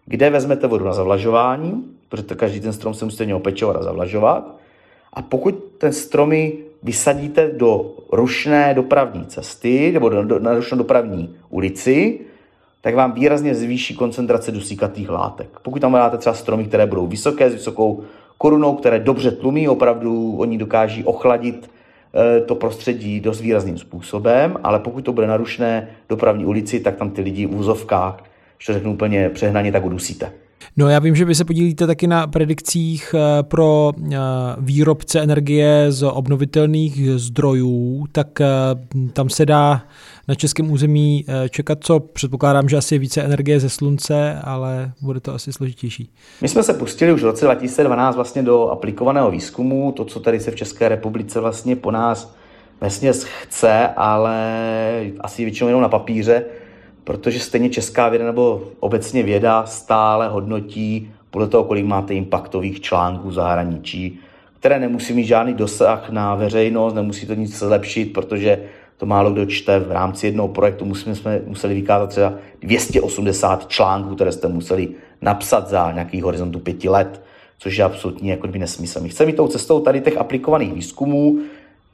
Kde 0.05 0.29
vezmete 0.29 0.67
vodu 0.67 0.85
na 0.85 0.93
zavlažování, 0.93 1.85
protože 2.09 2.23
to 2.23 2.35
každý 2.35 2.59
ten 2.59 2.73
strom 2.73 2.93
se 2.93 3.05
musí 3.05 3.33
opečovat 3.33 3.75
a 3.75 3.83
zavlažovat, 3.83 4.55
a 5.13 5.21
pokud 5.21 5.55
ten 5.77 5.93
stromy 5.93 6.53
vysadíte 6.83 7.51
do 7.51 7.91
rušné 8.11 8.73
dopravní 8.73 9.25
cesty 9.25 9.91
nebo 9.91 10.09
do, 10.09 10.23
do, 10.23 10.39
na 10.39 10.55
rušnou 10.55 10.77
dopravní 10.77 11.35
ulici, 11.49 12.19
tak 12.81 12.95
vám 12.95 13.11
výrazně 13.11 13.55
zvýší 13.55 13.95
koncentrace 13.95 14.51
dusíkatých 14.51 15.09
látek. 15.09 15.59
Pokud 15.61 15.79
tam 15.79 15.93
dáte 15.93 16.17
třeba 16.17 16.33
stromy, 16.33 16.65
které 16.65 16.85
budou 16.85 17.07
vysoké, 17.07 17.49
s 17.49 17.53
vysokou 17.53 18.03
korunou, 18.37 18.75
které 18.75 18.99
dobře 18.99 19.31
tlumí, 19.31 19.67
opravdu 19.67 20.35
oni 20.37 20.57
dokáží 20.57 21.03
ochladit 21.03 21.69
to 22.45 22.55
prostředí 22.55 23.19
dost 23.19 23.41
výrazným 23.41 23.77
způsobem, 23.77 24.57
ale 24.63 24.79
pokud 24.79 25.05
to 25.05 25.13
bude 25.13 25.27
narušené 25.27 25.87
dopravní 26.09 26.45
ulici, 26.45 26.79
tak 26.79 26.95
tam 26.95 27.09
ty 27.09 27.21
lidi 27.21 27.45
v 27.45 27.55
úzovkách, 27.55 28.23
když 28.57 28.65
to 28.65 28.73
řeknu 28.73 28.93
úplně 28.93 29.29
přehnaně, 29.29 29.71
tak 29.71 29.85
udusíte. 29.85 30.31
No 30.77 30.89
já 30.89 30.99
vím, 30.99 31.15
že 31.15 31.25
vy 31.25 31.35
se 31.35 31.45
podílíte 31.45 31.87
taky 31.87 32.07
na 32.07 32.27
predikcích 32.27 33.15
eh, 33.17 33.43
pro 33.43 33.91
eh, 33.97 34.17
výrobce 34.57 35.21
energie 35.21 35.85
z 35.89 36.03
obnovitelných 36.03 37.09
zdrojů, 37.19 38.05
tak 38.11 38.27
tam 39.13 39.29
se 39.29 39.45
dá 39.45 39.81
na 40.27 40.35
českém 40.35 40.71
území 40.71 41.25
eh, 41.27 41.49
čekat, 41.49 41.77
co 41.81 41.99
předpokládám, 41.99 42.69
že 42.69 42.77
asi 42.77 42.95
je 42.95 42.99
více 42.99 43.21
energie 43.21 43.59
ze 43.59 43.69
slunce, 43.69 44.39
ale 44.43 44.91
bude 45.01 45.19
to 45.19 45.33
asi 45.33 45.53
složitější. 45.53 46.09
My 46.41 46.47
jsme 46.47 46.63
se 46.63 46.73
pustili 46.73 47.13
už 47.13 47.21
v 47.21 47.25
roce 47.25 47.45
2012 47.45 48.15
vlastně 48.15 48.43
do 48.43 48.69
aplikovaného 48.69 49.31
výzkumu, 49.31 49.91
to, 49.91 50.05
co 50.05 50.19
tady 50.19 50.39
se 50.39 50.51
v 50.51 50.55
České 50.55 50.89
republice 50.89 51.39
vlastně 51.39 51.75
po 51.75 51.91
nás 51.91 52.35
vlastně 52.79 53.11
chce, 53.41 53.87
ale 53.95 54.37
asi 55.19 55.43
většinou 55.43 55.67
jenom 55.67 55.81
na 55.81 55.89
papíře, 55.89 56.45
protože 57.03 57.39
stejně 57.39 57.69
česká 57.69 58.09
věda 58.09 58.25
nebo 58.25 58.63
obecně 58.79 59.23
věda 59.23 59.65
stále 59.65 60.27
hodnotí 60.27 61.11
podle 61.31 61.47
toho, 61.47 61.63
kolik 61.63 61.85
máte 61.85 62.13
impaktových 62.13 62.81
článků 62.81 63.31
zahraničí, 63.31 64.19
které 64.59 64.79
nemusí 64.79 65.13
mít 65.13 65.25
žádný 65.25 65.53
dosah 65.53 66.09
na 66.09 66.35
veřejnost, 66.35 66.93
nemusí 66.93 67.27
to 67.27 67.33
nic 67.33 67.57
zlepšit, 67.57 68.13
protože 68.13 68.63
to 68.97 69.05
málo 69.05 69.31
kdo 69.31 69.45
čte. 69.45 69.79
V 69.79 69.91
rámci 69.91 70.27
jednoho 70.27 70.47
projektu 70.47 70.85
musíme, 70.85 71.15
jsme 71.15 71.41
museli 71.47 71.73
vykázat 71.73 72.09
třeba 72.09 72.33
280 72.61 73.67
článků, 73.67 74.15
které 74.15 74.31
jste 74.31 74.47
museli 74.47 74.89
napsat 75.21 75.67
za 75.67 75.91
nějaký 75.91 76.21
horizontu 76.21 76.59
pěti 76.59 76.89
let, 76.89 77.21
což 77.57 77.77
je 77.77 77.83
absolutně 77.83 78.31
jako 78.31 78.47
by 78.47 78.59
nesmysl. 78.59 78.99
My 79.01 79.09
chceme 79.09 79.33
tou 79.33 79.47
cestou 79.47 79.79
tady 79.79 80.01
těch 80.01 80.17
aplikovaných 80.17 80.73
výzkumů 80.73 81.39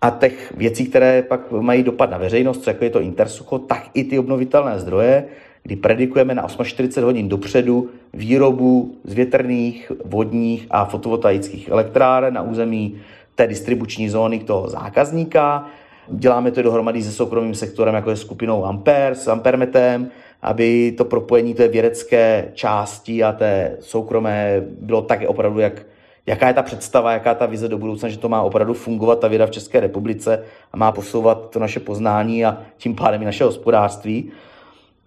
a 0.02 0.10
těch 0.10 0.54
věcí, 0.58 0.86
které 0.86 1.22
pak 1.22 1.52
mají 1.52 1.84
dopad 1.84 2.10
na 2.10 2.18
veřejnost, 2.18 2.68
jako 2.68 2.84
je 2.84 2.90
to 2.90 3.02
intersucho, 3.02 3.60
tak 3.60 3.90
i 3.94 4.04
ty 4.04 4.20
obnovitelné 4.20 4.80
zdroje, 4.80 5.26
kdy 5.64 5.76
predikujeme 5.76 6.36
na 6.36 6.48
48 6.64 7.04
hodin 7.04 7.30
dopředu 7.30 7.90
výrobu 8.14 8.96
z 9.04 9.14
větrných, 9.14 9.92
vodních 10.06 10.68
a 10.70 10.86
fotovoltaických 10.86 11.70
elektráren 11.70 12.34
na 12.34 12.42
území 12.42 12.98
té 13.36 13.48
distribuční 13.48 14.10
zóny 14.10 14.40
toho 14.40 14.70
zákazníka. 14.70 15.68
Děláme 16.10 16.52
to 16.52 16.62
dohromady 16.62 17.04
se 17.04 17.12
soukromým 17.12 17.56
sektorem, 17.56 17.96
jako 17.96 18.10
je 18.10 18.16
skupinou 18.16 18.66
Ampere, 18.66 19.16
s 19.16 19.28
Ampermetem, 19.28 20.10
aby 20.42 20.92
to 20.98 21.06
propojení 21.06 21.54
té 21.54 21.68
vědecké 21.68 22.52
části 22.54 23.24
a 23.24 23.32
té 23.32 23.78
soukromé 23.80 24.64
bylo 24.82 25.02
tak 25.02 25.20
opravdu, 25.28 25.60
jak, 25.60 25.86
jaká 26.26 26.48
je 26.48 26.54
ta 26.54 26.64
představa, 26.64 27.12
jaká 27.12 27.34
ta 27.36 27.46
vize 27.46 27.68
do 27.68 27.78
budoucna, 27.78 28.10
že 28.10 28.18
to 28.18 28.30
má 28.30 28.42
opravdu 28.42 28.74
fungovat 28.74 29.20
ta 29.20 29.28
věda 29.28 29.46
v 29.46 29.52
České 29.52 29.80
republice 29.80 30.44
a 30.74 30.78
má 30.78 30.92
posouvat 30.92 31.50
to 31.50 31.60
naše 31.60 31.80
poznání 31.80 32.46
a 32.46 32.58
tím 32.78 32.96
pádem 32.96 33.22
i 33.22 33.26
naše 33.26 33.44
hospodářství. 33.44 34.32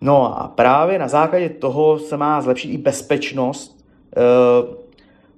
No 0.00 0.40
a 0.40 0.48
právě 0.48 0.98
na 0.98 1.08
základě 1.08 1.48
toho 1.48 1.98
se 1.98 2.16
má 2.16 2.40
zlepšit 2.40 2.68
i 2.68 2.78
bezpečnost 2.78 3.84
eh, 4.16 4.78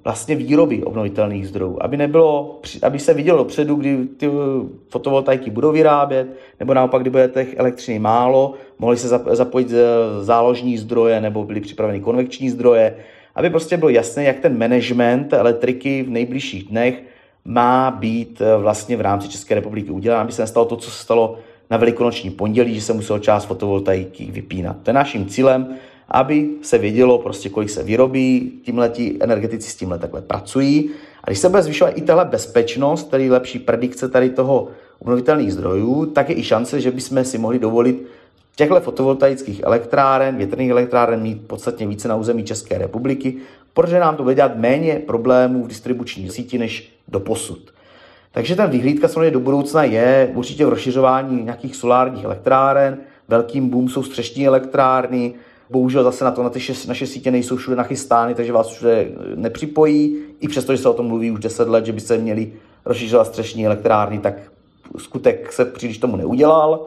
vlastně 0.05 0.37
výroby 0.37 0.85
obnovitelných 0.85 1.49
zdrojů, 1.49 1.79
aby, 1.81 1.97
nebylo, 1.97 2.61
aby 2.83 2.99
se 2.99 3.15
vidělo 3.15 3.39
dopředu, 3.39 3.75
kdy 3.75 4.07
ty 4.17 4.31
fotovoltaiky 4.89 5.51
budou 5.51 5.73
vyrábět, 5.73 6.37
nebo 6.61 6.75
naopak, 6.75 7.03
kdy 7.03 7.11
bude 7.11 7.29
těch 7.29 7.59
elektřiny 7.59 7.99
málo, 7.99 8.55
mohly 8.79 8.97
se 8.97 9.09
zapojit 9.09 9.69
eh, 9.73 10.25
záložní 10.25 10.79
zdroje 10.79 11.21
nebo 11.21 11.45
byly 11.45 11.61
připraveny 11.61 12.01
konvekční 12.01 12.51
zdroje, 12.51 12.97
aby 13.35 13.51
prostě 13.51 13.77
bylo 13.77 13.89
jasné, 13.89 14.25
jak 14.25 14.41
ten 14.41 14.59
management 14.59 15.33
elektriky 15.33 16.03
v 16.03 16.11
nejbližších 16.11 16.65
dnech 16.65 17.03
má 17.45 17.91
být 17.91 18.41
eh, 18.41 18.57
vlastně 18.57 18.97
v 18.97 19.01
rámci 19.01 19.29
České 19.29 19.55
republiky 19.55 19.91
udělán, 19.91 20.21
aby 20.21 20.33
se 20.33 20.43
nestalo 20.43 20.67
to, 20.67 20.77
co 20.77 20.91
se 20.91 21.03
stalo 21.03 21.39
na 21.71 21.77
velikonoční 21.77 22.31
pondělí, 22.31 22.75
že 22.75 22.81
se 22.81 22.93
muselo 22.93 23.19
část 23.19 23.45
fotovoltaiky 23.45 24.31
vypínat. 24.31 24.77
To 24.83 24.91
je 24.91 24.95
naším 24.95 25.27
cílem, 25.27 25.77
aby 26.09 26.49
se 26.63 26.79
vědělo 26.79 27.19
prostě, 27.19 27.49
kolik 27.49 27.71
se 27.71 27.83
vyrobí, 27.83 28.53
tímhletí 28.65 29.17
energetici 29.21 29.71
s 29.71 29.77
tímhle 29.77 29.99
takhle 29.99 30.23
pracují. 30.23 30.91
A 31.25 31.31
když 31.31 31.39
se 31.39 31.49
bude 31.49 31.63
zvyšovat 31.63 31.99
i 31.99 32.01
tahle 32.01 32.25
bezpečnost, 32.25 33.11
tedy 33.11 33.31
lepší 33.31 33.59
predikce 33.59 34.09
tady 34.09 34.31
toho 34.31 34.69
obnovitelných 34.99 35.53
zdrojů, 35.53 36.07
tak 36.07 36.29
je 36.29 36.39
i 36.39 36.43
šance, 36.43 36.81
že 36.81 36.91
bychom 36.91 37.25
si 37.25 37.39
mohli 37.39 37.59
dovolit 37.59 38.07
těchto 38.69 38.81
fotovoltaických 38.81 39.63
elektráren, 39.63 40.37
větrných 40.37 40.71
elektráren 40.71 41.23
mít 41.23 41.47
podstatně 41.47 41.87
více 41.87 42.09
na 42.09 42.17
území 42.17 42.45
České 42.45 42.79
republiky, 42.79 43.37
protože 43.75 44.01
nám 44.01 44.17
to 44.17 44.23
bude 44.23 44.35
dělat 44.35 44.57
méně 44.57 45.03
problémů 45.07 45.65
v 45.65 45.69
distribuční 45.69 46.31
síti 46.31 46.59
než 46.59 46.93
do 47.09 47.21
posud. 47.21 47.71
Takže 48.33 48.57
ta 48.57 48.67
vyhlídka 48.67 49.09
samozřejmě 49.09 49.31
do 49.31 49.41
budoucna 49.41 49.85
je 49.85 50.31
určitě 50.35 50.67
v 50.67 50.69
rozšiřování 50.69 51.43
nějakých 51.43 51.77
solárních 51.77 52.25
elektráren, 52.25 52.99
velkým 53.29 53.69
boom 53.69 53.89
jsou 53.89 54.03
střešní 54.03 54.47
elektrárny, 54.47 55.35
Bohužel 55.71 56.05
zase 56.05 56.25
na 56.25 56.31
to 56.31 56.43
na 56.43 56.51
ty 56.51 56.61
šest, 56.61 56.87
naše 56.87 57.07
sítě 57.07 57.31
nejsou 57.31 57.57
všude 57.57 57.77
nachystány, 57.77 58.35
takže 58.35 58.53
vás 58.53 58.69
všude 58.69 59.09
nepřipojí. 59.35 60.17
I 60.41 60.49
přesto, 60.49 60.77
že 60.77 60.83
se 60.83 60.89
o 60.89 60.93
tom 60.93 61.07
mluví 61.07 61.31
už 61.31 61.41
10 61.41 61.69
let, 61.69 61.87
že 61.87 61.93
by 61.93 62.01
se 62.01 62.19
měli 62.19 62.53
rozšířovat 62.85 63.27
střešní 63.27 63.67
elektrárny, 63.67 64.19
tak 64.19 64.35
skutek 64.99 65.53
se 65.53 65.65
příliš 65.65 65.99
tomu 65.99 66.17
neudělal. 66.17 66.87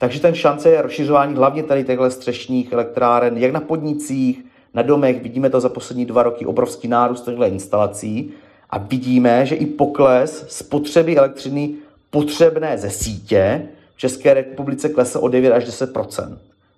Takže 0.00 0.20
ten 0.20 0.34
šance 0.34 0.70
je 0.70 0.82
rozšiřování 0.82 1.34
hlavně 1.34 1.62
tady 1.62 1.84
těchto 1.84 2.10
střešních 2.10 2.72
elektráren, 2.72 3.38
jak 3.38 3.52
na 3.52 3.60
podnicích, 3.60 4.44
na 4.74 4.82
domech, 4.82 5.22
vidíme 5.22 5.50
to 5.50 5.60
za 5.60 5.68
poslední 5.68 6.04
dva 6.04 6.22
roky, 6.22 6.46
obrovský 6.46 6.88
nárůst 6.88 7.24
těchto 7.24 7.44
instalací. 7.44 8.30
A 8.70 8.78
vidíme, 8.78 9.46
že 9.46 9.54
i 9.54 9.66
pokles 9.66 10.44
spotřeby 10.48 11.16
elektřiny 11.16 11.74
potřebné 12.10 12.78
ze 12.78 12.90
sítě 12.90 13.62
v 13.94 13.98
České 13.98 14.34
republice 14.34 14.88
klesl 14.88 15.18
o 15.22 15.28
9 15.28 15.52
až 15.52 15.64
10 15.64 15.98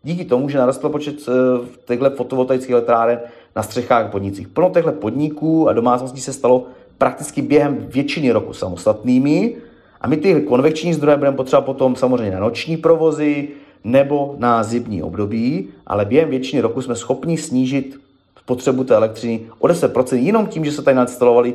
Díky 0.02 0.24
tomu, 0.24 0.48
že 0.48 0.58
narostl 0.58 0.88
počet 0.88 1.16
eh, 1.28 1.66
těchto 1.86 2.10
fotovoltaických 2.10 2.70
elektráren 2.70 3.20
na 3.56 3.62
střechách 3.62 4.10
podnicích. 4.10 4.48
Plno 4.48 4.70
těchto 4.70 4.92
podniků 4.92 5.68
a 5.68 5.72
domácností 5.72 6.20
se 6.20 6.32
stalo 6.32 6.66
prakticky 6.98 7.42
během 7.42 7.76
většiny 7.76 8.30
roku 8.30 8.52
samostatnými 8.52 9.56
a 10.02 10.08
my 10.08 10.16
ty 10.16 10.40
konvekční 10.40 10.94
zdroje 10.94 11.16
budeme 11.16 11.36
potřebovat 11.36 11.66
potom 11.66 11.96
samozřejmě 11.96 12.30
na 12.30 12.40
noční 12.40 12.76
provozy 12.76 13.48
nebo 13.84 14.36
na 14.38 14.62
zimní 14.62 15.02
období, 15.02 15.68
ale 15.86 16.04
během 16.04 16.30
většiny 16.30 16.62
roku 16.62 16.82
jsme 16.82 16.94
schopni 16.94 17.38
snížit 17.38 18.00
spotřebu 18.38 18.84
té 18.84 18.94
elektřiny 18.94 19.40
o 19.58 19.66
10% 19.66 20.16
jenom 20.16 20.46
tím, 20.46 20.64
že 20.64 20.72
se 20.72 20.82
tady 20.82 20.94
nainstalovali 20.94 21.54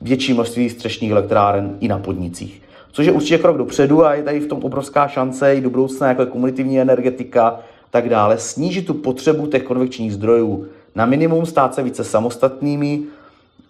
větší 0.00 0.32
množství 0.32 0.70
střešních 0.70 1.10
elektráren 1.10 1.76
i 1.80 1.88
na 1.88 1.98
podnicích. 1.98 2.62
Což 2.92 3.06
je 3.06 3.12
určitě 3.12 3.38
krok 3.38 3.56
dopředu 3.56 4.04
a 4.04 4.14
je 4.14 4.22
tady 4.22 4.40
v 4.40 4.46
tom 4.46 4.58
obrovská 4.62 5.08
šance 5.08 5.54
i 5.54 5.60
do 5.60 5.70
budoucna, 5.70 6.08
jako 6.08 6.22
je 6.22 6.26
komunitivní 6.26 6.80
energetika, 6.80 7.60
tak 7.90 8.08
dále, 8.08 8.38
snížit 8.38 8.86
tu 8.86 8.94
potřebu 8.94 9.46
těch 9.46 9.62
konvekčních 9.62 10.14
zdrojů 10.14 10.66
na 10.94 11.06
minimum, 11.06 11.46
stát 11.46 11.74
se 11.74 11.82
více 11.82 12.04
samostatnými 12.04 13.02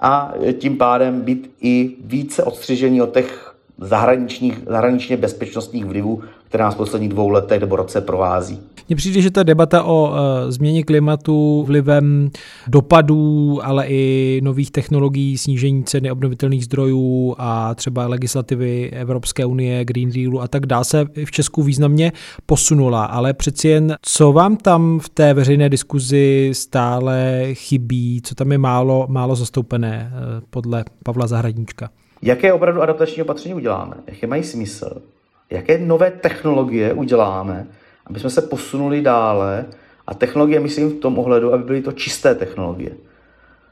a 0.00 0.34
tím 0.58 0.76
pádem 0.76 1.20
být 1.20 1.50
i 1.60 1.96
více 2.00 2.42
odstřižení 2.42 3.02
od 3.02 3.14
těch 3.14 3.53
zahraničních, 3.78 4.60
zahraničně 4.66 5.16
bezpečnostních 5.16 5.84
vlivů, 5.84 6.22
které 6.48 6.64
nás 6.64 6.74
v 6.74 6.76
posledních 6.76 7.10
dvou 7.10 7.28
letech 7.28 7.60
nebo 7.60 7.76
roce 7.76 8.00
provází. 8.00 8.60
Mně 8.88 8.96
přijde, 8.96 9.22
že 9.22 9.30
ta 9.30 9.42
debata 9.42 9.82
o 9.82 10.08
uh, 10.08 10.16
změně 10.48 10.84
klimatu 10.84 11.64
vlivem 11.66 12.30
dopadů, 12.66 13.60
ale 13.62 13.86
i 13.86 14.40
nových 14.44 14.70
technologií, 14.70 15.38
snížení 15.38 15.84
ceny 15.84 16.10
obnovitelných 16.10 16.64
zdrojů 16.64 17.34
a 17.38 17.74
třeba 17.74 18.06
legislativy 18.06 18.90
Evropské 18.90 19.46
unie, 19.46 19.84
Green 19.84 20.10
Dealu 20.10 20.40
a 20.40 20.48
tak 20.48 20.66
dále 20.66 20.84
se 20.84 21.04
v 21.24 21.30
Česku 21.30 21.62
významně 21.62 22.12
posunula. 22.46 23.04
Ale 23.04 23.32
přeci 23.32 23.68
jen, 23.68 23.96
co 24.02 24.32
vám 24.32 24.56
tam 24.56 24.98
v 24.98 25.08
té 25.08 25.34
veřejné 25.34 25.68
diskuzi 25.68 26.50
stále 26.52 27.48
chybí, 27.52 28.20
co 28.22 28.34
tam 28.34 28.52
je 28.52 28.58
málo, 28.58 29.06
málo 29.08 29.36
zastoupené 29.36 30.12
uh, 30.12 30.44
podle 30.50 30.84
Pavla 31.04 31.26
Zahradníčka? 31.26 31.90
Jaké 32.24 32.52
opravdu 32.52 32.82
adaptační 32.82 33.22
opatření 33.22 33.54
uděláme? 33.54 33.94
Jaké 34.06 34.26
mají 34.26 34.42
smysl? 34.42 35.02
Jaké 35.50 35.78
nové 35.78 36.10
technologie 36.10 36.92
uděláme, 36.92 37.66
aby 38.06 38.20
jsme 38.20 38.30
se 38.30 38.42
posunuli 38.42 39.02
dále? 39.02 39.66
A 40.06 40.14
technologie 40.14 40.60
myslím 40.60 40.90
v 40.90 41.00
tom 41.00 41.18
ohledu, 41.18 41.54
aby 41.54 41.64
byly 41.64 41.82
to 41.82 41.92
čisté 41.92 42.34
technologie. 42.34 42.90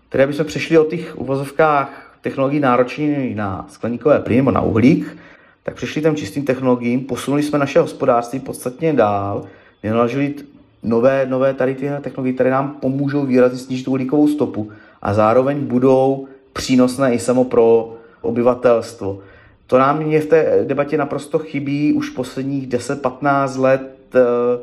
Tedy 0.08 0.24
aby 0.24 0.32
jsme 0.32 0.44
přešli 0.44 0.78
od 0.78 0.88
těch 0.88 1.18
uvozovkách 1.18 2.16
technologií 2.20 2.60
náročných 2.60 3.36
na 3.36 3.66
skleníkové 3.68 4.20
plyny 4.20 4.36
nebo 4.36 4.50
na 4.50 4.60
uhlík, 4.60 5.16
tak 5.62 5.74
přešli 5.74 6.02
těm 6.02 6.16
čistým 6.16 6.44
technologiím, 6.44 7.00
posunuli 7.00 7.42
jsme 7.42 7.58
naše 7.58 7.80
hospodářství 7.80 8.40
podstatně 8.40 8.92
dál, 8.92 9.44
vynaložili 9.82 10.34
nové, 10.82 11.26
nové 11.26 11.54
tady 11.54 11.74
ty 11.74 11.90
technologie, 12.00 12.34
které 12.34 12.50
nám 12.50 12.76
pomůžou 12.80 13.26
výrazně 13.26 13.58
snížit 13.58 13.88
uhlíkovou 13.88 14.28
stopu 14.28 14.70
a 15.02 15.14
zároveň 15.14 15.60
budou 15.60 16.26
přínosné 16.52 17.14
i 17.14 17.18
samo 17.18 17.44
pro 17.44 17.96
obyvatelstvo. 18.22 19.18
To 19.66 19.78
nám 19.78 20.02
mě 20.02 20.20
v 20.20 20.26
té 20.26 20.64
debatě 20.64 20.98
naprosto 20.98 21.38
chybí 21.38 21.92
už 21.92 22.10
posledních 22.10 22.68
10-15 22.68 23.60
let. 23.60 23.98
Eh, 24.14 24.58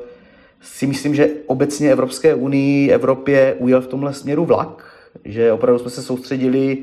si 0.61 0.87
myslím, 0.87 1.15
že 1.15 1.29
obecně 1.45 1.91
Evropské 1.91 2.35
unii, 2.35 2.91
Evropě 2.91 3.55
ujel 3.59 3.81
v 3.81 3.87
tomhle 3.87 4.13
směru 4.13 4.45
vlak, 4.45 4.85
že 5.25 5.51
opravdu 5.51 5.79
jsme 5.79 5.89
se 5.89 6.01
soustředili 6.01 6.77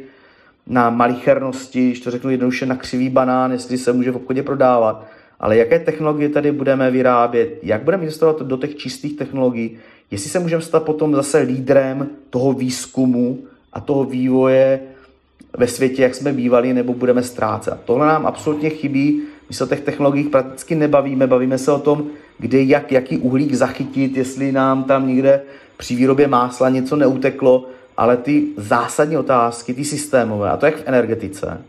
na 0.67 0.91
malichernosti, 0.91 1.87
když 1.87 2.01
to 2.01 2.11
řeknu 2.11 2.31
jednoduše, 2.31 2.67
na 2.67 2.77
křivý 2.77 3.09
banán, 3.09 3.53
jestli 3.53 3.79
se 3.79 3.93
může 3.93 4.11
v 4.11 4.17
obchodě 4.17 4.43
prodávat. 4.43 5.07
Ale 5.41 5.57
jaké 5.57 5.79
technologie 5.79 6.29
tady 6.29 6.53
budeme 6.53 6.91
vyrábět, 6.91 7.59
jak 7.63 7.83
budeme 7.83 8.03
investovat 8.03 8.43
do 8.43 8.57
těch 8.57 8.77
čistých 8.77 9.17
technologií, 9.17 9.79
jestli 10.11 10.31
se 10.31 10.39
můžeme 10.39 10.63
stát 10.63 10.83
potom 10.83 11.15
zase 11.15 11.39
lídrem 11.39 12.09
toho 12.31 12.53
výzkumu 12.53 13.39
a 13.73 13.81
toho 13.81 14.05
vývoje 14.05 14.81
ve 15.59 15.67
světě, 15.67 16.03
jak 16.03 16.15
jsme 16.15 16.33
bývali, 16.33 16.75
nebo 16.75 16.95
budeme 16.95 17.23
ztrácet. 17.23 17.79
Tohle 17.85 18.07
nám 18.07 18.27
absolutně 18.27 18.71
chybí. 18.71 19.23
My 19.49 19.55
se 19.55 19.65
o 19.65 19.67
těch 19.67 19.81
technologiích 19.81 20.29
prakticky 20.29 20.75
nebavíme, 20.75 21.27
bavíme 21.27 21.59
se 21.59 21.73
o 21.73 21.79
tom, 21.79 22.07
kde, 22.39 22.63
jak, 22.63 22.93
jaký 22.93 23.19
uhlík 23.19 23.55
zachytit, 23.55 24.17
jestli 24.17 24.53
nám 24.53 24.85
tam 24.85 25.09
někde 25.09 25.43
při 25.77 25.97
výrobě 25.97 26.29
másla 26.29 26.69
něco 26.69 26.97
neuteklo, 26.97 27.67
ale 27.97 28.17
ty 28.17 28.47
zásadní 28.57 29.17
otázky, 29.17 29.75
ty 29.75 29.85
systémové, 29.85 30.51
a 30.51 30.57
to 30.57 30.67
jak 30.67 30.77
v 30.77 30.83
energetice, 30.87 31.61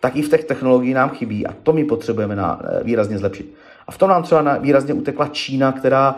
tak 0.00 0.16
i 0.16 0.22
v 0.22 0.28
těch 0.28 0.44
technologiích 0.44 0.94
nám 0.94 1.10
chybí 1.10 1.46
a 1.46 1.54
to 1.62 1.72
my 1.72 1.84
potřebujeme 1.84 2.36
na, 2.36 2.60
eh, 2.64 2.84
výrazně 2.84 3.18
zlepšit. 3.18 3.54
A 3.86 3.92
v 3.92 3.98
tom 3.98 4.08
nám 4.08 4.22
třeba 4.22 4.42
na, 4.42 4.56
výrazně 4.56 4.94
utekla 4.94 5.28
Čína, 5.28 5.72
která 5.72 6.16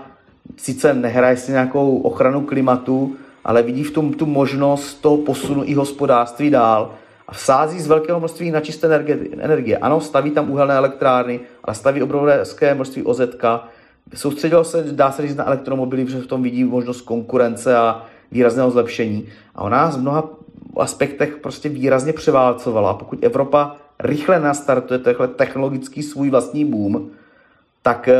sice 0.56 0.94
nehraje 0.94 1.36
si 1.36 1.52
nějakou 1.52 1.98
ochranu 1.98 2.40
klimatu, 2.40 3.16
ale 3.46 3.62
vidí 3.62 3.84
v 3.84 3.90
tom 3.90 4.12
tu 4.12 4.26
možnost 4.26 4.94
toho 4.94 5.16
posunu 5.16 5.62
i 5.64 5.74
hospodářství 5.74 6.50
dál 6.50 6.90
a 7.28 7.32
vsází 7.32 7.80
z 7.80 7.86
velkého 7.86 8.18
množství 8.18 8.50
na 8.50 8.60
čisté 8.60 9.04
energie. 9.38 9.78
Ano, 9.78 10.00
staví 10.00 10.30
tam 10.30 10.50
uhelné 10.50 10.74
elektrárny, 10.74 11.40
ale 11.64 11.74
staví 11.74 12.02
obrovské 12.02 12.74
množství 12.74 13.02
OZK. 13.02 13.44
Soustředil 14.14 14.64
se, 14.64 14.82
dá 14.82 15.12
se 15.12 15.22
říct, 15.22 15.36
na 15.36 15.46
elektromobily, 15.46 16.04
protože 16.04 16.20
v 16.20 16.26
tom 16.26 16.42
vidí 16.42 16.64
možnost 16.64 17.00
konkurence 17.00 17.76
a 17.76 18.02
výrazného 18.32 18.70
zlepšení. 18.70 19.28
A 19.54 19.62
ona 19.62 19.76
nás 19.76 19.96
v 19.96 20.00
mnoha 20.00 20.28
aspektech 20.76 21.36
prostě 21.36 21.68
výrazně 21.68 22.12
převálcovala. 22.12 22.94
Pokud 22.94 23.24
Evropa 23.24 23.76
rychle 24.00 24.40
nastartuje 24.40 24.98
tenhle 24.98 25.28
technologický 25.28 26.02
svůj 26.02 26.30
vlastní 26.30 26.64
boom, 26.64 27.10
tak 27.82 28.08
eh, 28.08 28.16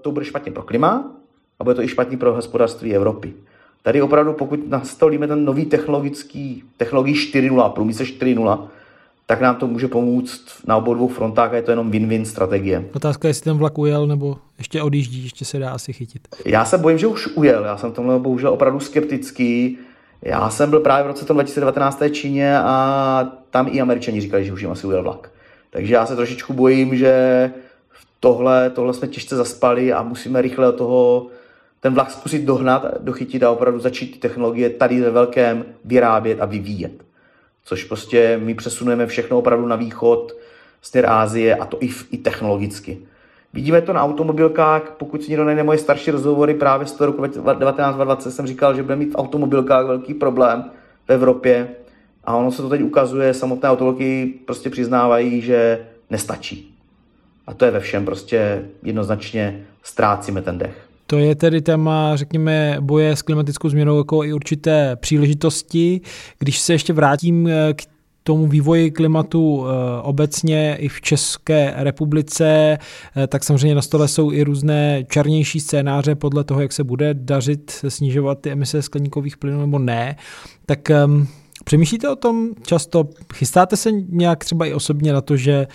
to 0.00 0.12
bude 0.12 0.24
špatně 0.24 0.52
pro 0.52 0.62
klima 0.62 1.12
a 1.58 1.64
bude 1.64 1.74
to 1.74 1.82
i 1.82 1.88
špatně 1.88 2.16
pro 2.16 2.34
hospodářství 2.34 2.94
Evropy. 2.94 3.34
Tady 3.84 4.02
opravdu, 4.02 4.32
pokud 4.32 4.68
nastavíme 4.68 5.28
ten 5.28 5.44
nový 5.44 5.64
technologický, 5.64 6.62
technologii 6.76 7.14
4.0, 7.14 7.70
průmysl 7.70 8.02
4.0, 8.02 8.68
tak 9.26 9.40
nám 9.40 9.56
to 9.56 9.66
může 9.66 9.88
pomoct 9.88 10.40
na 10.66 10.76
obou 10.76 10.94
dvou 10.94 11.08
frontách 11.08 11.52
a 11.52 11.56
je 11.56 11.62
to 11.62 11.70
jenom 11.70 11.90
win-win 11.90 12.22
strategie. 12.22 12.84
Otázka 12.94 13.28
je, 13.28 13.30
jestli 13.30 13.44
ten 13.44 13.56
vlak 13.56 13.78
ujel 13.78 14.06
nebo 14.06 14.36
ještě 14.58 14.82
odjíždí, 14.82 15.22
ještě 15.22 15.44
se 15.44 15.58
dá 15.58 15.70
asi 15.70 15.92
chytit. 15.92 16.28
Já 16.44 16.64
se 16.64 16.78
bojím, 16.78 16.98
že 16.98 17.06
už 17.06 17.28
ujel. 17.34 17.64
Já 17.64 17.76
jsem 17.76 17.92
tomhle 17.92 18.18
bohužel 18.18 18.52
opravdu 18.52 18.80
skeptický. 18.80 19.78
Já 20.22 20.50
jsem 20.50 20.70
byl 20.70 20.80
právě 20.80 21.04
v 21.04 21.06
roce 21.06 21.32
2019 21.32 22.00
v 22.00 22.10
Číně 22.10 22.58
a 22.58 23.32
tam 23.50 23.68
i 23.72 23.80
američani 23.80 24.20
říkali, 24.20 24.44
že 24.44 24.52
už 24.52 24.60
jim 24.60 24.70
asi 24.70 24.86
ujel 24.86 25.02
vlak. 25.02 25.30
Takže 25.70 25.94
já 25.94 26.06
se 26.06 26.16
trošičku 26.16 26.52
bojím, 26.52 26.96
že 26.96 27.50
tohle, 28.20 28.70
tohle 28.70 28.94
jsme 28.94 29.08
těžce 29.08 29.36
zaspali 29.36 29.92
a 29.92 30.02
musíme 30.02 30.42
rychle 30.42 30.68
od 30.68 30.76
toho 30.76 31.26
ten 31.84 31.94
vlak 31.94 32.10
zkusit 32.10 32.44
dohnat, 32.44 32.86
dochytit 33.00 33.42
a 33.42 33.50
opravdu 33.50 33.80
začít 33.80 34.06
ty 34.12 34.18
technologie 34.18 34.70
tady 34.70 35.00
ve 35.00 35.10
velkém 35.10 35.64
vyrábět 35.84 36.40
a 36.40 36.44
vyvíjet. 36.44 37.04
Což 37.64 37.84
prostě 37.84 38.40
my 38.44 38.54
přesunujeme 38.54 39.06
všechno 39.06 39.38
opravdu 39.38 39.66
na 39.66 39.76
východ, 39.76 40.32
směr 40.82 41.06
Ázie 41.06 41.56
a 41.56 41.66
to 41.66 41.78
i, 41.80 41.90
i 42.10 42.16
technologicky. 42.16 42.98
Vidíme 43.52 43.82
to 43.82 43.92
na 43.92 44.02
automobilkách, 44.02 44.82
pokud 44.98 45.22
si 45.22 45.30
někdo 45.30 45.44
najde 45.44 45.62
moje 45.62 45.78
starší 45.78 46.10
rozhovory 46.10 46.54
právě 46.54 46.86
z 46.86 46.92
toho 46.92 47.06
roku 47.06 47.26
1920, 47.26 48.30
jsem 48.30 48.46
říkal, 48.46 48.74
že 48.74 48.82
bude 48.82 48.96
mít 48.96 49.12
v 49.12 49.18
automobilkách 49.18 49.86
velký 49.86 50.14
problém 50.14 50.70
v 51.06 51.10
Evropě 51.10 51.68
a 52.24 52.36
ono 52.36 52.52
se 52.52 52.62
to 52.62 52.68
teď 52.68 52.82
ukazuje, 52.82 53.34
samotné 53.34 53.70
automobilky 53.70 54.34
prostě 54.46 54.70
přiznávají, 54.70 55.40
že 55.40 55.86
nestačí. 56.10 56.76
A 57.46 57.54
to 57.54 57.64
je 57.64 57.70
ve 57.70 57.80
všem, 57.80 58.04
prostě 58.04 58.68
jednoznačně 58.82 59.66
ztrácíme 59.82 60.42
ten 60.42 60.58
dech. 60.58 60.93
To 61.06 61.18
je 61.18 61.34
tedy 61.34 61.60
téma, 61.60 62.16
řekněme, 62.16 62.76
boje 62.80 63.16
s 63.16 63.22
klimatickou 63.22 63.68
změnou 63.68 63.98
jako 63.98 64.24
i 64.24 64.32
určité 64.32 64.96
příležitosti. 64.96 66.00
Když 66.38 66.58
se 66.58 66.72
ještě 66.72 66.92
vrátím 66.92 67.48
eh, 67.48 67.74
k 67.74 67.82
tomu 68.22 68.46
vývoji 68.46 68.90
klimatu 68.90 69.64
eh, 69.66 70.02
obecně 70.02 70.76
i 70.76 70.88
v 70.88 71.00
České 71.00 71.74
republice, 71.76 72.78
eh, 73.16 73.26
tak 73.26 73.44
samozřejmě 73.44 73.74
na 73.74 73.82
stole 73.82 74.08
jsou 74.08 74.32
i 74.32 74.42
různé 74.44 75.04
černější 75.08 75.60
scénáře 75.60 76.14
podle 76.14 76.44
toho, 76.44 76.60
jak 76.60 76.72
se 76.72 76.84
bude 76.84 77.14
dařit 77.14 77.70
snižovat 77.88 78.38
ty 78.40 78.50
emise 78.50 78.82
skleníkových 78.82 79.36
plynů 79.36 79.60
nebo 79.60 79.78
ne. 79.78 80.16
Tak 80.66 80.80
um, 81.06 81.28
přemýšlíte 81.64 82.08
o 82.08 82.16
tom 82.16 82.48
často? 82.62 83.04
Chystáte 83.34 83.76
se 83.76 83.92
nějak 83.92 84.44
třeba 84.44 84.66
i 84.66 84.74
osobně 84.74 85.12
na 85.12 85.20
to, 85.20 85.36
že 85.36 85.66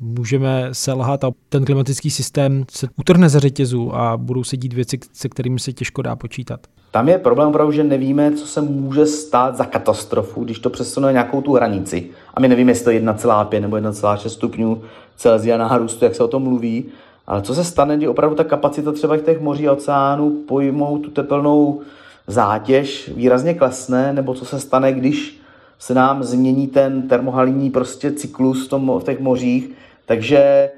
můžeme 0.00 0.68
selhat 0.72 1.24
a 1.24 1.30
ten 1.48 1.64
klimatický 1.64 2.10
systém 2.10 2.64
se 2.70 2.88
utrhne 2.96 3.28
za 3.28 3.38
řetězu 3.38 3.96
a 3.96 4.16
budou 4.16 4.44
se 4.44 4.56
dít 4.56 4.72
věci, 4.72 4.98
se 5.12 5.28
kterými 5.28 5.58
se 5.58 5.72
těžko 5.72 6.02
dá 6.02 6.16
počítat. 6.16 6.60
Tam 6.90 7.08
je 7.08 7.18
problém 7.18 7.48
opravdu, 7.48 7.72
že 7.72 7.84
nevíme, 7.84 8.32
co 8.32 8.46
se 8.46 8.60
může 8.60 9.06
stát 9.06 9.56
za 9.56 9.64
katastrofu, 9.64 10.44
když 10.44 10.58
to 10.58 10.70
přesune 10.70 11.12
nějakou 11.12 11.40
tu 11.40 11.52
hranici. 11.52 12.06
A 12.34 12.40
my 12.40 12.48
nevíme, 12.48 12.70
jestli 12.70 12.84
to 12.84 12.90
je 12.90 13.00
1,5 13.00 13.60
nebo 13.60 13.76
1,6 13.76 14.28
stupňů 14.28 14.82
Celsia 15.16 15.58
nárůstu, 15.58 16.04
jak 16.04 16.14
se 16.14 16.24
o 16.24 16.28
tom 16.28 16.42
mluví. 16.42 16.84
Ale 17.26 17.42
co 17.42 17.54
se 17.54 17.64
stane, 17.64 17.96
když 17.96 18.08
opravdu 18.08 18.36
ta 18.36 18.44
kapacita 18.44 18.92
třeba 18.92 19.16
těch 19.16 19.40
moří 19.40 19.68
a 19.68 19.72
oceánů 19.72 20.30
pojmou 20.48 20.98
tu 20.98 21.10
tepelnou 21.10 21.80
zátěž 22.26 23.10
výrazně 23.16 23.54
klesne, 23.54 24.12
nebo 24.12 24.34
co 24.34 24.44
se 24.44 24.60
stane, 24.60 24.92
když 24.92 25.40
se 25.78 25.94
nám 25.94 26.22
změní 26.22 26.66
ten 26.66 27.08
termohalinní 27.08 27.70
prostě 27.70 28.12
cyklus 28.12 28.66
v, 28.66 28.70
tom, 28.70 28.92
v 29.00 29.04
těch 29.04 29.20
mořích. 29.20 29.70
Takže 30.06 30.70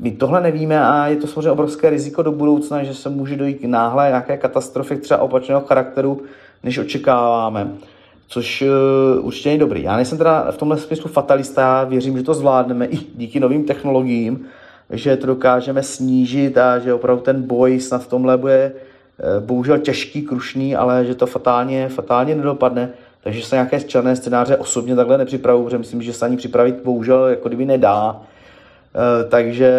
my 0.00 0.10
tohle 0.10 0.40
nevíme 0.40 0.86
a 0.86 1.06
je 1.06 1.16
to 1.16 1.26
samozřejmě 1.26 1.50
obrovské 1.50 1.90
riziko 1.90 2.22
do 2.22 2.32
budoucna, 2.32 2.82
že 2.82 2.94
se 2.94 3.08
může 3.08 3.36
dojít 3.36 3.54
k 3.54 3.64
náhle 3.64 4.08
nějaké 4.08 4.36
katastrofy 4.36 4.96
třeba 4.96 5.20
opačného 5.20 5.60
charakteru, 5.60 6.22
než 6.62 6.78
očekáváme. 6.78 7.72
Což 8.28 8.62
uh, 8.62 9.26
určitě 9.26 9.50
je 9.50 9.58
dobrý. 9.58 9.82
Já 9.82 9.96
nejsem 9.96 10.18
teda 10.18 10.50
v 10.50 10.56
tomhle 10.56 10.78
smyslu 10.78 11.08
fatalista, 11.08 11.84
věřím, 11.84 12.16
že 12.16 12.22
to 12.22 12.34
zvládneme 12.34 12.86
i 12.86 12.96
díky 12.96 13.40
novým 13.40 13.64
technologiím, 13.64 14.46
že 14.90 15.16
to 15.16 15.26
dokážeme 15.26 15.82
snížit 15.82 16.58
a 16.58 16.78
že 16.78 16.94
opravdu 16.94 17.22
ten 17.22 17.42
boj 17.42 17.80
snad 17.80 18.02
v 18.02 18.08
tomhle 18.08 18.36
bude 18.36 18.72
bohužel 19.40 19.78
těžký, 19.78 20.22
krušný, 20.22 20.76
ale 20.76 21.04
že 21.04 21.14
to 21.14 21.26
fatálně, 21.26 21.88
fatálně 21.88 22.34
nedopadne. 22.34 22.90
Takže 23.22 23.42
se 23.42 23.56
nějaké 23.56 23.80
černé 23.80 24.16
scénáře 24.16 24.56
osobně 24.56 24.96
takhle 24.96 25.18
nepřipravuju, 25.18 25.64
protože 25.64 25.78
myslím, 25.78 26.02
že 26.02 26.12
se 26.12 26.24
ani 26.24 26.36
připravit 26.36 26.80
bohužel 26.84 27.26
jako 27.26 27.48
kdyby 27.48 27.64
nedá. 27.66 28.22
Eh, 28.94 29.24
takže 29.28 29.70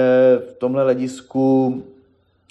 v 0.51 0.53
tomhle 0.59 0.83
hledisku 0.83 1.83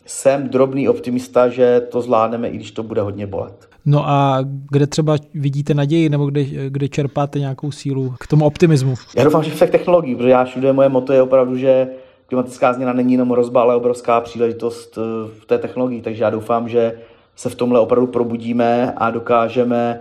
jsem 0.06 0.48
drobný 0.48 0.88
optimista, 0.88 1.48
že 1.48 1.80
to 1.80 2.02
zvládneme, 2.02 2.48
i 2.48 2.56
když 2.56 2.70
to 2.70 2.82
bude 2.82 3.00
hodně 3.00 3.26
bolet. 3.26 3.68
No 3.86 4.08
a 4.08 4.44
kde 4.70 4.86
třeba 4.86 5.16
vidíte 5.34 5.74
naději, 5.74 6.08
nebo 6.08 6.26
kde, 6.26 6.44
kde 6.44 6.88
čerpáte 6.88 7.38
nějakou 7.38 7.70
sílu 7.70 8.14
k 8.20 8.26
tomu 8.26 8.44
optimismu? 8.44 8.94
Já 9.16 9.24
doufám, 9.24 9.42
že 9.42 9.50
v 9.50 9.58
těch 9.58 9.70
technologiích, 9.70 10.16
protože 10.16 10.28
já 10.28 10.44
všude 10.44 10.72
moje 10.72 10.88
moto 10.88 11.12
je 11.12 11.22
opravdu, 11.22 11.56
že 11.56 11.88
klimatická 12.32 12.72
změna 12.72 12.92
není 12.92 13.12
jenom 13.12 13.30
rozba, 13.30 13.62
ale 13.62 13.76
obrovská 13.76 14.20
příležitost 14.20 14.98
eh, 14.98 15.00
v 15.40 15.46
té 15.46 15.58
technologii, 15.58 16.02
takže 16.02 16.24
já 16.24 16.30
doufám, 16.30 16.68
že 16.68 16.98
se 17.36 17.50
v 17.50 17.54
tomhle 17.54 17.80
opravdu 17.80 18.06
probudíme 18.06 18.92
a 18.96 19.10
dokážeme 19.10 20.00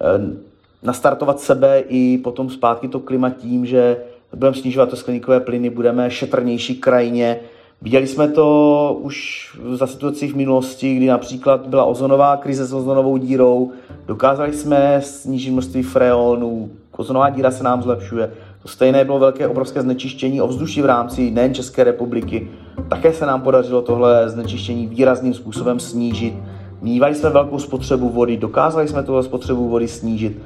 eh, 0.00 0.36
nastartovat 0.82 1.40
sebe 1.40 1.82
i 1.88 2.18
potom 2.18 2.50
zpátky 2.50 2.88
to 2.88 3.00
klima 3.00 3.30
tím, 3.30 3.66
že 3.66 3.96
budeme 4.36 4.56
snižovat 4.56 4.90
to 4.90 4.96
skleníkové 4.96 5.40
plyny, 5.40 5.70
budeme 5.70 6.10
šetrnější 6.10 6.76
krajině. 6.76 7.40
Viděli 7.82 8.06
jsme 8.06 8.28
to 8.28 8.98
už 9.00 9.48
za 9.72 9.86
situací 9.86 10.28
v 10.28 10.36
minulosti, 10.36 10.94
kdy 10.94 11.06
například 11.06 11.66
byla 11.66 11.84
ozonová 11.84 12.36
krize 12.36 12.66
s 12.66 12.72
ozonovou 12.72 13.16
dírou. 13.16 13.72
Dokázali 14.06 14.52
jsme 14.52 15.00
snížit 15.04 15.50
množství 15.50 15.82
freonů, 15.82 16.70
ozonová 16.96 17.30
díra 17.30 17.50
se 17.50 17.64
nám 17.64 17.82
zlepšuje. 17.82 18.30
To 18.62 18.68
stejné 18.68 19.04
bylo 19.04 19.18
velké 19.18 19.48
obrovské 19.48 19.82
znečištění 19.82 20.40
ovzduší 20.40 20.82
v 20.82 20.86
rámci 20.86 21.30
nejen 21.30 21.54
České 21.54 21.84
republiky. 21.84 22.48
Také 22.88 23.12
se 23.12 23.26
nám 23.26 23.42
podařilo 23.42 23.82
tohle 23.82 24.28
znečištění 24.28 24.86
výrazným 24.86 25.34
způsobem 25.34 25.80
snížit. 25.80 26.34
Mívali 26.82 27.14
jsme 27.14 27.30
velkou 27.30 27.58
spotřebu 27.58 28.08
vody, 28.08 28.36
dokázali 28.36 28.88
jsme 28.88 29.02
tuhle 29.02 29.22
spotřebu 29.22 29.68
vody 29.68 29.88
snížit 29.88 30.42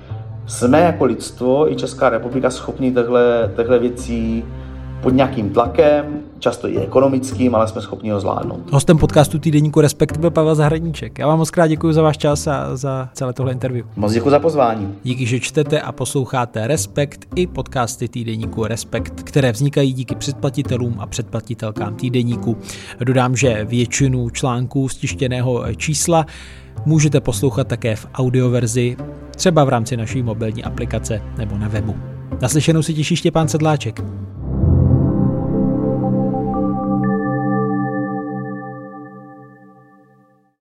jsme 0.46 0.80
jako 0.80 1.04
lidstvo 1.04 1.72
i 1.72 1.76
Česká 1.76 2.08
republika 2.08 2.50
schopni 2.50 2.94
těchto 3.56 3.78
věcí 3.78 4.44
pod 5.04 5.14
nějakým 5.14 5.50
tlakem, 5.50 6.04
často 6.38 6.68
i 6.68 6.78
ekonomickým, 6.78 7.54
ale 7.54 7.68
jsme 7.68 7.80
schopni 7.80 8.10
ho 8.10 8.20
zvládnout. 8.20 8.72
Hostem 8.72 8.98
podcastu 8.98 9.38
Týdeníku 9.38 9.80
Respekt 9.80 10.16
byl 10.16 10.30
Pavel 10.30 10.54
Zahradníček. 10.54 11.18
Já 11.18 11.26
vám 11.26 11.38
moc 11.38 11.50
krát 11.50 11.66
děkuji 11.66 11.92
za 11.92 12.02
váš 12.02 12.18
čas 12.18 12.46
a 12.46 12.76
za 12.76 13.08
celé 13.12 13.32
tohle 13.32 13.52
interview. 13.52 13.86
Moc 13.96 14.12
děkuji 14.12 14.30
za 14.30 14.38
pozvání. 14.38 14.94
Díky, 15.02 15.26
že 15.26 15.40
čtete 15.40 15.80
a 15.80 15.92
posloucháte 15.92 16.66
Respekt 16.66 17.24
i 17.34 17.46
podcasty 17.46 18.08
Týdeníku 18.08 18.64
Respekt, 18.64 19.22
které 19.22 19.52
vznikají 19.52 19.92
díky 19.92 20.14
předplatitelům 20.14 20.96
a 20.98 21.06
předplatitelkám 21.06 21.94
Týdeníku. 21.94 22.56
Dodám, 23.00 23.36
že 23.36 23.64
většinu 23.64 24.30
článků 24.30 24.88
z 24.88 24.96
tištěného 24.96 25.74
čísla 25.76 26.26
můžete 26.86 27.20
poslouchat 27.20 27.68
také 27.68 27.96
v 27.96 28.06
audioverzi, 28.14 28.96
třeba 29.36 29.64
v 29.64 29.68
rámci 29.68 29.96
naší 29.96 30.22
mobilní 30.22 30.64
aplikace 30.64 31.22
nebo 31.38 31.58
na 31.58 31.68
webu. 31.68 31.96
Naslyšenou 32.42 32.82
si 32.82 32.94
těší 32.94 33.16
Štěpán 33.16 33.48
Sedláček. 33.48 34.04